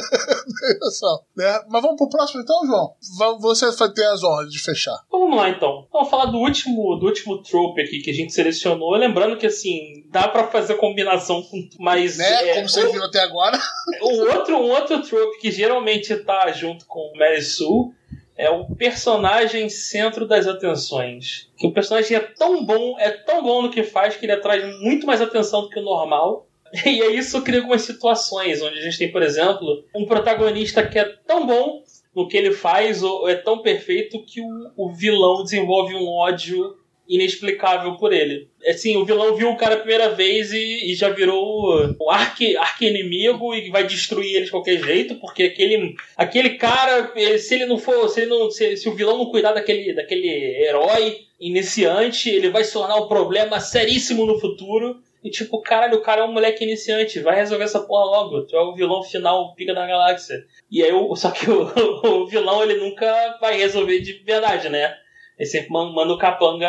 [0.62, 1.26] melhor sal.
[1.36, 1.60] Né?
[1.68, 2.94] Mas vamos pro próximo então, João?
[3.40, 4.98] Você vai ter as honras de fechar.
[5.10, 5.86] Vamos lá então.
[5.92, 8.90] Vamos falar do último, do último trope aqui que a gente selecionou.
[8.92, 11.68] Lembrando que assim, dá pra fazer combinação com.
[11.78, 12.18] Mas.
[12.18, 12.50] Né?
[12.50, 13.58] é, Como vocês o- viram até agora.
[14.02, 17.92] Um outro, um outro trope que geralmente tá junto com Mary Sue
[18.36, 21.50] é o personagem centro das atenções.
[21.56, 24.64] Que o personagem é tão bom, é tão bom no que faz, que ele atrai
[24.80, 26.46] muito mais atenção do que o normal.
[26.86, 30.98] E aí isso cria algumas situações, onde a gente tem, por exemplo, um protagonista que
[30.98, 31.82] é tão bom
[32.16, 36.76] no que ele faz, ou é tão perfeito, que o, o vilão desenvolve um ódio
[37.08, 38.48] inexplicável por ele.
[38.66, 42.56] Assim, o vilão viu o cara a primeira vez e, e já virou o arqui,
[42.56, 47.66] arqui-inimigo e vai destruir ele de qualquer jeito, porque aquele, aquele cara, ele- se ele
[47.66, 50.28] não for, se, ele não, se, se o vilão não cuidar daquele, daquele
[50.64, 55.00] herói iniciante, ele vai se tornar um problema seríssimo no futuro.
[55.24, 58.42] E tipo, caralho, o cara é um moleque iniciante, vai resolver essa porra logo.
[58.42, 60.44] Tu é o vilão final, pica da galáxia.
[60.68, 61.62] E aí, só que o,
[62.22, 64.92] o vilão ele nunca vai resolver de verdade, né?
[65.38, 66.66] Ele sempre man- manda o capanga.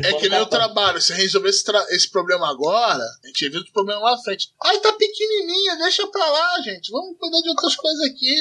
[0.00, 1.00] É que nem o trabalho.
[1.00, 4.48] Se resolver esse, esse problema agora, a gente evita o problema lá na frente.
[4.62, 6.90] Ai, tá pequenininha, deixa pra lá, gente.
[6.90, 8.34] Vamos cuidar de outras coisas aqui.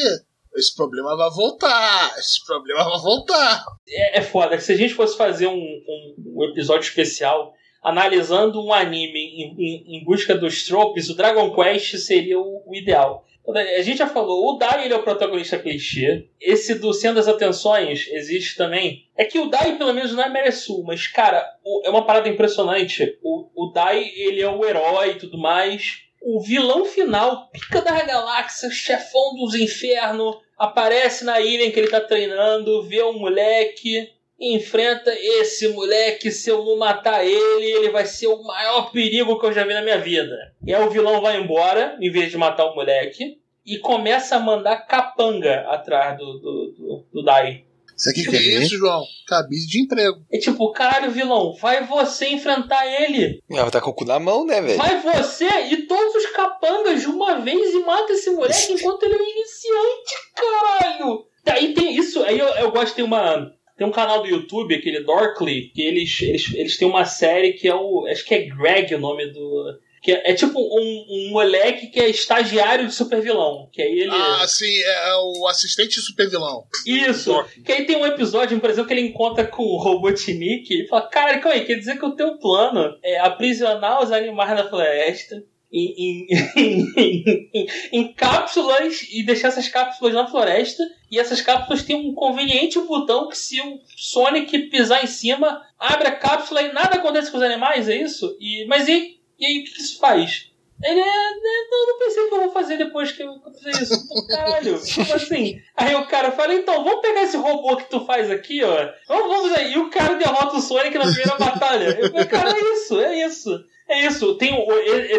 [0.55, 2.15] Esse problema vai voltar.
[2.17, 3.65] Esse problema vai voltar.
[3.87, 4.55] é, é foda.
[4.57, 9.55] que Se a gente fosse fazer um, um- um episódio especial analisando um anime em,
[9.57, 13.25] em- em busca dos tropes, o Dragon Quest seria o, o ideal.
[13.47, 16.27] A gente já falou, o Dai ele é o protagonista clichê.
[16.39, 19.07] Esse do Sendo das Atenções existe também.
[19.17, 22.29] É que o Dai, pelo menos, não é Mereçu, mas, cara, o- é uma parada
[22.29, 23.17] impressionante.
[23.23, 26.03] O, o Dai, ele é o herói e tudo mais.
[26.21, 31.89] O vilão final, pica da galáxia, chefão dos infernos, aparece na ilha em que ele
[31.89, 34.09] tá treinando, vê um moleque,
[34.39, 36.31] enfrenta esse moleque.
[36.31, 39.73] Se eu não matar ele, ele vai ser o maior perigo que eu já vi
[39.73, 40.35] na minha vida.
[40.65, 44.39] E aí o vilão vai embora, em vez de matar o moleque, e começa a
[44.39, 47.65] mandar capanga atrás do, do, do, do Dai.
[47.99, 49.03] Isso aqui que é isso, João?
[49.27, 50.21] Cabide de emprego.
[50.31, 53.43] É tipo, caralho, vilão, vai você enfrentar ele.
[53.51, 54.77] Ela tá com o cu na mão, né, velho?
[54.77, 59.15] Vai você e todos os capangas de uma vez e mata esse moleque enquanto ele
[59.15, 61.25] é um iniciante, caralho!
[61.45, 63.51] Aí tem isso, aí eu, eu gosto, tem uma.
[63.79, 67.65] Tem um canal do YouTube, aquele Dorkly, que eles, eles, eles têm uma série que
[67.65, 68.05] é o.
[68.07, 69.79] Acho que é Greg o nome do.
[70.03, 73.69] Que é, é tipo um, um moleque que é estagiário de super vilão.
[73.71, 74.11] Que aí ele.
[74.11, 76.65] Ah, sim, é, é o assistente super vilão.
[76.85, 77.33] Isso!
[77.65, 81.07] Que aí tem um episódio, por exemplo, que ele encontra com o Robotnik e fala:
[81.07, 85.41] Cara, calma aí, quer dizer que o teu plano é aprisionar os animais na floresta
[85.71, 90.83] em, em, em, cápsulas e deixar essas cápsulas na floresta.
[91.11, 96.07] E essas cápsulas têm um conveniente botão que se o Sonic pisar em cima, abre
[96.07, 98.35] a cápsula e nada acontece com os animais, é isso?
[98.39, 100.49] E, mas e, e aí o que isso faz?
[100.83, 101.03] Ele é.
[101.03, 104.07] né, Não, não pensei que eu vou fazer depois que eu fizer isso.
[104.27, 105.61] Caralho, assim?
[105.75, 108.89] Aí o cara fala, então, vamos pegar esse robô que tu faz aqui, ó.
[109.07, 109.73] Vamos, vamos aí.
[109.73, 111.99] E o cara derrota o Sonic na primeira batalha.
[111.99, 113.65] Eu falei, cara, é isso, é isso.
[113.89, 114.35] É isso.
[114.35, 114.53] Tem,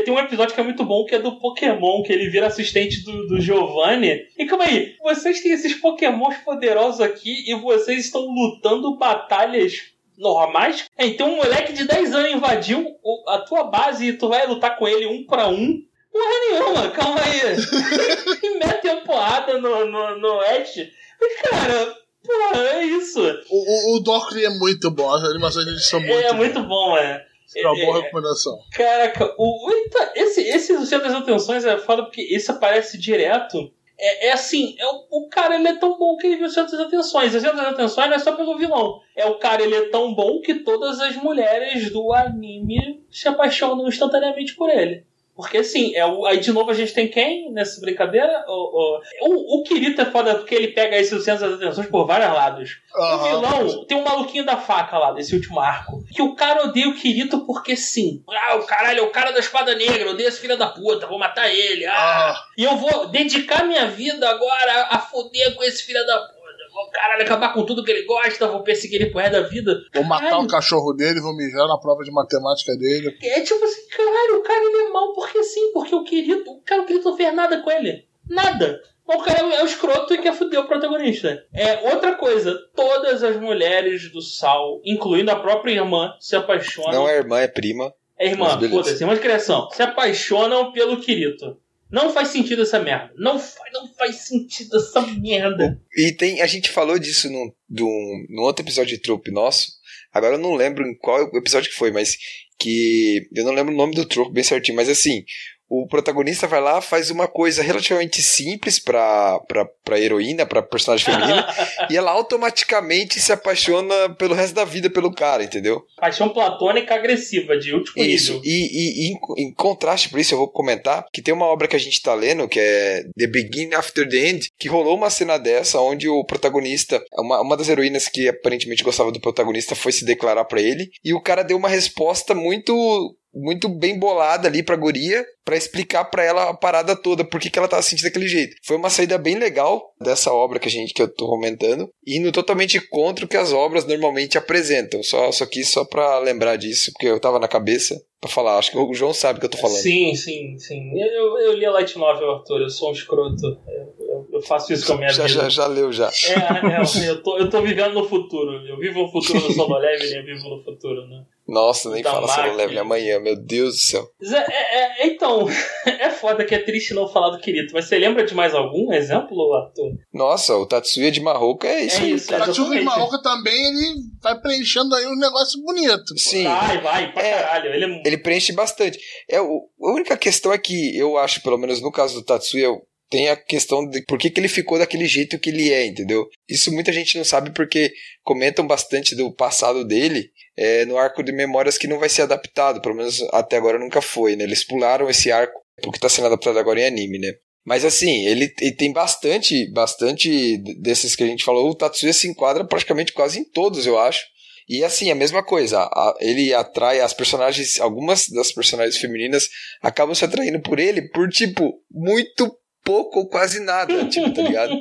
[0.05, 3.05] tem um episódio que é muito bom, que é do Pokémon, que ele vira assistente
[3.05, 4.27] do, do Giovanni.
[4.39, 9.73] E calma aí, vocês têm esses Pokémons poderosos aqui e vocês estão lutando batalhas
[10.17, 10.85] normais?
[10.97, 12.87] É, então um moleque de 10 anos invadiu
[13.27, 15.83] a tua base e tu vai lutar com ele um pra um?
[16.13, 17.57] Porra nenhuma, calma aí.
[18.43, 20.77] e mete a porrada no, no, no Ash.
[21.21, 23.21] Mas, cara, porra, é isso.
[23.49, 26.97] O, o, o Dockley é muito bom, as animações deles são muito é muito bom,
[26.97, 27.30] é.
[27.57, 28.59] É uma boa É, recomendação.
[28.73, 32.97] Caraca, o, o- eita, esse, esse do Centro das Atenções é foda porque esse aparece
[32.99, 33.73] direto.
[34.03, 36.51] É, é assim, é o, o cara ele é tão bom que ele viu o
[36.51, 37.35] Centro das Atenções.
[37.35, 39.01] O Centro das Atenções não é só pelo vilão.
[39.17, 43.87] É o cara ele é tão bom que todas as mulheres do anime se apaixonam
[43.89, 45.05] instantaneamente por ele.
[45.41, 48.45] Porque assim, é o, aí de novo a gente tem quem nessa brincadeira?
[48.47, 51.89] O, o, o, o Kirito é foda porque ele pega esse do Centro das Atenções
[51.89, 52.71] por vários lados.
[52.95, 53.25] O Aham.
[53.29, 56.05] vilão tem um maluquinho da faca lá, desse último arco.
[56.15, 58.23] Que o cara odeia o Kirito porque sim.
[58.29, 61.07] Ah, o caralho é o cara da espada negra, eu odeio esse filho da puta,
[61.07, 61.87] vou matar ele.
[61.87, 66.19] Ah, Ah, E eu vou dedicar minha vida agora a foder com esse filho da
[66.19, 66.40] puta.
[66.81, 69.79] Vou, caralho, acabar com tudo que ele gosta, vou perseguir ele pro resto da vida.
[69.93, 70.45] vou matar Caralho.
[70.45, 73.15] o cachorro dele, vou mijar na prova de matemática dele.
[73.23, 76.63] É tipo assim, caralho, o cara ele é mal porque sim, porque o Kirito, o
[76.63, 78.07] cara o Kirito não fez nada com ele.
[78.27, 78.81] Nada.
[79.07, 81.45] O cara é o escroto e quer foder o protagonista.
[81.53, 86.93] É outra coisa, todas as mulheres do Sal, incluindo a própria irmã, se apaixonam.
[86.93, 87.93] Não é irmã, é prima.
[88.19, 89.69] É irmã, foda-se, irmã de criação.
[89.73, 91.59] Se apaixonam pelo Kirito.
[91.91, 93.13] Não faz sentido essa merda.
[93.17, 95.81] Não faz, não faz sentido essa merda.
[95.97, 99.81] E tem, a gente falou disso num, num, num outro episódio de Trope nosso.
[100.13, 102.17] Agora eu não lembro em qual episódio que foi, mas
[102.59, 103.29] que.
[103.35, 105.25] Eu não lembro o nome do trope bem certinho, mas assim,
[105.71, 111.07] o protagonista vai lá, faz uma coisa relativamente simples pra, pra, pra heroína, pra personagem
[111.07, 111.47] feminina,
[111.89, 115.85] e ela automaticamente se apaixona pelo resto da vida pelo cara, entendeu?
[115.97, 118.33] Paixão platônica agressiva, de último isso.
[118.35, 118.43] nível.
[118.45, 121.77] E, e, e em, contraste por isso, eu vou comentar que tem uma obra que
[121.77, 125.39] a gente tá lendo, que é The Beginning After the End, que rolou uma cena
[125.39, 130.05] dessa, onde o protagonista, uma, uma das heroínas que aparentemente gostava do protagonista, foi se
[130.05, 134.77] declarar para ele, e o cara deu uma resposta muito muito bem bolada ali pra
[134.77, 138.29] guria para explicar para ela a parada toda, por que, que ela tava sentindo daquele
[138.29, 138.57] jeito.
[138.63, 142.31] Foi uma saída bem legal dessa obra que a gente que eu tô comentando, indo
[142.31, 145.03] totalmente contra o que as obras normalmente apresentam.
[145.03, 148.59] Só só quis só para lembrar disso, porque eu tava na cabeça para falar.
[148.59, 149.79] Acho que o João sabe o que eu tô falando.
[149.79, 150.93] Sim, sim, sim.
[150.95, 153.45] Eu, eu li a Light Novel, Arthur, eu sou um escroto.
[153.67, 155.43] Eu, eu, eu faço isso com a minha já, vida.
[155.45, 156.09] Já, já leu, já.
[156.09, 158.67] É, é, eu, tô, eu tô vivendo no futuro.
[158.67, 161.25] Eu vivo no futuro no Solo Level, eu vivo no futuro, né?
[161.51, 162.55] Nossa, nem Da fala máquina.
[162.55, 164.09] Level amanhã, meu Deus do céu.
[164.23, 165.49] É, é, é, então,
[165.85, 168.93] é foda que é triste não falar do Kirito, mas você lembra de mais algum
[168.93, 169.99] exemplo, Arthur?
[170.15, 172.33] Nossa, o Tatsuya de Marroca é isso É isso.
[172.33, 172.85] O Tatsuya de.
[172.85, 176.17] Maoka também, ele vai preenchendo aí um negócio bonito.
[176.17, 176.45] Sim.
[176.45, 177.75] Vai, vai, pra É, caralho.
[177.75, 179.01] Ele é Ele preenche bastante.
[179.29, 182.69] É, o, a única questão é que eu acho, pelo menos no caso do Tatsuya,
[183.11, 186.29] tem a questão de por que, que ele ficou daquele jeito que ele é, entendeu?
[186.49, 187.93] Isso muita gente não sabe porque
[188.23, 190.31] comentam bastante do passado dele
[190.61, 194.03] é, no arco de memórias que não vai ser adaptado, pelo menos até agora nunca
[194.03, 194.45] foi, né?
[194.45, 197.33] Eles pularam esse arco porque tá sendo adaptado agora em anime, né?
[197.65, 201.71] Mas assim, ele, ele tem bastante, bastante desses que a gente falou.
[201.71, 204.23] O Tatsuya se enquadra praticamente quase em todos, eu acho.
[204.69, 209.49] E assim, a mesma coisa, a- ele atrai as personagens, algumas das personagens femininas
[209.83, 212.55] acabam se atraindo por ele por, tipo, muito
[212.85, 214.81] pouco ou quase nada, tipo, tá ligado?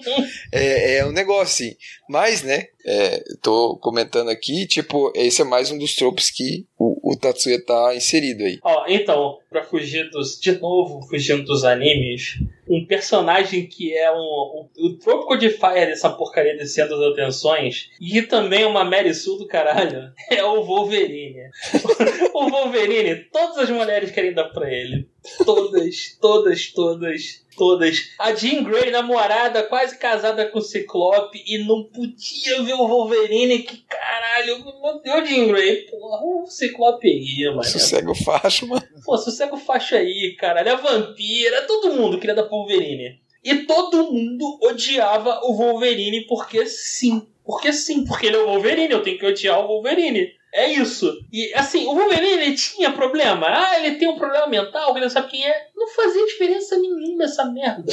[0.52, 1.76] É, é um negócio, assim.
[2.10, 7.12] Mas, né, é, tô comentando aqui, tipo, esse é mais um dos tropos que o,
[7.12, 8.58] o Tatsuya tá inserido aí.
[8.64, 10.39] Ó, então, pra fugir dos.
[10.39, 14.68] De novo, fugindo dos animes, um personagem que é um.
[14.78, 19.47] o Tropical de Fire dessa porcaria descendo as atenções, e também uma Mary Sue do
[19.47, 21.50] caralho, é o Wolverine.
[22.34, 25.08] o Wolverine, todas as mulheres querem dar pra ele.
[25.45, 28.14] Todas, todas, todas, todas.
[28.18, 33.60] A Jean Grey, namorada, quase casada com o Ciclope, e não podia ver o Wolverine,
[33.60, 37.64] que caralho, meu Deus, Jean Grey, porra, o Ciclope aí, mano.
[37.66, 38.82] Sossega o facho, mano.
[39.03, 40.72] Pô, sossega o facho aí, caralho.
[40.72, 43.20] A vampira, todo mundo queria dar pro Wolverine.
[43.43, 47.28] E todo mundo odiava o Wolverine porque sim.
[47.45, 50.39] Porque sim, porque ele é o Wolverine, eu tenho que odiar o Wolverine.
[50.54, 51.16] É isso.
[51.32, 53.47] E assim, o Wolverine ele tinha problema.
[53.47, 55.68] Ah, ele tem um problema mental, ele não sabe quem é.
[55.76, 57.91] Não fazia diferença nenhuma essa merda.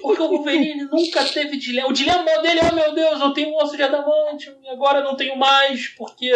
[0.00, 1.88] Porque o Wolverine nunca teve dilema.
[1.88, 5.16] O dilema dele é, oh meu Deus, eu tenho um osso de adamante agora não
[5.16, 6.32] tenho mais, porque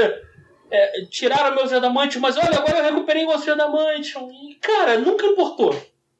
[0.70, 4.30] é, tiraram meus adamantium, mas olha, agora eu recuperei o osso de adamantium.
[4.30, 5.74] E, cara, nunca importou.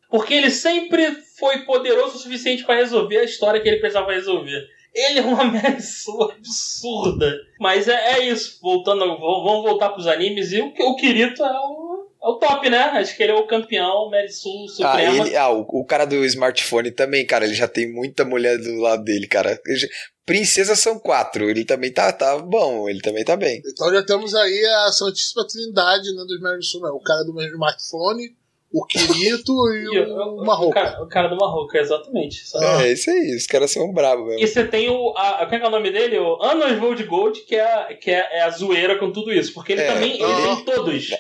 [0.08, 4.64] Porque ele sempre foi poderoso o suficiente para resolver a história que ele precisava resolver.
[4.94, 7.34] Ele é uma ameaça absurda.
[7.58, 8.58] Mas é, é isso.
[8.62, 10.52] Voltando, vamos voltar pros animes.
[10.52, 12.78] E o, o Kirito é o, é o top, né?
[12.78, 14.48] Acho que ele é o campeão, Merisu
[14.82, 15.26] Ah, Suprema.
[15.26, 18.80] ele, ah o, o cara do smartphone também, cara, ele já tem muita mulher do
[18.80, 19.60] lado dele, cara.
[19.68, 19.88] Já-
[20.26, 23.60] Princesas são quatro, ele também tá, tá bom, ele também tá bem.
[23.66, 26.88] Então já temos aí a Santíssima Trindade né, dos Merisu, né?
[26.88, 28.34] O cara do smartphone,
[28.74, 30.72] o Kirito e E o, o, Marroco.
[30.72, 32.46] cara, o cara do Marroco, exatamente.
[32.48, 32.60] Só-.
[32.80, 34.42] É, isso aí, os caras são bravos mesmo.
[34.42, 35.10] E você tem o.
[35.16, 36.18] A, qual é que é o nome dele?
[36.18, 39.54] O Anos Gold Gold, que, é, a- que é, é a zoeira com tudo isso.
[39.54, 40.14] Porque ele É, também.
[40.14, 40.56] Ele ah.
[40.56, 41.10] tem todos.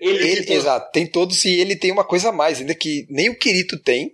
[0.00, 0.50] Ele, Ele, tem todos.
[0.50, 3.76] exato, tem todos e ele tem uma coisa a mais, ainda que nem o Kirito
[3.82, 4.12] tem,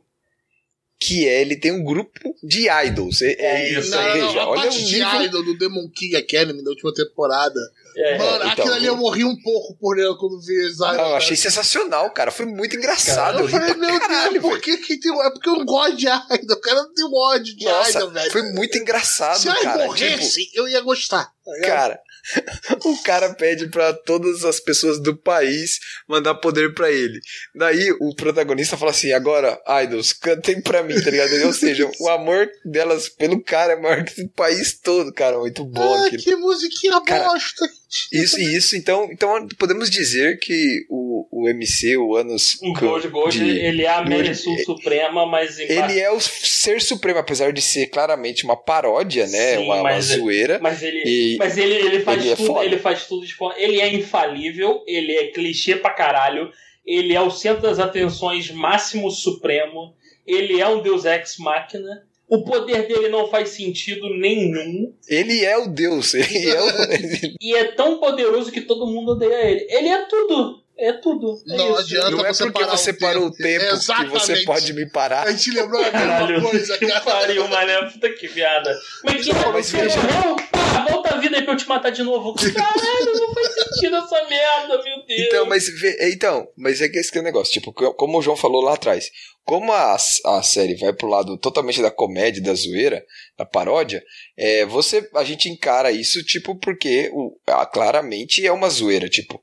[0.99, 3.21] que é ele tem um grupo de idols.
[3.23, 5.23] É, é Isso, isso, Não, não, veja, a olha o parte de nível.
[5.23, 7.61] Idol do Demon King Academy da última temporada.
[7.97, 10.95] É, Mano, então, aquilo ali eu morri um pouco por ele quando vi os Não,
[10.95, 12.31] eu achei sensacional, cara.
[12.33, 13.41] Foi muito engraçado.
[13.41, 15.13] Eu ri falei, pra meu caralho, Deus, por que, que tem.
[15.13, 16.57] É porque eu não gosto de Idol.
[16.57, 18.33] O cara não tem ódio de Nossa, Idol, velho.
[18.33, 19.73] foi muito engraçado, Se eu cara.
[19.73, 21.25] Tipo, morresse, eu ia gostar.
[21.25, 21.61] tá?
[21.67, 22.01] Cara,
[22.85, 27.21] o cara pede pra todas as pessoas do país mandar poder pra ele.
[27.55, 31.33] Daí o protagonista fala assim: agora, idols, cantem pra mim, tá ligado?
[31.47, 35.39] Ou seja, o amor delas pelo cara é maior que o país todo, cara.
[35.39, 36.23] Muito bom Ah, aquilo.
[36.23, 37.69] que musiquinha Cara, bosta.
[38.13, 38.77] Isso, isso.
[38.77, 42.59] Então, então podemos dizer que o, o MC, o Anos.
[42.63, 46.21] O Gold Gold, de- ele é a de- Meresul Suprema, mas em Ele é o
[46.21, 49.57] ser supremo, apesar de ser claramente uma paródia, né?
[49.57, 50.59] Sim, uma, uma é- zoeira.
[50.61, 52.65] Mas ele, E mas ele, ele faz ele é tudo, foda.
[52.65, 53.59] ele faz tudo de forma.
[53.59, 56.51] Ele é infalível, ele é clichê pra caralho,
[56.85, 59.95] ele é o centro das atenções máximo supremo,
[60.27, 61.89] ele é um deus ex máquina.
[62.35, 64.93] O poder dele não faz sentido nenhum.
[65.09, 66.15] ele é o Deus.
[66.15, 66.67] Ele é o.
[67.41, 69.67] E é tão poderoso que todo mundo odeia ele.
[69.71, 70.64] Ele é tudo.
[70.77, 71.41] É tudo.
[71.49, 71.81] É Não isso.
[71.81, 73.65] adianta Não é você porque parar você o parou o tempo.
[73.65, 75.27] tempo que você pode me parar.
[75.29, 77.01] A gente lembrou a mesma Caralho, coisa, que cara.
[77.01, 77.83] pariu, mané.
[77.91, 78.77] Puta que piada.
[79.05, 80.37] Mas que Não, mas morreu?
[80.51, 82.35] Pá, volta a vida aí pra eu te matar de novo.
[82.53, 85.21] Caralho, não faz sentido essa merda, meu Deus.
[85.21, 88.19] Então, mas vê- então, mas é que esse que é o negócio, tipo, co- como
[88.19, 89.11] o João falou lá atrás,
[89.45, 93.05] como a, a série vai pro lado totalmente da comédia, da zoeira,
[93.39, 94.03] da paródia,
[94.37, 99.41] é, você a gente encara isso tipo porque o, ah, claramente é uma zoeira, tipo.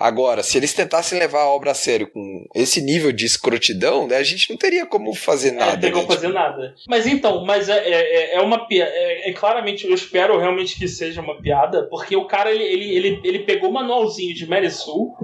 [0.00, 4.16] Agora, se eles tentassem levar a obra a sério com esse nível de escrotidão, né,
[4.16, 5.86] a gente não teria como fazer nada.
[5.86, 6.74] É, não como né, fazer nada.
[6.88, 8.90] Mas então, mas é, é, é uma piada.
[8.94, 12.96] É, é claramente, eu espero realmente que seja uma piada, porque o cara ele, ele,
[12.96, 15.14] ele, ele pegou o manualzinho de Mary Sul.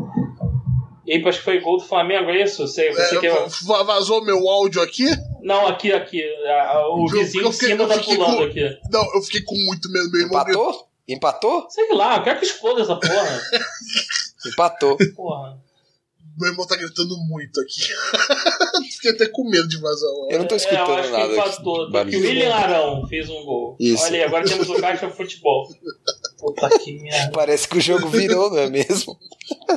[1.07, 2.67] E aí, acho que foi gol do Flamengo, é isso?
[2.67, 3.33] Você, você É, quer...
[3.63, 5.07] va- Vazou meu áudio aqui?
[5.41, 6.21] Não, aqui, aqui.
[6.49, 8.79] a- a- o Eu- vizinho eu de fiquei- cima eu tá fiquei pulando com- aqui.
[8.91, 10.11] Não, eu fiquei com muito medo.
[10.11, 10.29] Gritou.
[10.37, 10.89] Empatou?
[11.09, 11.67] Empatou?
[11.71, 13.41] Sei lá, eu quero que exploda essa porra.
[14.49, 14.97] Empatou.
[15.15, 15.59] porra.
[16.39, 17.89] Meu irmão tá gritando muito aqui.
[18.93, 20.35] fiquei até com medo de vazar o áudio.
[20.35, 21.33] Eu não tô É, escutando que nada.
[21.33, 21.83] empatou.
[21.83, 22.11] aqui, barulho.
[22.11, 23.77] Que o William Arão fez um gol.
[23.81, 24.05] Isso.
[24.05, 25.67] Olha aí, agora temos o Caixa Futebol.
[26.39, 27.33] Puta que merda.
[27.33, 29.19] Parece que o jogo virou, não é mesmo?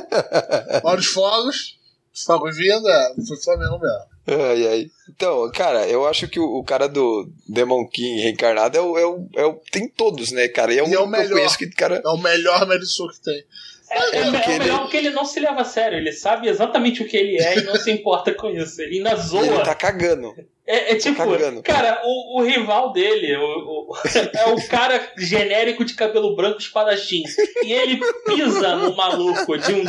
[0.84, 1.78] Olha os fogos.
[2.26, 4.10] Fogo vindo, é, foi Flamengo mesmo.
[4.26, 4.90] Ai, ai.
[5.08, 9.06] Então, cara, eu acho que o, o cara do Demon King reencarnado é o, é
[9.06, 10.74] o, é o- Tem todos, né, cara?
[10.74, 11.56] E é o E é o que melhor.
[11.56, 12.02] que, cara.
[12.04, 13.42] É o melhor Merisou que tem.
[13.90, 15.98] É, é, é ele- melhor porque ele não se leva a sério.
[15.98, 18.80] Ele sabe exatamente o que ele é e não se importa com isso.
[18.80, 19.44] Ele ainda zoa.
[19.46, 20.34] ele tá cagando.
[20.66, 21.62] É, é tipo, cagando.
[21.64, 23.92] cara, o, o rival dele o, o-
[24.38, 27.24] é o cara genérico de cabelo branco espadachim.
[27.64, 29.82] E ele pisa no maluco de um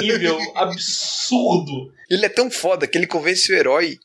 [0.00, 1.92] nível absurdo.
[2.08, 3.98] Ele é tão foda que ele convence o herói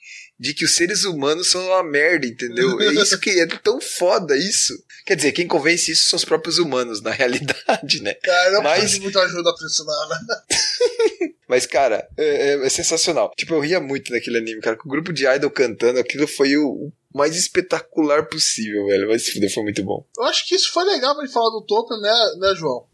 [0.43, 2.77] de que os seres humanos são uma merda, entendeu?
[2.81, 4.73] É isso que é tão foda isso.
[5.05, 8.13] Quer dizer, quem convence isso são os próprios humanos, na realidade, né?
[8.15, 10.17] Cara, eu Mas- preciso de muita ajuda pra ensinar, né?
[11.47, 12.25] Mas, cara, é,
[12.55, 13.31] é- é sensacional.
[13.37, 14.75] Tipo, eu ria muito naquele anime, cara.
[14.75, 19.07] Com o grupo de idol cantando, aquilo foi o, o mais espetacular possível, velho.
[19.07, 20.05] Mas foi muito bom.
[20.17, 22.85] Eu acho que isso foi legal pra gente falar do Tolkien, né, né, João?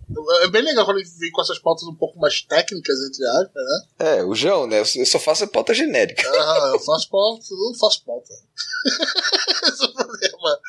[0.42, 3.64] É bem legal quando ele vem com essas pautas um pouco mais técnicas, entre aspas,
[3.64, 3.82] né?
[4.00, 4.80] É, o João, né?
[4.80, 6.28] Eu só faço a pauta genérica.
[6.28, 8.34] Ah, eu faço pauta, eu não faço pauta.
[9.68, 10.60] Esse é o problema.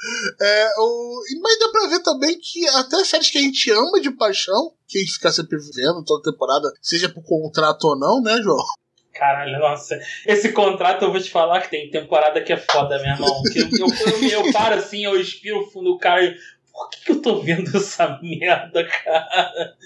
[0.41, 1.22] É, o...
[1.41, 4.99] Mas dá pra ver também que até séries que a gente ama de paixão, que
[4.99, 8.64] a gente fica sempre vendo toda temporada, seja por contrato ou não, né, João?
[9.12, 9.99] Caralho, nossa.
[10.26, 13.43] Esse contrato eu vou te falar que tem temporada que é foda, meu irmão.
[13.53, 16.34] Que eu, eu, eu, eu paro assim, eu expiro fundo, cara.
[16.72, 19.76] Por que, que eu tô vendo essa merda, cara?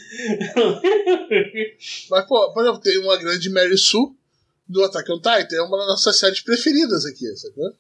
[2.11, 4.15] Mas, pô, por exemplo, tem uma grande Mary Sue
[4.69, 7.73] do Attack on Titan, é uma das nossas séries preferidas aqui, sacou?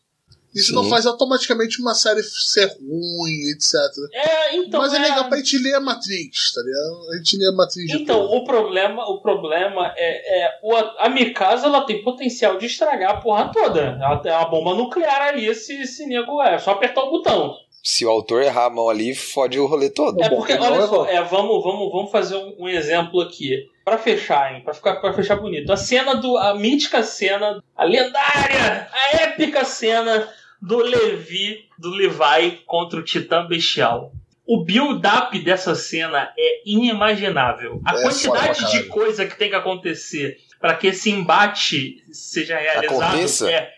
[0.54, 0.74] Isso Sim.
[0.74, 3.74] não faz automaticamente uma série ser ruim, etc.
[4.12, 4.80] É, então.
[4.80, 7.10] Mas é, é- legal pra gente ler a Matrix, tá ligado?
[7.10, 11.08] A gente lê a Matrix de Então, o problema, o problema é, é o, a
[11.08, 13.98] Mikasa ela tem potencial de estragar a porra toda.
[14.00, 16.56] Ela tem uma bomba nuclear ali, esse, esse nego é.
[16.58, 17.56] Só apertar o botão.
[17.86, 20.22] Se o autor errar a mão ali, fode o rolê todo.
[20.22, 23.68] É porque, olha é só, é, vamos, vamos, vamos fazer um, um exemplo aqui.
[23.84, 24.62] Pra fechar, hein?
[24.64, 25.70] Pra, ficar, pra fechar bonito.
[25.70, 26.38] A cena do.
[26.38, 30.26] A mítica cena, a lendária, a épica cena
[30.62, 34.12] do Levi, do Levi contra o Titã Bestial.
[34.46, 37.82] O build-up dessa cena é inimaginável.
[37.84, 43.02] A É quantidade de coisa que tem que acontecer para que esse embate seja realizado
[43.02, 43.50] Aconteça?
[43.50, 43.70] é,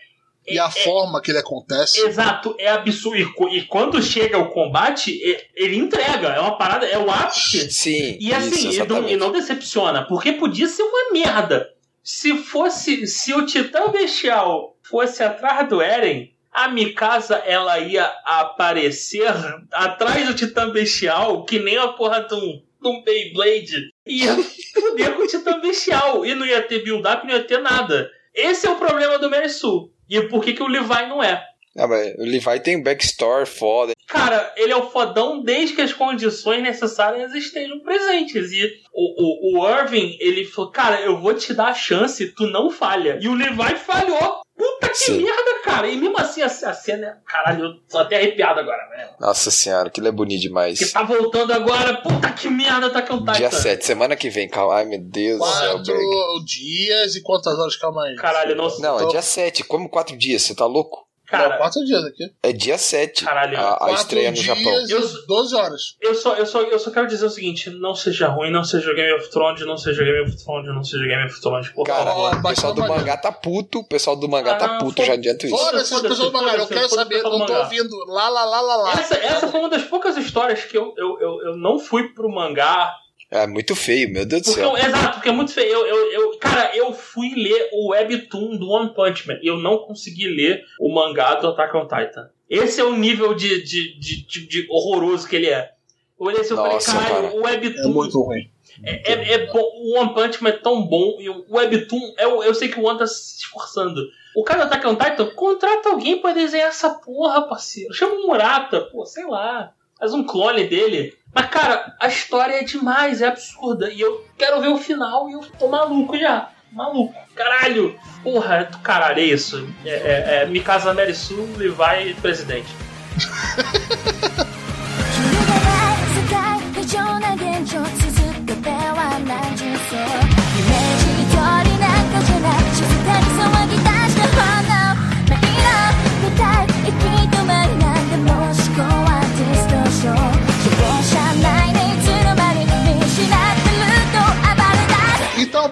[0.47, 1.99] E a é- forma que ele acontece.
[1.99, 3.17] Exato, é absurdo.
[3.51, 6.29] E, e quando chega o combate, e- ele entrega.
[6.29, 7.69] É uma parada, é o ápice.
[7.71, 11.69] Sim, E assim, isso, e, não, e não decepciona, porque podia ser uma merda.
[12.03, 19.29] Se fosse, se o Titã Bestial fosse atrás do Eren, a Mikasa ela ia aparecer
[19.71, 23.91] atrás do Titã Bestial, que nem a porra de um, de um Beyblade.
[24.07, 24.35] Ia
[24.73, 26.25] fuder com o Titã Bestial.
[26.25, 28.09] E não ia ter build-up, não ia ter nada.
[28.33, 29.91] Esse é o problema do Merisu.
[30.09, 31.43] E por que, que o Levi não é?
[31.77, 33.93] Ah, mas o Levi tem um backstory foda.
[34.07, 38.51] Cara, ele é o fodão desde que as condições necessárias estejam presentes.
[38.51, 42.47] E o, o, o Irving, ele falou, cara, eu vou te dar a chance, tu
[42.47, 43.19] não falha.
[43.21, 44.41] E o Levi falhou.
[44.57, 45.21] Puta que Sim.
[45.21, 45.87] merda, cara.
[45.87, 47.21] E mesmo assim, a, a cena.
[47.25, 49.09] Caralho, eu tô até arrepiado agora, velho.
[49.19, 50.79] Nossa senhora, aquilo é bonito demais.
[50.79, 52.01] Que tá voltando agora.
[52.01, 53.33] Puta que merda, tá Titan.
[53.33, 54.75] Dia 7, semana que vem, calma.
[54.75, 57.75] Ai, meu Deus do céu, Quatro dias e quantas horas?
[57.75, 58.15] Calma aí.
[58.15, 59.63] Caralho, não- Não, é dia 7.
[59.63, 60.41] Como quatro dias?
[60.41, 61.06] Você tá louco?
[61.29, 62.23] Não, Cara, quatro dias aqui.
[62.41, 63.25] É dia 7.
[63.25, 63.57] Caralho.
[63.59, 64.63] A, a estreia no Japão.
[64.63, 65.81] e Eu- 12 horas.
[66.01, 68.93] eu só, eu, só, eu só quero dizer o seguinte: não seja ruim, não seja
[68.93, 71.69] Game of Thrones, não seja Game of Thrones, não seja Game of Thrones.
[71.85, 72.11] Cara.
[72.13, 73.79] Ó, o pessoal do mangá tá puto.
[73.79, 75.57] O pessoal do mangá Ah, tá não, puto, já adianto isso.
[75.57, 77.95] Fora esses pessoas do mangá, eu quero saber, pessoal não tô ouvindo.
[78.07, 78.93] Lá, lá, lá, lá, lá.
[78.93, 82.29] Essa, essa foi uma das poucas histórias que eu, eu, eu, eu não fui pro
[82.29, 82.93] mangá.
[83.29, 84.69] É muito feio, meu Deus do Porque, céu.
[84.69, 85.69] eu- exato, porque é muito feio.
[85.69, 89.57] Eu, eu, eu- cara, eu fui ler o webtoon do One Punch Man e eu
[89.57, 92.29] não consegui ler o mangá do Attack on Titan.
[92.49, 95.71] Esse é o nível de, de, de, de- de horroroso que ele é.
[96.19, 97.33] Eu olhei assim e falei, cara.
[97.35, 98.49] o É webtoon muito ruim.
[98.83, 102.25] é, é, é bom, o One Punch Man é tão bom e o Webtoon, é,
[102.27, 104.01] o- eu sei que o One tá se esforçando.
[104.35, 107.93] O cara do Attack on Titan, contrata alguém pra desenhar essa porra, parceiro.
[107.93, 109.73] Chama o Murata, pô, sei lá.
[109.99, 111.13] Faz um clone dele.
[111.37, 113.91] Mas, cara, a história é demais, é absurda.
[113.91, 116.49] E eu quero ver o final e eu tô maluco já.
[116.71, 117.13] Maluco.
[117.35, 117.95] Caralho.
[118.23, 119.69] Porra, é do caralho, é isso.
[119.85, 122.73] É, é, é Mikasa Mary Sue e vai presidente.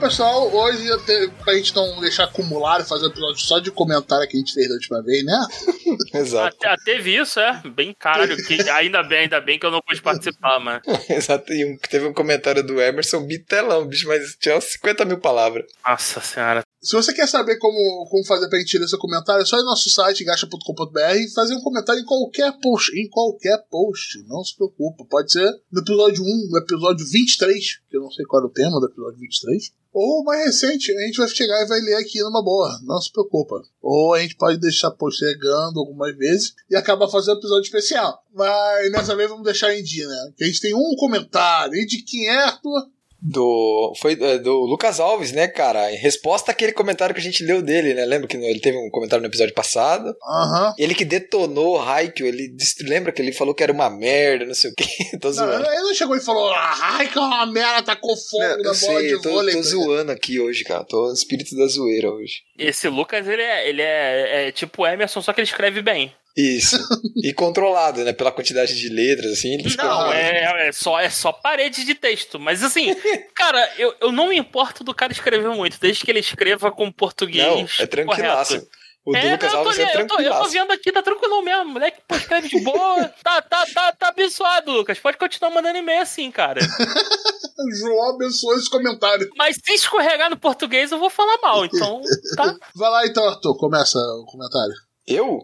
[0.09, 3.71] Pessoal, hoje, eu te- pra gente não deixar acumular e fazer um episódio só de
[3.71, 5.33] comentário que a gente fez da última vez, né?
[6.13, 6.55] Exato.
[6.63, 7.59] Até, teve isso, é?
[7.75, 8.37] Bem caralho.
[8.45, 10.79] Que, ainda bem, ainda bem que eu não pude participar, mano.
[11.09, 11.51] Exato.
[11.51, 15.65] E um- teve um comentário do Emerson Bitelão, bicho, mas tinha uns 50 mil palavras.
[15.83, 16.61] Nossa senhora.
[16.81, 19.61] Se você quer saber como, como fazer pra gente ler seu comentário, é só ir
[19.61, 22.91] no nosso site, gacha.com.br, e fazer um comentário em qualquer post.
[22.95, 24.23] Em qualquer post.
[24.27, 25.03] Não se preocupa.
[25.09, 28.53] Pode ser no episódio 1, no episódio 23, que eu não sei qual era o
[28.53, 29.71] tema do episódio 23.
[29.97, 32.77] Ou mais recente, a gente vai chegar e vai ler aqui numa boa.
[32.83, 33.63] Não se preocupa.
[33.81, 38.21] Ou a gente pode deixar postergando algumas vezes e acabar fazendo episódio especial.
[38.33, 40.33] Mas nessa vez vamos deixar em dia, né?
[40.35, 41.75] Que a gente tem um comentário.
[41.75, 42.89] E de quem é, Arthur?
[43.27, 43.93] Do.
[43.99, 45.91] Foi é, do Lucas Alves, né, cara?
[45.91, 48.05] Em resposta àquele comentário que a gente leu dele, né?
[48.05, 50.15] Lembra que ele teve um comentário no episódio passado?
[50.23, 50.73] Aham.
[50.77, 54.53] Ele que detonou o Haikyuu, ele lembra que ele falou que era uma merda, não
[54.53, 54.85] sei o que.
[55.17, 55.65] Tô Não, zoando.
[55.65, 58.63] ele não chegou e falou, ai, que é uma merda, tacou fogo Não, na eu
[58.63, 59.55] bola sei, de eu tô, vôlei.
[59.55, 60.83] tô zoando aqui hoje, cara.
[60.83, 62.41] Tô no espírito da zoeira hoje.
[62.59, 66.13] Esse Lucas, ele é, ele é, é tipo o Emerson, só que ele escreve bem.
[66.37, 66.77] Isso.
[67.23, 68.11] e controlado, né?
[68.11, 69.53] Pela quantidade de letras, assim.
[69.53, 72.39] Ele escreveu- Não, é, é, só, é só parede de texto.
[72.39, 72.93] Mas assim,
[73.35, 76.91] cara, eu, eu não me importo do cara escrever muito, desde que ele escreva com
[76.91, 77.45] português.
[77.47, 78.53] Não, é tranquilaço.
[78.55, 78.85] correto.
[79.07, 81.03] O É, Lucas não, eu tô, Alves é eu, tô, eu tô vendo aqui, tá
[81.03, 81.65] tranquilo mesmo.
[81.73, 83.03] Moleque, pô, escreve de boa.
[83.23, 84.97] tá, tá, tá, tá abençoado, Lucas.
[84.97, 86.59] Pode continuar mandando e-mail assim, cara.
[87.79, 89.29] João abençoou esse comentário.
[89.37, 91.63] Mas se escorregar no português, eu vou falar mal.
[91.65, 92.01] Então,
[92.35, 92.55] tá.
[92.75, 94.73] Vai lá então, Arthur, começa o comentário.
[95.07, 95.39] Eu?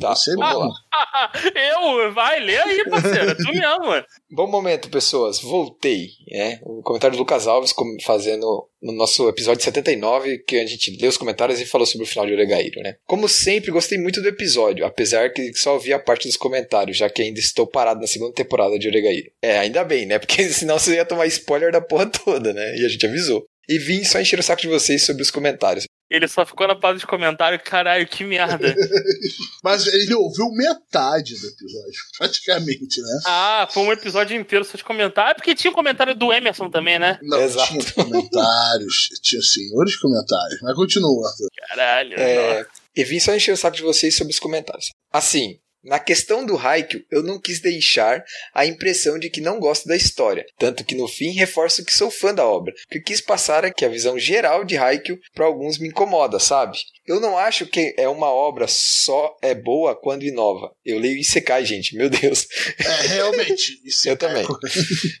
[0.00, 0.72] Tá, Você mesmo.
[1.54, 3.30] eu, vai, lê aí, parceiro.
[3.30, 4.04] É Tu mesmo, mano.
[4.30, 5.40] Bom momento, pessoas.
[5.40, 6.08] Voltei.
[6.32, 7.74] É, o comentário do Lucas Alves
[8.04, 12.08] fazendo no nosso episódio 79, que a gente leu os comentários e falou sobre o
[12.08, 12.96] final de Oregairo, né?
[13.06, 17.08] Como sempre, gostei muito do episódio, apesar que só ouvi a parte dos comentários, já
[17.08, 19.30] que ainda estou parado na segunda temporada de Oregairo.
[19.42, 20.18] É, ainda bem, né?
[20.18, 22.76] Porque senão você ia tomar spoiler da porra toda, né?
[22.76, 23.44] E a gente avisou.
[23.68, 25.86] E vim só encher o saco de vocês sobre os comentários.
[26.10, 27.58] Ele só ficou na parte de comentário.
[27.62, 28.74] Caralho, que merda.
[29.64, 33.20] Mas ele ouviu metade do episódio, praticamente, né?
[33.26, 35.30] Ah, foi um episódio inteiro só de comentário.
[35.32, 37.18] É porque tinha o comentário do Emerson também, né?
[37.22, 37.68] Não, Exato.
[37.68, 40.60] tinha comentários, tinha senhores comentários.
[40.62, 41.48] Mas continua, Arthur.
[41.68, 42.20] Caralho.
[42.20, 44.90] É, e vim só encher o saco de vocês sobre os comentários.
[45.12, 48.24] Assim, na questão do Haikyuu, eu não quis deixar
[48.54, 52.10] a impressão de que não gosto da história, tanto que no fim reforço que sou
[52.10, 52.72] fã da obra.
[52.86, 56.38] O que quis passar é que a visão geral de Haikyuu para alguns me incomoda,
[56.38, 56.78] sabe?
[57.06, 60.72] Eu não acho que é uma obra só é boa quando inova.
[60.84, 62.46] Eu leio Isekai, gente, meu Deus.
[62.78, 63.78] É, realmente.
[63.84, 64.46] Isso Eu também.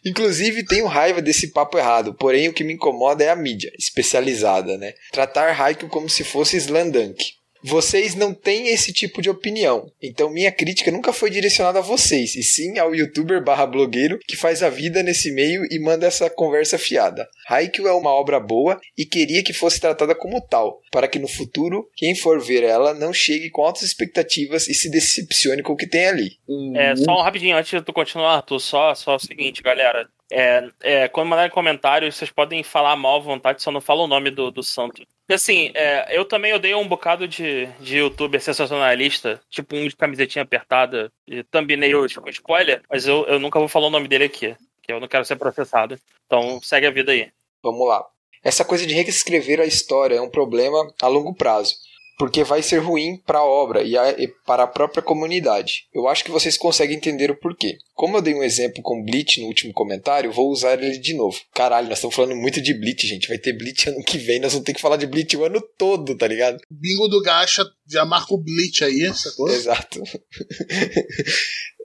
[0.04, 4.78] Inclusive, tenho raiva desse papo errado, porém o que me incomoda é a mídia, especializada,
[4.78, 4.94] né?
[5.12, 7.34] Tratar Haikyuu como se fosse Slandunk.
[7.66, 12.36] Vocês não têm esse tipo de opinião, então minha crítica nunca foi direcionada a vocês,
[12.36, 16.28] e sim ao youtuber barra blogueiro que faz a vida nesse meio e manda essa
[16.28, 17.26] conversa fiada.
[17.48, 21.26] Haikyuu é uma obra boa e queria que fosse tratada como tal, para que no
[21.26, 25.76] futuro, quem for ver ela não chegue com altas expectativas e se decepcione com o
[25.76, 26.32] que tem ali.
[26.76, 30.06] É, só um rapidinho antes de tu continuar, Arthur, só, só o seguinte, galera.
[30.36, 34.06] É, é, quando mandarem comentários, vocês podem falar mal à vontade, só não fala o
[34.08, 35.02] nome do, do santo.
[35.20, 39.94] Porque, assim, é, eu também odeio um bocado de, de youtuber sensacionalista, tipo um de
[39.96, 44.24] camisetinha apertada, e thumbnail com spoiler, mas eu, eu nunca vou falar o nome dele
[44.24, 45.96] aqui, que eu não quero ser processado.
[46.26, 47.28] Então, segue a vida aí.
[47.62, 48.04] Vamos lá.
[48.42, 51.76] Essa coisa de reescrever a história é um problema a longo prazo,
[52.18, 55.86] porque vai ser ruim para a obra e, a- e para a própria comunidade.
[55.94, 57.78] Eu acho que vocês conseguem entender o porquê.
[57.94, 61.40] Como eu dei um exemplo com Bleach no último comentário, vou usar ele de novo.
[61.54, 63.28] Caralho, nós estamos falando muito de Bleach, gente.
[63.28, 65.60] Vai ter Bleach ano que vem, nós vamos ter que falar de Bleach o ano
[65.78, 66.58] todo, tá ligado?
[66.68, 69.48] Bingo do Gacha, já marca o Bleach aí, sacou?
[69.48, 70.02] Exato.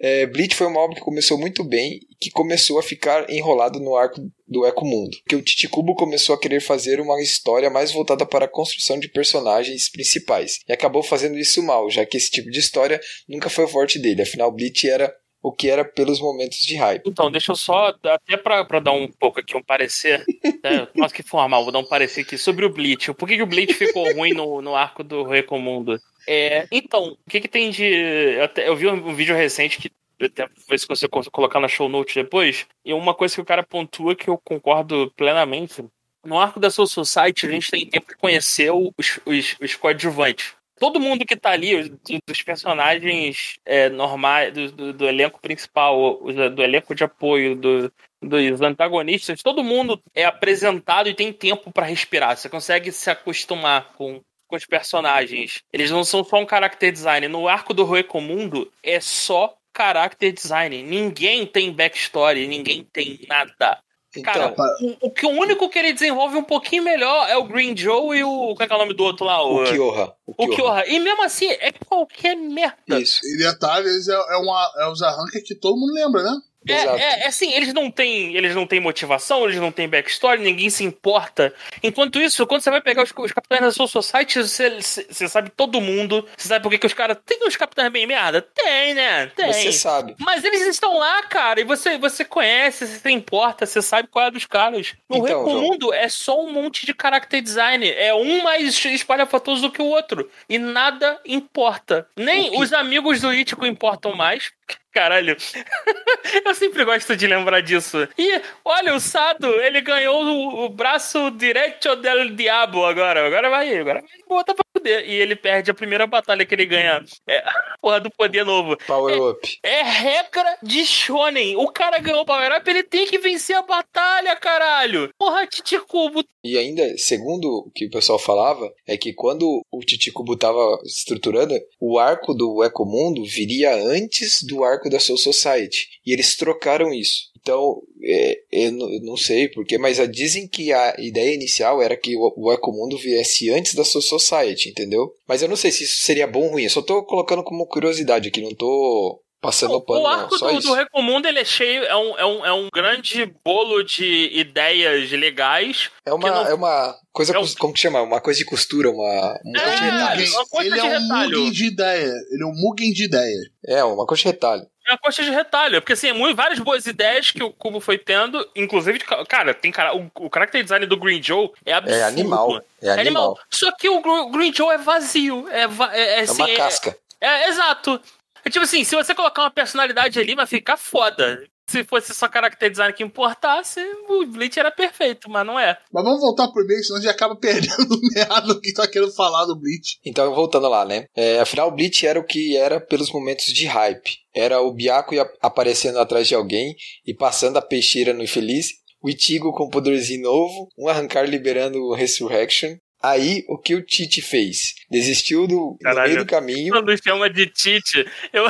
[0.02, 3.82] É, Bleach foi uma obra que começou muito bem e que começou a ficar enrolado
[3.82, 5.18] no arco do Eco Mundo.
[5.28, 9.10] Que o Titicubo começou a querer fazer uma história mais voltada para a construção de
[9.10, 10.62] personagens principais.
[10.68, 14.00] E acabou fazendo isso mal, já que esse tipo de história nunca foi o forte
[14.00, 14.22] dele.
[14.22, 17.08] Afinal, Bleach era o que era pelos momentos de hype.
[17.08, 20.24] Então, deixa eu só, até pra, pra dar um pouco aqui um parecer,
[20.64, 20.88] né?
[20.96, 23.14] nossa que formal, vou dar um parecer aqui sobre o Bleach.
[23.14, 26.00] Por que, que o Bleach ficou ruim no, no arco do Recomundo?
[26.28, 27.84] É, então, o que que tem de...
[27.84, 29.90] Eu, até- eu vi um, vídeo recente que
[30.22, 33.46] até vou ver se você colocar na show notes depois, e uma coisa que o
[33.46, 35.82] cara pontua que eu concordo plenamente,
[36.26, 40.54] no arco da Soul Society a gente tem tempo de conhecer os, os, os coadjuvantes.
[40.80, 41.90] Todo mundo que tá ali, os-
[42.28, 46.22] dos personagens é, normais, do, do- do elenco principal,
[46.52, 51.86] do elenco de apoio, do, dos antagonistas, todo mundo é apresentado e tem tempo pra
[51.86, 52.36] respirar.
[52.38, 55.64] Você consegue se acostumar com, com os personagens.
[55.72, 57.28] Eles não são só um character design.
[57.28, 60.84] No arco do Recomundo é só character design.
[60.84, 63.80] Ninguém tem backstory, ninguém tem nada.
[64.22, 67.44] Cara, Então, o, o que o único que ele desenvolve um pouquinho melhor é o
[67.44, 68.56] Green Joe e o.
[68.56, 69.44] Qual é, que é o nome do outro lá?
[69.44, 70.14] o Kyoha.
[70.26, 70.86] O Kyoha.
[70.88, 73.00] E mesmo assim, é qualquer merda.
[73.00, 73.20] Isso.
[73.24, 76.36] E detalhes é, é, uma, é os arranques que todo mundo lembra, né?
[76.68, 80.42] É, é, é assim, eles não têm, eles não têm motivação, eles não têm backstory,
[80.42, 81.54] ninguém se importa.
[81.82, 84.70] Enquanto isso, quando você vai pegar os, os capitães da Soul Society, você,
[85.10, 88.42] você sabe todo mundo, você sabe por que, os caras tem uns capitães bem merda?
[88.42, 89.28] Tem, né?
[89.28, 89.54] Tem.
[89.54, 90.16] Você sabe.
[90.20, 94.26] Mas eles estão lá, cara, e você, você conhece, você se importa, você sabe qual
[94.26, 94.94] é dos caras.
[95.10, 97.90] No Então, Recomundo é só um monte de character design.
[97.90, 100.30] É um mais espalhafatoso do que o outro.
[100.48, 102.08] E nada importa.
[102.18, 104.52] Nem os amigos do Ítico importam mais.
[104.92, 105.36] Caralho.
[106.46, 108.08] Eu sempre gosto de lembrar disso.
[108.18, 113.26] E olha, o Sado, ele ganhou o, o braço direito del diabo agora.
[113.26, 115.08] Agora vai, agora vai botar pra poder.
[115.08, 117.04] E ele perde a primeira batalha que ele ganha.
[117.28, 117.44] É
[117.82, 118.78] porra do poder novo.
[118.86, 119.58] Power Up.
[119.64, 121.56] É regra de Shonen.
[121.56, 125.10] O cara ganhou o Power Up, ele tem que vencer a batalha, caralho.
[125.18, 126.24] Porra, Titicubo.
[126.44, 131.54] E ainda, segundo o que o pessoal falava, é que quando o Titicubo tava estruturando,
[131.80, 135.88] o arco do Ecomundo viria antes do arco da Soul Society.
[136.06, 137.30] E eles trocaram isso.
[137.42, 141.96] Então, é, eu, não, eu não sei porquê, mas dizem que a ideia inicial era
[141.96, 145.14] que o, o Ecomundo viesse antes da Soul Society, entendeu?
[145.28, 146.64] Mas eu não sei se isso seria bom ou ruim.
[146.64, 150.10] Eu só tô colocando como curiosidade aqui, não tô passando O, pano, o não.
[150.10, 150.68] arco Só do, isso.
[150.68, 155.10] do Recomundo, ele é cheio, é um, é, um, é um grande bolo de ideias
[155.12, 155.90] legais.
[156.06, 158.02] É uma, não- é uma coisa, É um- como que chama?
[158.02, 160.32] Uma coisa de costura, uma, uma É, coisa de retalho.
[160.32, 161.30] Uma coisa Ele de é um retalho.
[161.40, 162.14] Mugen de ideia.
[162.32, 163.38] Ele é um Mugen de ideia.
[163.68, 164.68] É, uma coisa de retalho.
[164.88, 165.80] É uma coxa de retalho.
[165.82, 169.96] Porque, assim, muito, várias boas ideias que o Cubo foi tendo, inclusive, cara, tem cara,
[169.96, 172.00] o, o character design do Green Joe é absurdo.
[172.00, 172.58] É animal.
[172.82, 173.38] É É animal.
[173.52, 175.48] Só que o Gr- Green Joe é vazio.
[175.50, 176.98] É, é, é, É assim, uma é- casca.
[177.22, 178.02] É, exato.
[178.46, 181.44] É tipo assim, se você colocar uma personalidade ali, vai ficar foda.
[181.70, 185.78] Se fosse só character design que importasse, o Bleach era perfeito, mas não é.
[185.94, 189.12] Mas vamos voltar pro Bleach, senão a gente acaba perdendo o meado que tá querendo
[189.14, 190.00] falar do Bleach.
[190.04, 191.06] Então, voltando lá, né?
[191.16, 194.18] É, afinal, o Bleach era o que era pelos momentos de hype.
[194.34, 195.06] Era o ia-
[195.42, 196.76] aparecendo atrás de alguém
[197.06, 198.70] e passando a peixeira no infeliz.
[199.02, 200.68] O Ichigo com poderzinho novo.
[200.78, 202.76] Um arrancar liberando o Resurrection.
[203.02, 204.76] Aí, o que o Tite fez?
[204.92, 206.12] Desistiu do, no Caralho.
[206.12, 206.74] meio do caminho.
[206.74, 208.46] Quando chama de Tite, eu,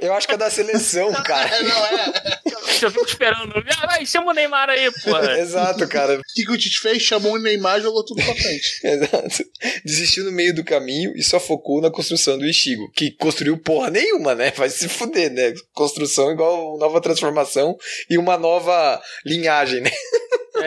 [0.00, 1.48] Eu acho que é da seleção, cara.
[1.48, 2.12] É, não é?
[2.82, 3.52] eu fico esperando.
[3.80, 5.38] Ah, vai, chama o Neymar aí, porra.
[5.38, 6.18] Exato, cara.
[6.18, 7.02] O que, que o Tite fez?
[7.02, 8.80] Chamou o Neymar e jogou tudo pra frente.
[8.82, 9.44] Exato.
[9.84, 13.90] Desistiu no meio do caminho e só focou na construção do Ishigo, que construiu porra
[13.90, 14.52] nenhuma, né?
[14.56, 15.54] Vai se fuder, né?
[15.72, 17.78] Construção igual nova transformação
[18.10, 19.90] e uma nova linhagem, né?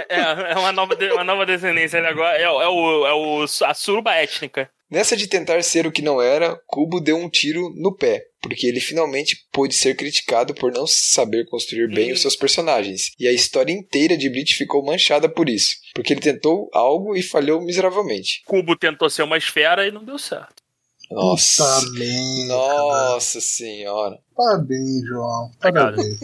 [0.10, 2.38] É, é uma, nova, de- uma nova descendência ele agora.
[2.38, 4.70] É, o- é, o, é o, a suruba étnica.
[4.90, 8.66] Nessa de tentar ser o que não era, Kubo deu um tiro no pé, porque
[8.66, 12.14] ele finalmente pôde ser criticado por não saber construir bem Hum.
[12.14, 13.12] os seus personagens.
[13.20, 17.22] E a história inteira de Bleach ficou manchada por isso, porque ele tentou algo e
[17.22, 18.42] falhou miseravelmente.
[18.46, 20.64] Cubo tentou ser uma esfera e não deu certo.
[21.12, 21.64] Nossa.
[21.64, 22.48] Parabéns.
[22.48, 24.18] Nossa senhora.
[24.36, 25.52] Parabéns, João.
[25.62, 26.20] Parabéns.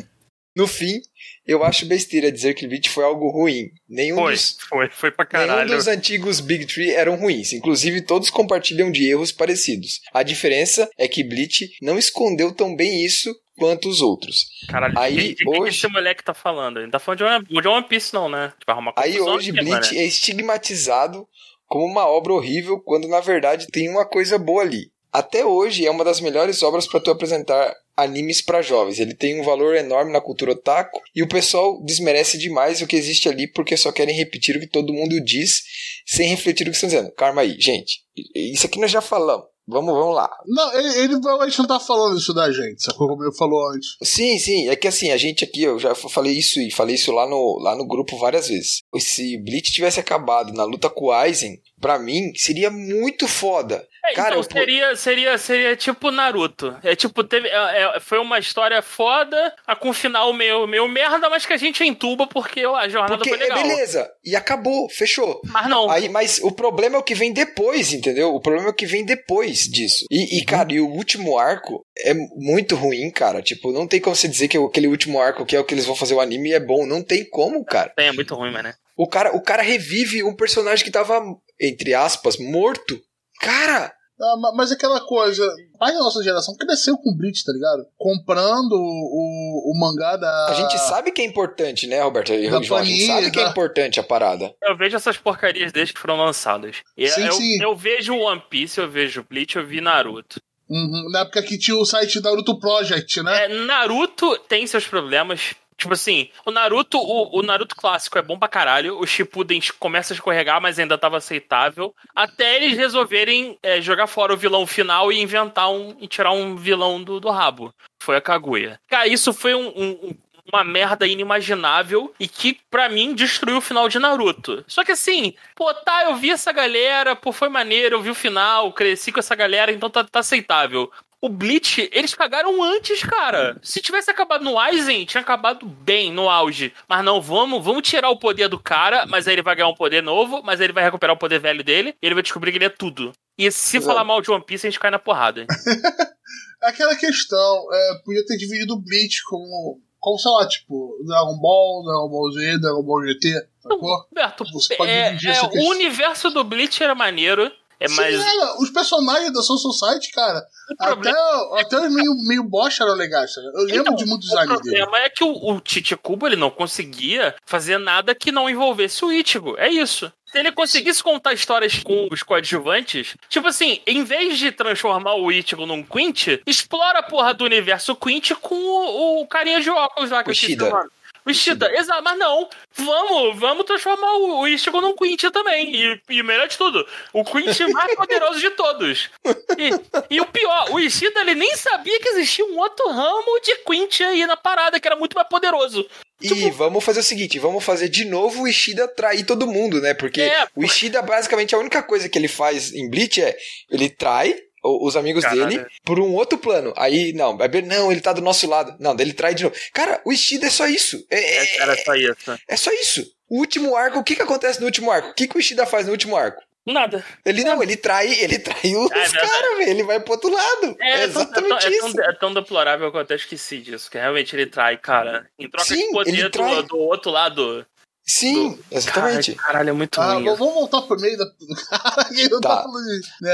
[0.55, 1.01] No fim,
[1.45, 3.69] eu acho besteira dizer que Bleach foi algo ruim.
[3.89, 5.75] Nenhum Foi, dos foi, foi pra Nenhum caralho.
[5.75, 9.99] dos antigos Big Three eram ruins, inclusive todos compartilham de erros parecidos.
[10.13, 14.45] A diferença é que Bleach não escondeu tão bem isso quanto os outros.
[14.67, 16.79] Caralho, Aí, de, hoje- esse moleque tá falando?
[16.79, 18.51] Ele tá falando de One, de One Piece, não, né?
[18.59, 21.27] Tipo, arrumar Aí hoje aqui, Bleach é estigmatizado
[21.67, 24.91] como uma obra horrível, quando na verdade tem uma coisa boa ali.
[25.11, 28.99] Até hoje é uma das melhores obras para tu apresentar animes para jovens.
[28.99, 32.95] Ele tem um valor enorme na cultura otaku e o pessoal desmerece demais o que
[32.95, 35.63] existe ali porque só querem repetir o que todo mundo diz
[36.05, 37.11] sem refletir o que estão dizendo.
[37.11, 38.01] Calma aí, gente.
[38.35, 39.53] Isso aqui nós já falamos.
[39.65, 40.29] Vamos, vamos lá.
[40.45, 43.95] Não, ele, ele provavelmente não tá falando isso da gente, sacou como ele falou antes.
[44.03, 47.13] Sim, sim, é que assim, a gente aqui, eu já falei isso e falei isso
[47.13, 48.81] lá no, lá no grupo várias vezes.
[48.99, 53.87] Se Bleach tivesse acabado na luta com o Aizen, pra mim, seria muito foda.
[54.05, 56.75] É, Cara, então eu- seria, seria, seria tipo Naruto.
[56.83, 61.29] É tipo, teve, é- é- foi uma história foda, com um final meio, meio merda,
[61.29, 63.61] mas que a gente entuba porque a jornada Porque foi é legal.
[63.61, 65.39] beleza, e acabou, fechou.
[65.45, 65.89] Mas não.
[65.89, 68.35] Aí, mas o problema é o que vem depois, entendeu?
[68.35, 70.05] O problema é o que vem depois disso.
[70.11, 73.41] E, e, cara, e o último arco é muito ruim, cara.
[73.41, 75.85] Tipo, não tem como você dizer que aquele último arco, que é o que eles
[75.85, 76.85] vão fazer o anime, é bom.
[76.85, 77.93] Não tem como, cara.
[77.97, 78.73] É muito ruim, mas né?
[78.97, 81.21] O cara, o cara revive um personagem que tava,
[81.59, 82.99] entre aspas, morto.
[83.43, 85.43] Cara, Ah, ma- mas aquela coisa,
[85.79, 87.83] pai da nossa geração cresceu com Bleach, tá ligado?
[87.97, 90.47] Comprando o, o mangá da.
[90.49, 92.31] a gente sabe que é importante, né, Roberto?
[92.31, 94.53] E Da João, a gente sabe que é importante a parada.
[94.63, 96.77] Eu vejo essas porcarias desde que foram lançadas.
[96.95, 97.61] E Sim, eu, sim.
[97.63, 100.39] eu vejo One Piece, eu vejo Bleach, eu vi Naruto.
[100.69, 103.45] Uhum, na época que tinha o site Naruto Project, né?
[103.45, 105.53] É, Naruto tem seus problemas.
[105.77, 108.99] Tipo assim, o Naruto, o, o Naruto clássico é bom pra caralho.
[108.99, 111.93] O Shippuden começa a escorregar, mas ainda tava aceitável.
[112.15, 115.95] Até eles resolverem é, jogar fora o vilão final e inventar um.
[115.99, 117.73] e tirar um vilão do, do rabo.
[118.01, 118.79] Foi a Kaguya.
[118.89, 120.15] Cara, isso foi um- um-
[120.51, 124.63] uma merda inimaginável e que, pra mim, destruiu o final de Naruto.
[124.67, 128.15] Só que assim, pô, tá, eu vi essa galera, pô, foi maneiro, eu vi o
[128.15, 130.91] final, cresci com essa galera, então tá, tá aceitável.
[131.23, 133.57] O Bleach, eles cagaram antes, cara.
[133.63, 136.73] Se tivesse acabado no Aizen, tinha acabado bem, no auge.
[136.85, 139.73] Mas não, vamos, vamos tirar o poder do cara, mas aí ele vai ganhar um
[139.73, 142.51] poder novo, mas aí ele vai recuperar o poder velho dele, e ele vai descobrir
[142.51, 143.13] que ele é tudo.
[143.37, 143.93] E se Exato.
[143.93, 145.47] falar mal de One Piece, a gente cai na porrada.
[146.61, 151.83] Aquela questão, é, podia ter dividido o Bleach como, como, sei lá, tipo, Dragon Ball,
[151.85, 154.05] Dragon Ball Z, Dragon Ball GT, sacou?
[154.09, 158.15] Roberto, Você pode é, dividir é, o universo do Bleach era maneiro, é Sim, mas
[158.15, 158.61] era.
[158.61, 160.41] Os personagens da Soul Society, cara,
[160.71, 161.17] o problema
[161.59, 163.35] até, até os meio, meio bosta eram legais?
[163.37, 164.77] Eu lembro Então, de muitos O animes dele.
[164.77, 169.03] problema é que o, o Tite Kubo ele não conseguia fazer nada que não envolvesse
[169.03, 169.55] o Ichigo.
[169.57, 170.11] É isso.
[170.31, 175.31] Se ele conseguisse contar histórias com os coadjuvantes, tipo assim, em vez de transformar o
[175.31, 180.09] Ichigo num Quint, explora a porra do universo Quint com o, o carinha de óculos
[180.09, 180.89] lá que O eu esqueci o nome.
[181.25, 185.73] O Ishida, exato, mas não, vamos, vamos transformar o, Ichigo num Quint também.
[185.73, 189.09] E, e o melhor de tudo, o Quint mais poderoso de todos.
[189.57, 193.55] E, e o pior, o Ishida ele nem sabia que existia um outro ramo de
[193.63, 195.87] Quint aí na parada, que era muito mais poderoso.
[196.21, 199.93] E vamos fazer o seguinte, vamos fazer de novo o Ishida trair todo mundo, né?
[199.93, 203.35] Porque É, o Ishida, basicamente, a única coisa que ele faz em Bleach é
[203.69, 205.47] ele trai os amigos Caralho.
[205.47, 206.73] dele por um outro plano.
[206.77, 208.75] Aí, não, é bem- não, ele tá do nosso lado.
[208.79, 209.55] Não, ele trai de novo.
[209.73, 211.05] Cara, o Ishida é só isso.
[211.09, 212.39] É, é- Era só isso.
[212.47, 213.05] é só isso.
[213.29, 215.09] O último arco, o que que acontece no último arco?
[215.09, 216.41] O que que o Ishida faz no último arco?
[216.65, 217.03] Nada.
[217.25, 219.27] Ele não, ele trai, ele trai os É verdade.
[219.29, 219.69] caras, velho.
[219.69, 220.77] Ele vai pro outro lado.
[220.79, 221.93] É, É, tão, é, tão, exatamente é, isso.
[221.93, 223.91] tão, é tão deplorável que eu até esqueci disso.
[223.91, 225.27] Que realmente ele trai, cara.
[225.37, 227.65] Em troca Sim, de poder ele do, do outro lado.
[228.05, 229.33] Sim, exatamente.
[229.33, 230.25] Caralho, caralho, é muito Ah, ruim.
[230.35, 231.25] vamos voltar pro meio da.
[231.69, 232.63] Cara, que não tá Tá.
[232.63, 233.09] falando disso.
[233.21, 233.33] Né,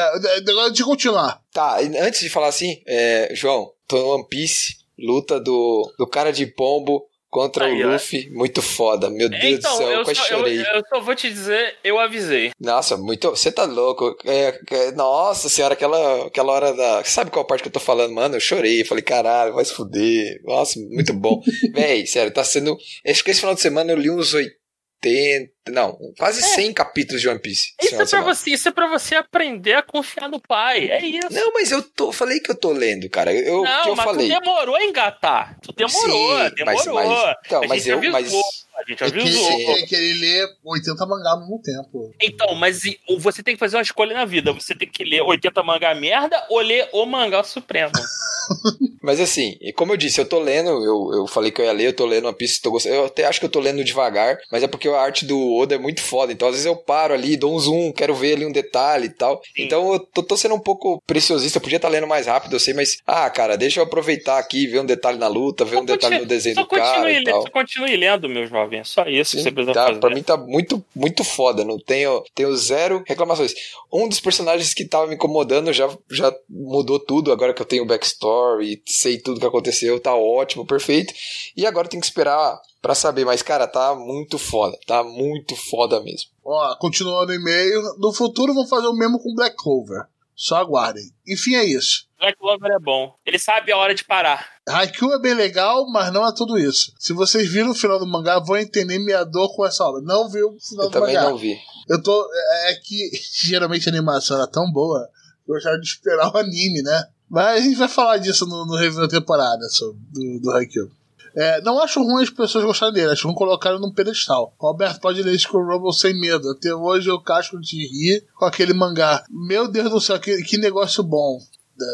[0.49, 1.41] Agora de continuar.
[1.51, 6.31] Tá, antes de falar assim, é, João, tô no One Piece, luta do, do cara
[6.31, 7.93] de pombo contra Aí, o ó.
[7.93, 10.61] Luffy, muito foda, meu Deus Então, do céu, eu quase só, eu, chorei.
[10.61, 12.51] eu só vou te dizer, eu avisei.
[12.59, 17.45] Nossa, muito, você tá louco, é, é, nossa senhora, aquela, aquela hora da, sabe qual
[17.45, 20.79] parte que eu tô falando, mano, eu chorei, eu falei, caralho, vai se fuder, nossa,
[20.79, 21.39] muito bom.
[21.71, 22.75] Véi, sério, tá sendo,
[23.07, 24.55] acho que esse final de semana eu li uns 80,
[25.01, 27.73] tem não, quase 100 capítulos de One Piece.
[27.81, 30.89] Isso é, pra você, isso é pra você aprender a confiar no pai.
[30.89, 31.27] É isso.
[31.31, 34.05] Não, mas eu tô, falei que eu tô lendo, cara, eu, Não, que eu mas
[34.05, 34.27] falei.
[34.29, 35.57] tu demorou a engatar.
[35.61, 36.93] Tu demorou, Sim, mas- demorou.
[36.93, 39.71] mas- então, a mas gente eu- avisou, mas- a gente É que, avisou.
[39.77, 42.11] é que ele lê 80 mangá ao mesmo tempo.
[42.21, 44.53] Então, mas e- você tem que fazer uma escolha na vida.
[44.53, 47.91] Você tem que ler 80 mangá merda ou ler o mangá supremo.
[49.01, 51.71] Mas assim, e como eu disse, eu tô lendo, eu, eu falei que eu ia
[51.71, 52.95] ler, eu tô lendo uma pista, tô gostando.
[52.95, 55.75] Eu até acho que eu tô lendo devagar, mas é porque a arte do Oda
[55.75, 56.31] é muito foda.
[56.31, 59.09] Então, às vezes eu paro ali, dou um zoom, quero ver ali um detalhe e
[59.09, 59.41] tal.
[59.55, 59.63] Sim.
[59.63, 61.57] Então, eu tô, tô sendo um pouco preciosista.
[61.57, 64.67] Eu podia estar lendo mais rápido, eu sei, mas, ah, cara, deixa eu aproveitar aqui,
[64.67, 67.23] ver um detalhe na luta, ver um detalhe no desenho só do cara continue, e
[67.23, 67.41] tal.
[67.41, 68.79] só continue lendo, meu jovem.
[68.79, 69.99] É só isso que Sim, você precisa tá, fazer.
[69.99, 71.63] pra mim tá muito, muito foda.
[71.63, 73.53] Não tenho, tenho zero reclamações.
[73.91, 77.31] Um dos personagens que tava me incomodando já, já mudou tudo.
[77.31, 81.13] Agora que eu tenho backstory, sei tudo que aconteceu, tá ótimo, perfeito.
[81.55, 83.25] E agora tem que esperar pra saber.
[83.25, 84.77] Mas, cara, tá muito foda.
[84.87, 86.29] Tá muito foda mesmo.
[86.43, 87.81] Ó, continuando o e-mail.
[87.97, 90.05] No futuro vão fazer o mesmo com Black Clover.
[90.35, 91.03] Só aguardem.
[91.27, 92.07] Enfim, é isso.
[92.17, 93.13] Black Clover é bom.
[93.25, 94.47] Ele sabe a hora de parar.
[94.67, 96.93] Haikyuu é bem legal, mas não é tudo isso.
[96.97, 100.01] Se vocês viram o final do mangá, vão entender minha dor com essa obra.
[100.01, 101.29] Não viu o final Eu do também mangá.
[101.29, 101.57] não vi.
[101.89, 102.25] Eu tô.
[102.33, 103.09] É é que
[103.43, 105.09] geralmente a animação era tão boa
[105.45, 107.03] que eu gostava de esperar o anime, né?
[107.29, 110.89] Mas a gente vai falar disso no, no review da temporada sobre, do, do Haikyuu.
[111.35, 114.53] É, não acho ruim as pessoas gostarem dele, acho ruim colocar ele num pedestal.
[114.59, 116.49] O Alberto pode ler Skull Rumble sem medo.
[116.49, 119.23] Até hoje eu casco de rir com aquele mangá.
[119.29, 121.39] Meu Deus do céu, que, que negócio bom.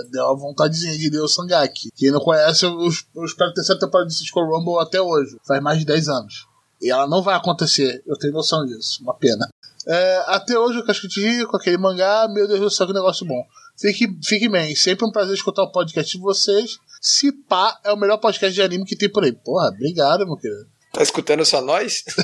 [0.09, 1.91] Deu uma vontadezinha de ler o Sangaki.
[1.95, 5.37] Quem não conhece, eu, eu espero ter terceira temporada de Skull Rumble até hoje.
[5.45, 6.47] Faz mais de 10 anos.
[6.81, 9.01] E ela não vai acontecer, eu tenho noção disso.
[9.01, 9.47] Uma pena.
[9.87, 12.27] É, até hoje eu casco de rir com aquele mangá.
[12.27, 13.43] Meu Deus do céu, que negócio bom.
[13.77, 16.79] Fique, fique bem, sempre um prazer escutar o podcast de vocês.
[17.05, 19.31] Se pá, é o melhor podcast de anime que tem por aí.
[19.31, 20.67] Porra, obrigado, meu querido.
[20.91, 22.03] Tá escutando só nós?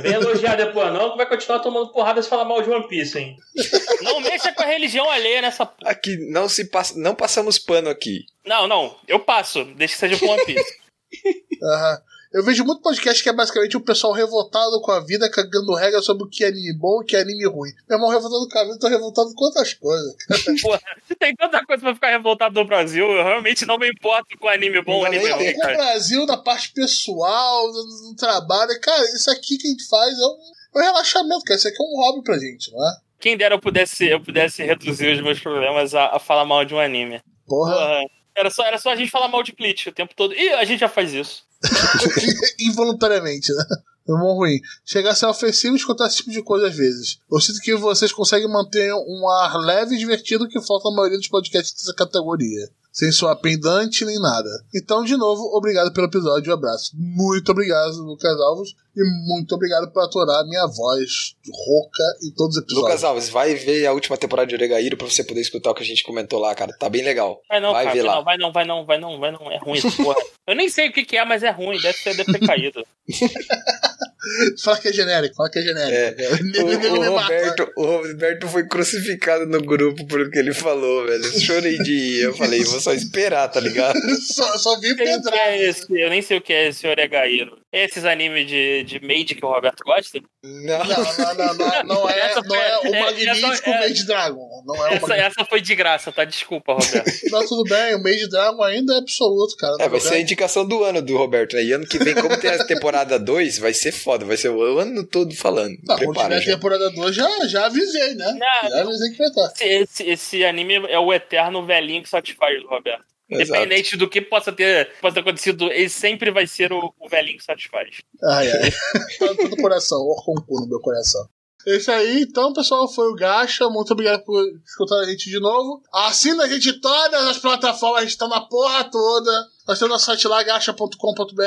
[0.00, 3.18] Vem elogiar depois, não, que vai continuar tomando porrada se falar mal de One Piece,
[3.18, 3.36] hein?
[4.02, 5.68] Não mexa com a religião alheia nessa.
[5.82, 8.24] Aqui não se passa, não passamos pano aqui.
[8.46, 8.96] Não, não.
[9.08, 9.64] Eu passo.
[9.74, 10.78] Deixa que seja com One Piece.
[11.60, 12.02] Aham.
[12.32, 16.02] Eu vejo muito podcast que é basicamente o pessoal revoltado com a vida, cagando regra
[16.02, 17.72] sobre o que é anime bom e o que é anime ruim.
[17.88, 20.14] Meu irmão, revoltado com a vida, eu tô revoltado com outras coisas.
[20.60, 20.80] Porra,
[21.18, 23.06] tem tanta coisa pra ficar revoltado no Brasil.
[23.06, 25.54] Eu realmente não me importo com anime bom ou anime ruim, tem.
[25.54, 25.76] Com o cara.
[25.76, 28.78] Brasil, na parte pessoal, no, no trabalho.
[28.80, 30.38] Cara, isso aqui que a gente faz é um,
[30.76, 31.56] é um relaxamento, cara.
[31.56, 32.96] Isso aqui é um hobby pra gente, não é?
[33.18, 36.74] Quem dera eu pudesse, eu pudesse reduzir os meus problemas a, a falar mal de
[36.74, 37.22] um anime.
[37.46, 37.72] Porra.
[37.72, 38.00] Porra,
[38.36, 40.34] era só, era só a gente falar mal de Bleach o tempo todo.
[40.34, 41.47] E a gente já faz isso.
[42.60, 43.64] involuntariamente, né?
[44.08, 44.58] É bom ruim.
[44.84, 47.18] Chegar a ser ofensivo e escutar esse tipo de coisa às vezes.
[47.30, 51.18] Eu sinto que vocês conseguem manter um ar leve e divertido que falta a maioria
[51.18, 52.70] dos podcasts dessa categoria.
[52.98, 54.50] Sem soar pendante nem nada.
[54.74, 56.90] Então, de novo, obrigado pelo episódio e um abraço.
[56.96, 58.70] Muito obrigado, Lucas Alves.
[58.96, 62.88] E muito obrigado por aturar a minha voz rouca em todos os episódios.
[62.88, 65.84] Lucas Alves, vai ver a última temporada de Oregaíro pra você poder escutar o que
[65.84, 66.76] a gente comentou lá, cara.
[66.76, 67.40] Tá bem legal.
[67.48, 68.16] Vai não, Vai cara, ver vai lá.
[68.16, 69.52] não, vai não, vai não, vai não, vai não.
[69.52, 70.16] É ruim essa porra.
[70.44, 71.80] Eu nem sei o que, que é, mas é ruim.
[71.80, 72.84] Deve ter, deve ter caído.
[74.62, 76.22] Fala que é genérico, fala que é genérico.
[76.22, 76.28] É.
[76.58, 77.18] O, o.
[77.18, 81.24] Roberto, o Roberto foi crucificado no grupo por o que ele falou, velho.
[81.24, 82.22] Eu chorei de ir.
[82.24, 83.98] Eu falei, vou só esperar, tá ligado?
[84.20, 85.48] Só, só vi Eu nem sei o que pedrar.
[85.48, 87.58] é esse, eu nem sei o que é esse Oregaíro.
[87.70, 90.18] Esses animes de, de Maid que o Roberto gosta?
[90.42, 90.78] Não.
[90.78, 94.06] Não, não, não, não, não é, Essa não é o é- magnífico essa é- Made
[94.06, 94.48] Dragon.
[94.64, 96.24] Não é Essa, essa foi de graça, tá?
[96.24, 97.10] Desculpa, Roberto.
[97.30, 99.76] Não, tudo bem, o Made Dragon ainda é absoluto, cara.
[99.80, 101.62] É, vai ser a indicação do ano do Roberto, né?
[101.62, 104.24] E ano que vem, como tem a temporada 2, vai ser foda.
[104.24, 105.76] Vai ser o ano todo falando.
[105.86, 106.56] Não, quando Prepara tiver já.
[106.56, 108.32] temporada 2, já, já avisei, né?
[108.32, 109.52] Não, já avisei que vai estar.
[109.60, 113.04] Esse, esse, esse anime é o eterno velhinho que satisfaz o Roberto.
[113.30, 117.38] Independente do que possa ter, possa ter acontecido, ele sempre vai ser o, o velhinho
[117.38, 117.98] que satisfaz.
[118.24, 118.70] Ai, ai.
[119.18, 121.28] tá todo o coração, ó, com o cu no meu coração.
[121.66, 123.68] É isso aí, então, pessoal, foi o Gacha.
[123.68, 125.82] Muito obrigado por escutar a gente de novo.
[125.92, 129.46] Assina a gente todas as plataformas, a gente tá na porra toda.
[129.66, 131.44] Nós temos nosso site lá, gacha.com.br.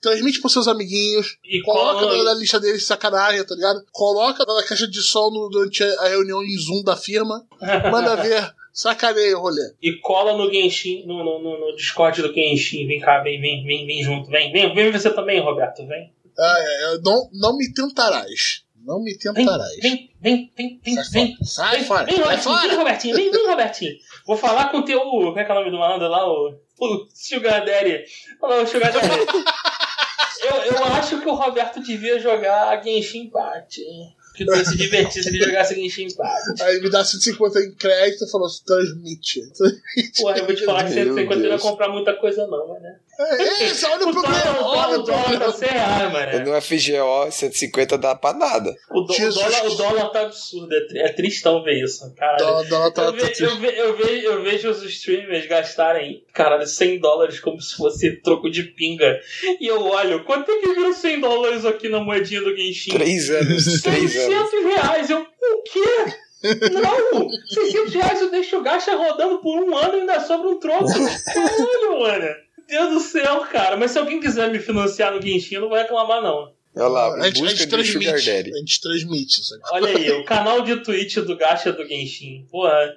[0.00, 1.36] Transmite pros seus amiguinhos.
[1.44, 3.84] E Coloca cola, na lista deles de sacanagem, tá ligado?
[3.92, 7.44] Coloca na caixa de som durante a reunião em Zoom da firma.
[7.90, 8.54] Manda ver.
[8.72, 9.72] Sacaneia o rolê.
[9.82, 12.86] e cola no Genshin, no, no, no- Discord do Genshin.
[12.86, 14.30] Vem cá, vem, vem, vem, vem junto.
[14.30, 15.86] Vem, vem, vem você também, Roberto.
[15.86, 16.12] Vem.
[16.38, 18.64] Ah, é, é, não, não me tentarás.
[18.82, 19.76] Não me tentarás.
[19.82, 21.36] vem, vem, vem, vem, Sai vem.
[21.36, 21.44] fora.
[21.44, 22.04] Sai Vem, fora.
[22.06, 22.76] vem, Sai Robertinho, vem, fora.
[22.78, 23.92] Robertinho, vem, vem, Robertinho.
[24.26, 25.00] Vou falar com o teu.
[25.00, 26.26] Como é que é o nome do malandro lá?
[26.26, 28.04] O, o Sugar Daddy.
[28.40, 29.08] Olha lá, o Sugar Daddy.
[30.42, 33.80] eu, eu acho que o Roberto devia jogar Genshin Impact.
[33.82, 34.16] hein?
[34.40, 36.62] Que tu ia se divertir se ele jogasse Genshin Impact.
[36.62, 39.42] Aí me dá 150 em crédito e falou: transmite.
[39.52, 40.22] transmite.
[40.22, 42.82] Porra, eu vou te falar que Meu 150 não ia comprar muita coisa, não, mas
[42.82, 42.96] né?
[43.20, 44.60] É, esse, olha o O dólar, problema.
[44.60, 45.52] o dólar, Olha o dólar tá.
[45.52, 46.50] 100 reais, mano.
[46.50, 48.74] No FGO, 150 dá pra nada.
[48.90, 52.38] O, dó- o dólar, o dólar tá absurdo, é, é tristão ver isso, caralho.
[52.44, 56.66] Dólar, dólar tá- Eu, ve- eu, ve- eu, ve- eu vejo os streamers gastarem, caralho,
[56.66, 59.18] 100 dólares como se fosse troco de pinga.
[59.60, 62.90] E eu olho, quanto é que virou 100 dólares aqui na moedinha do Genshin?
[62.92, 64.50] Três anos, três anos.
[64.50, 65.10] 600 reais.
[65.10, 66.14] Eu, o quê?
[66.42, 67.28] Não!
[67.48, 70.86] 600 reais eu deixo o gacha rodando por um ano e ainda sobra um troco.
[71.26, 72.34] Caralho, mano.
[72.70, 73.76] Deus do céu, cara.
[73.76, 76.52] Mas se alguém quiser me financiar no Genshin, eu não vou reclamar, não.
[76.76, 78.24] Olha lá, a, gente, a gente transmite.
[78.24, 78.54] Daddy.
[78.54, 79.44] A gente transmite.
[79.44, 79.62] sabe?
[79.72, 82.46] Olha aí, o canal de Twitch do gacha do Genshin.
[82.50, 82.96] Porra.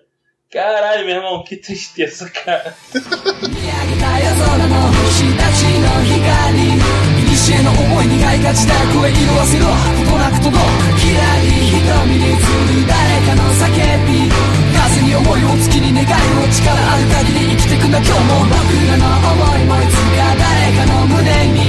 [0.51, 2.77] Caralho, meu irmão, que tristeza, cara.
[15.13, 16.09] 風に思いを月に願いを
[16.49, 18.57] 力ある限り生きてくんだ今日も僕
[18.87, 21.59] らの思いもいつか誰かの胸に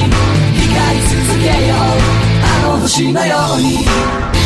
[0.55, 1.79] 光り続けよう
[2.43, 4.44] あの星のように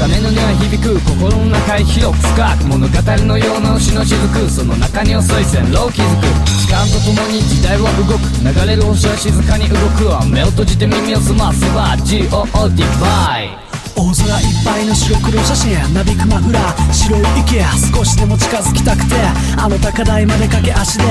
[0.00, 4.48] したつかめのには響く心の中へ広く深く物語のような星の雫。
[4.48, 6.24] その中に遅い線路を築く。
[6.46, 8.24] 時間とともに時代は動く。
[8.40, 10.06] 流れる星は静かに動く。
[10.06, 17.62] わ目を閉じて耳を澄ませば GOO ディバイ大空いっぱいの白黒写真なびくマフラー白い池
[17.94, 19.14] 少しでも近づきたくて
[19.56, 21.04] あの高台まで駆け足で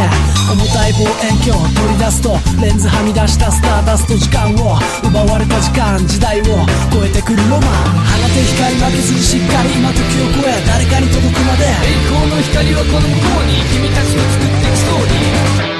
[0.51, 6.45] 重たい望遠鏡を取り出すとレンズはみ出したスターダスト時間を奪われた時間時代を
[6.91, 7.99] 超えてくるロマン。
[8.09, 11.65] 放て光負けずにしっかり今時を超え誰かに届くまで。
[11.65, 15.79] 栄光の光はこの向こうに君たちと作っていくストーリー。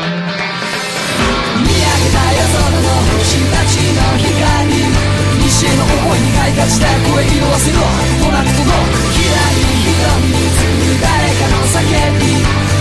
[1.61, 5.18] 見上げた夜空の星たちの光
[5.60, 11.84] 西への思いにがいがちだ声色あせろとなく届くひらり瞳に映る誰かの叫
[12.15, 12.31] び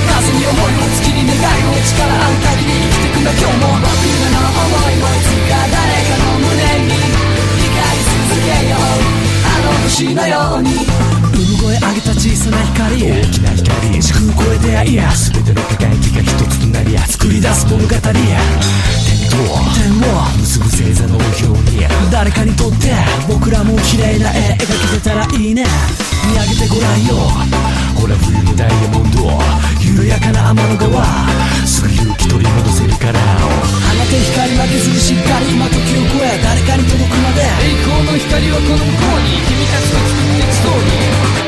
[0.06, 6.54] 風に思いを月に願いを力ある限り生きてくんだ今日も僕らの思いもいつか誰かの胸
[6.86, 10.86] に光り続けようあの星のように
[11.34, 15.10] 産声上げた小さな光大きな光時空を超えていや。
[15.10, 19.36] 全ての輝きが一つとなり作り出す物語点と
[19.76, 21.20] 点を結ぶ星座のよ
[21.52, 22.96] うに誰かにとって
[23.28, 25.64] 僕らも綺麗な絵描けてたらいいね。
[26.26, 27.14] 見上げてごらんよ。
[27.94, 29.28] ほら冬のダイヤモンド
[29.80, 31.04] 緩やかな天の川
[31.66, 33.20] すぐ勇気取り戻せるから。
[33.20, 37.42] 放て光負けずにしっかり今時を超え誰かに届くまで。
[37.42, 41.38] 栄光の光はこの向こうに君たちと作っていくストーリー。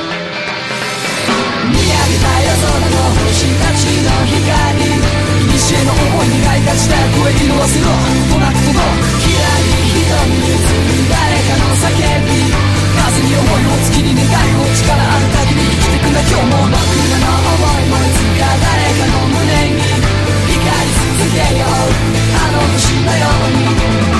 [1.71, 5.30] 見上げた夜空の星たちの光。
[5.61, 7.93] 西への思いにがいたちだ声色あせろ
[8.33, 12.49] となく届くひらり瞳に映る誰かの叫び。
[12.97, 21.85] 風に思いを月に願いを力ある限り生きてくんだ今日も僕らの思いもいつか誰かの胸に光り続けよう。
[22.01, 24.20] あの星のように。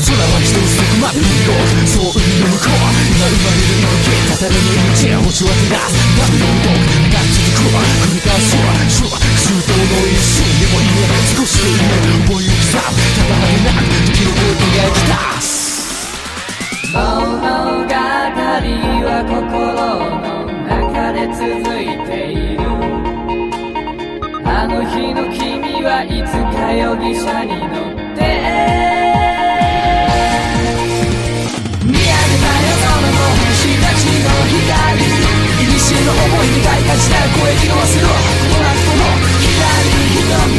[0.00, 1.52] 空は一つそこまで見ろ
[1.84, 8.56] そう海の向こう今生まれる息たたらの命や星は照らすバブルの動くが続く繰り返す
[8.88, 11.04] シュワ周到の一瞬でもいいね
[11.36, 11.92] 少しでいいね
[12.32, 16.08] 思いを刻むただ果てなく時の声描き出す
[16.96, 16.96] 物
[17.84, 17.92] 語
[19.04, 19.84] は心
[20.16, 21.44] の中で続
[21.76, 22.64] いている
[24.48, 27.99] あの日の君はいつか容疑者に乗って
[34.50, 39.06] 左いにしえの思いに大化した声に合わせろもなくとも
[39.38, 40.58] 左瞳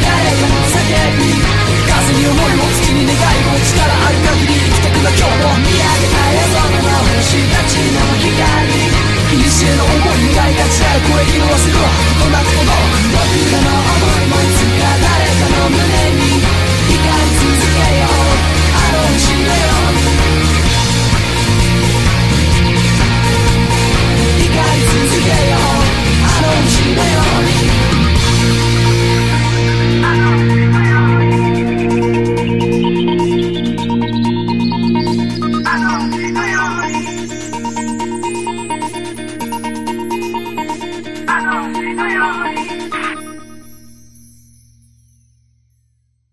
[0.00, 0.88] 誰かの叫
[1.20, 1.36] び
[1.84, 12.72] 風に思いも月に願いも力ある限り生きてくの今日も見上げた夜空の星たちの光いにしえの思いに大化した声に合わせろもなくとも
[13.12, 15.84] 僕らの思いもいつか誰かの胸
[16.16, 16.40] に
[16.88, 18.24] 光り続けよう
[18.72, 20.59] あのうのよう
[25.24, 25.84] day on,
[26.24, 28.09] I don't cheat on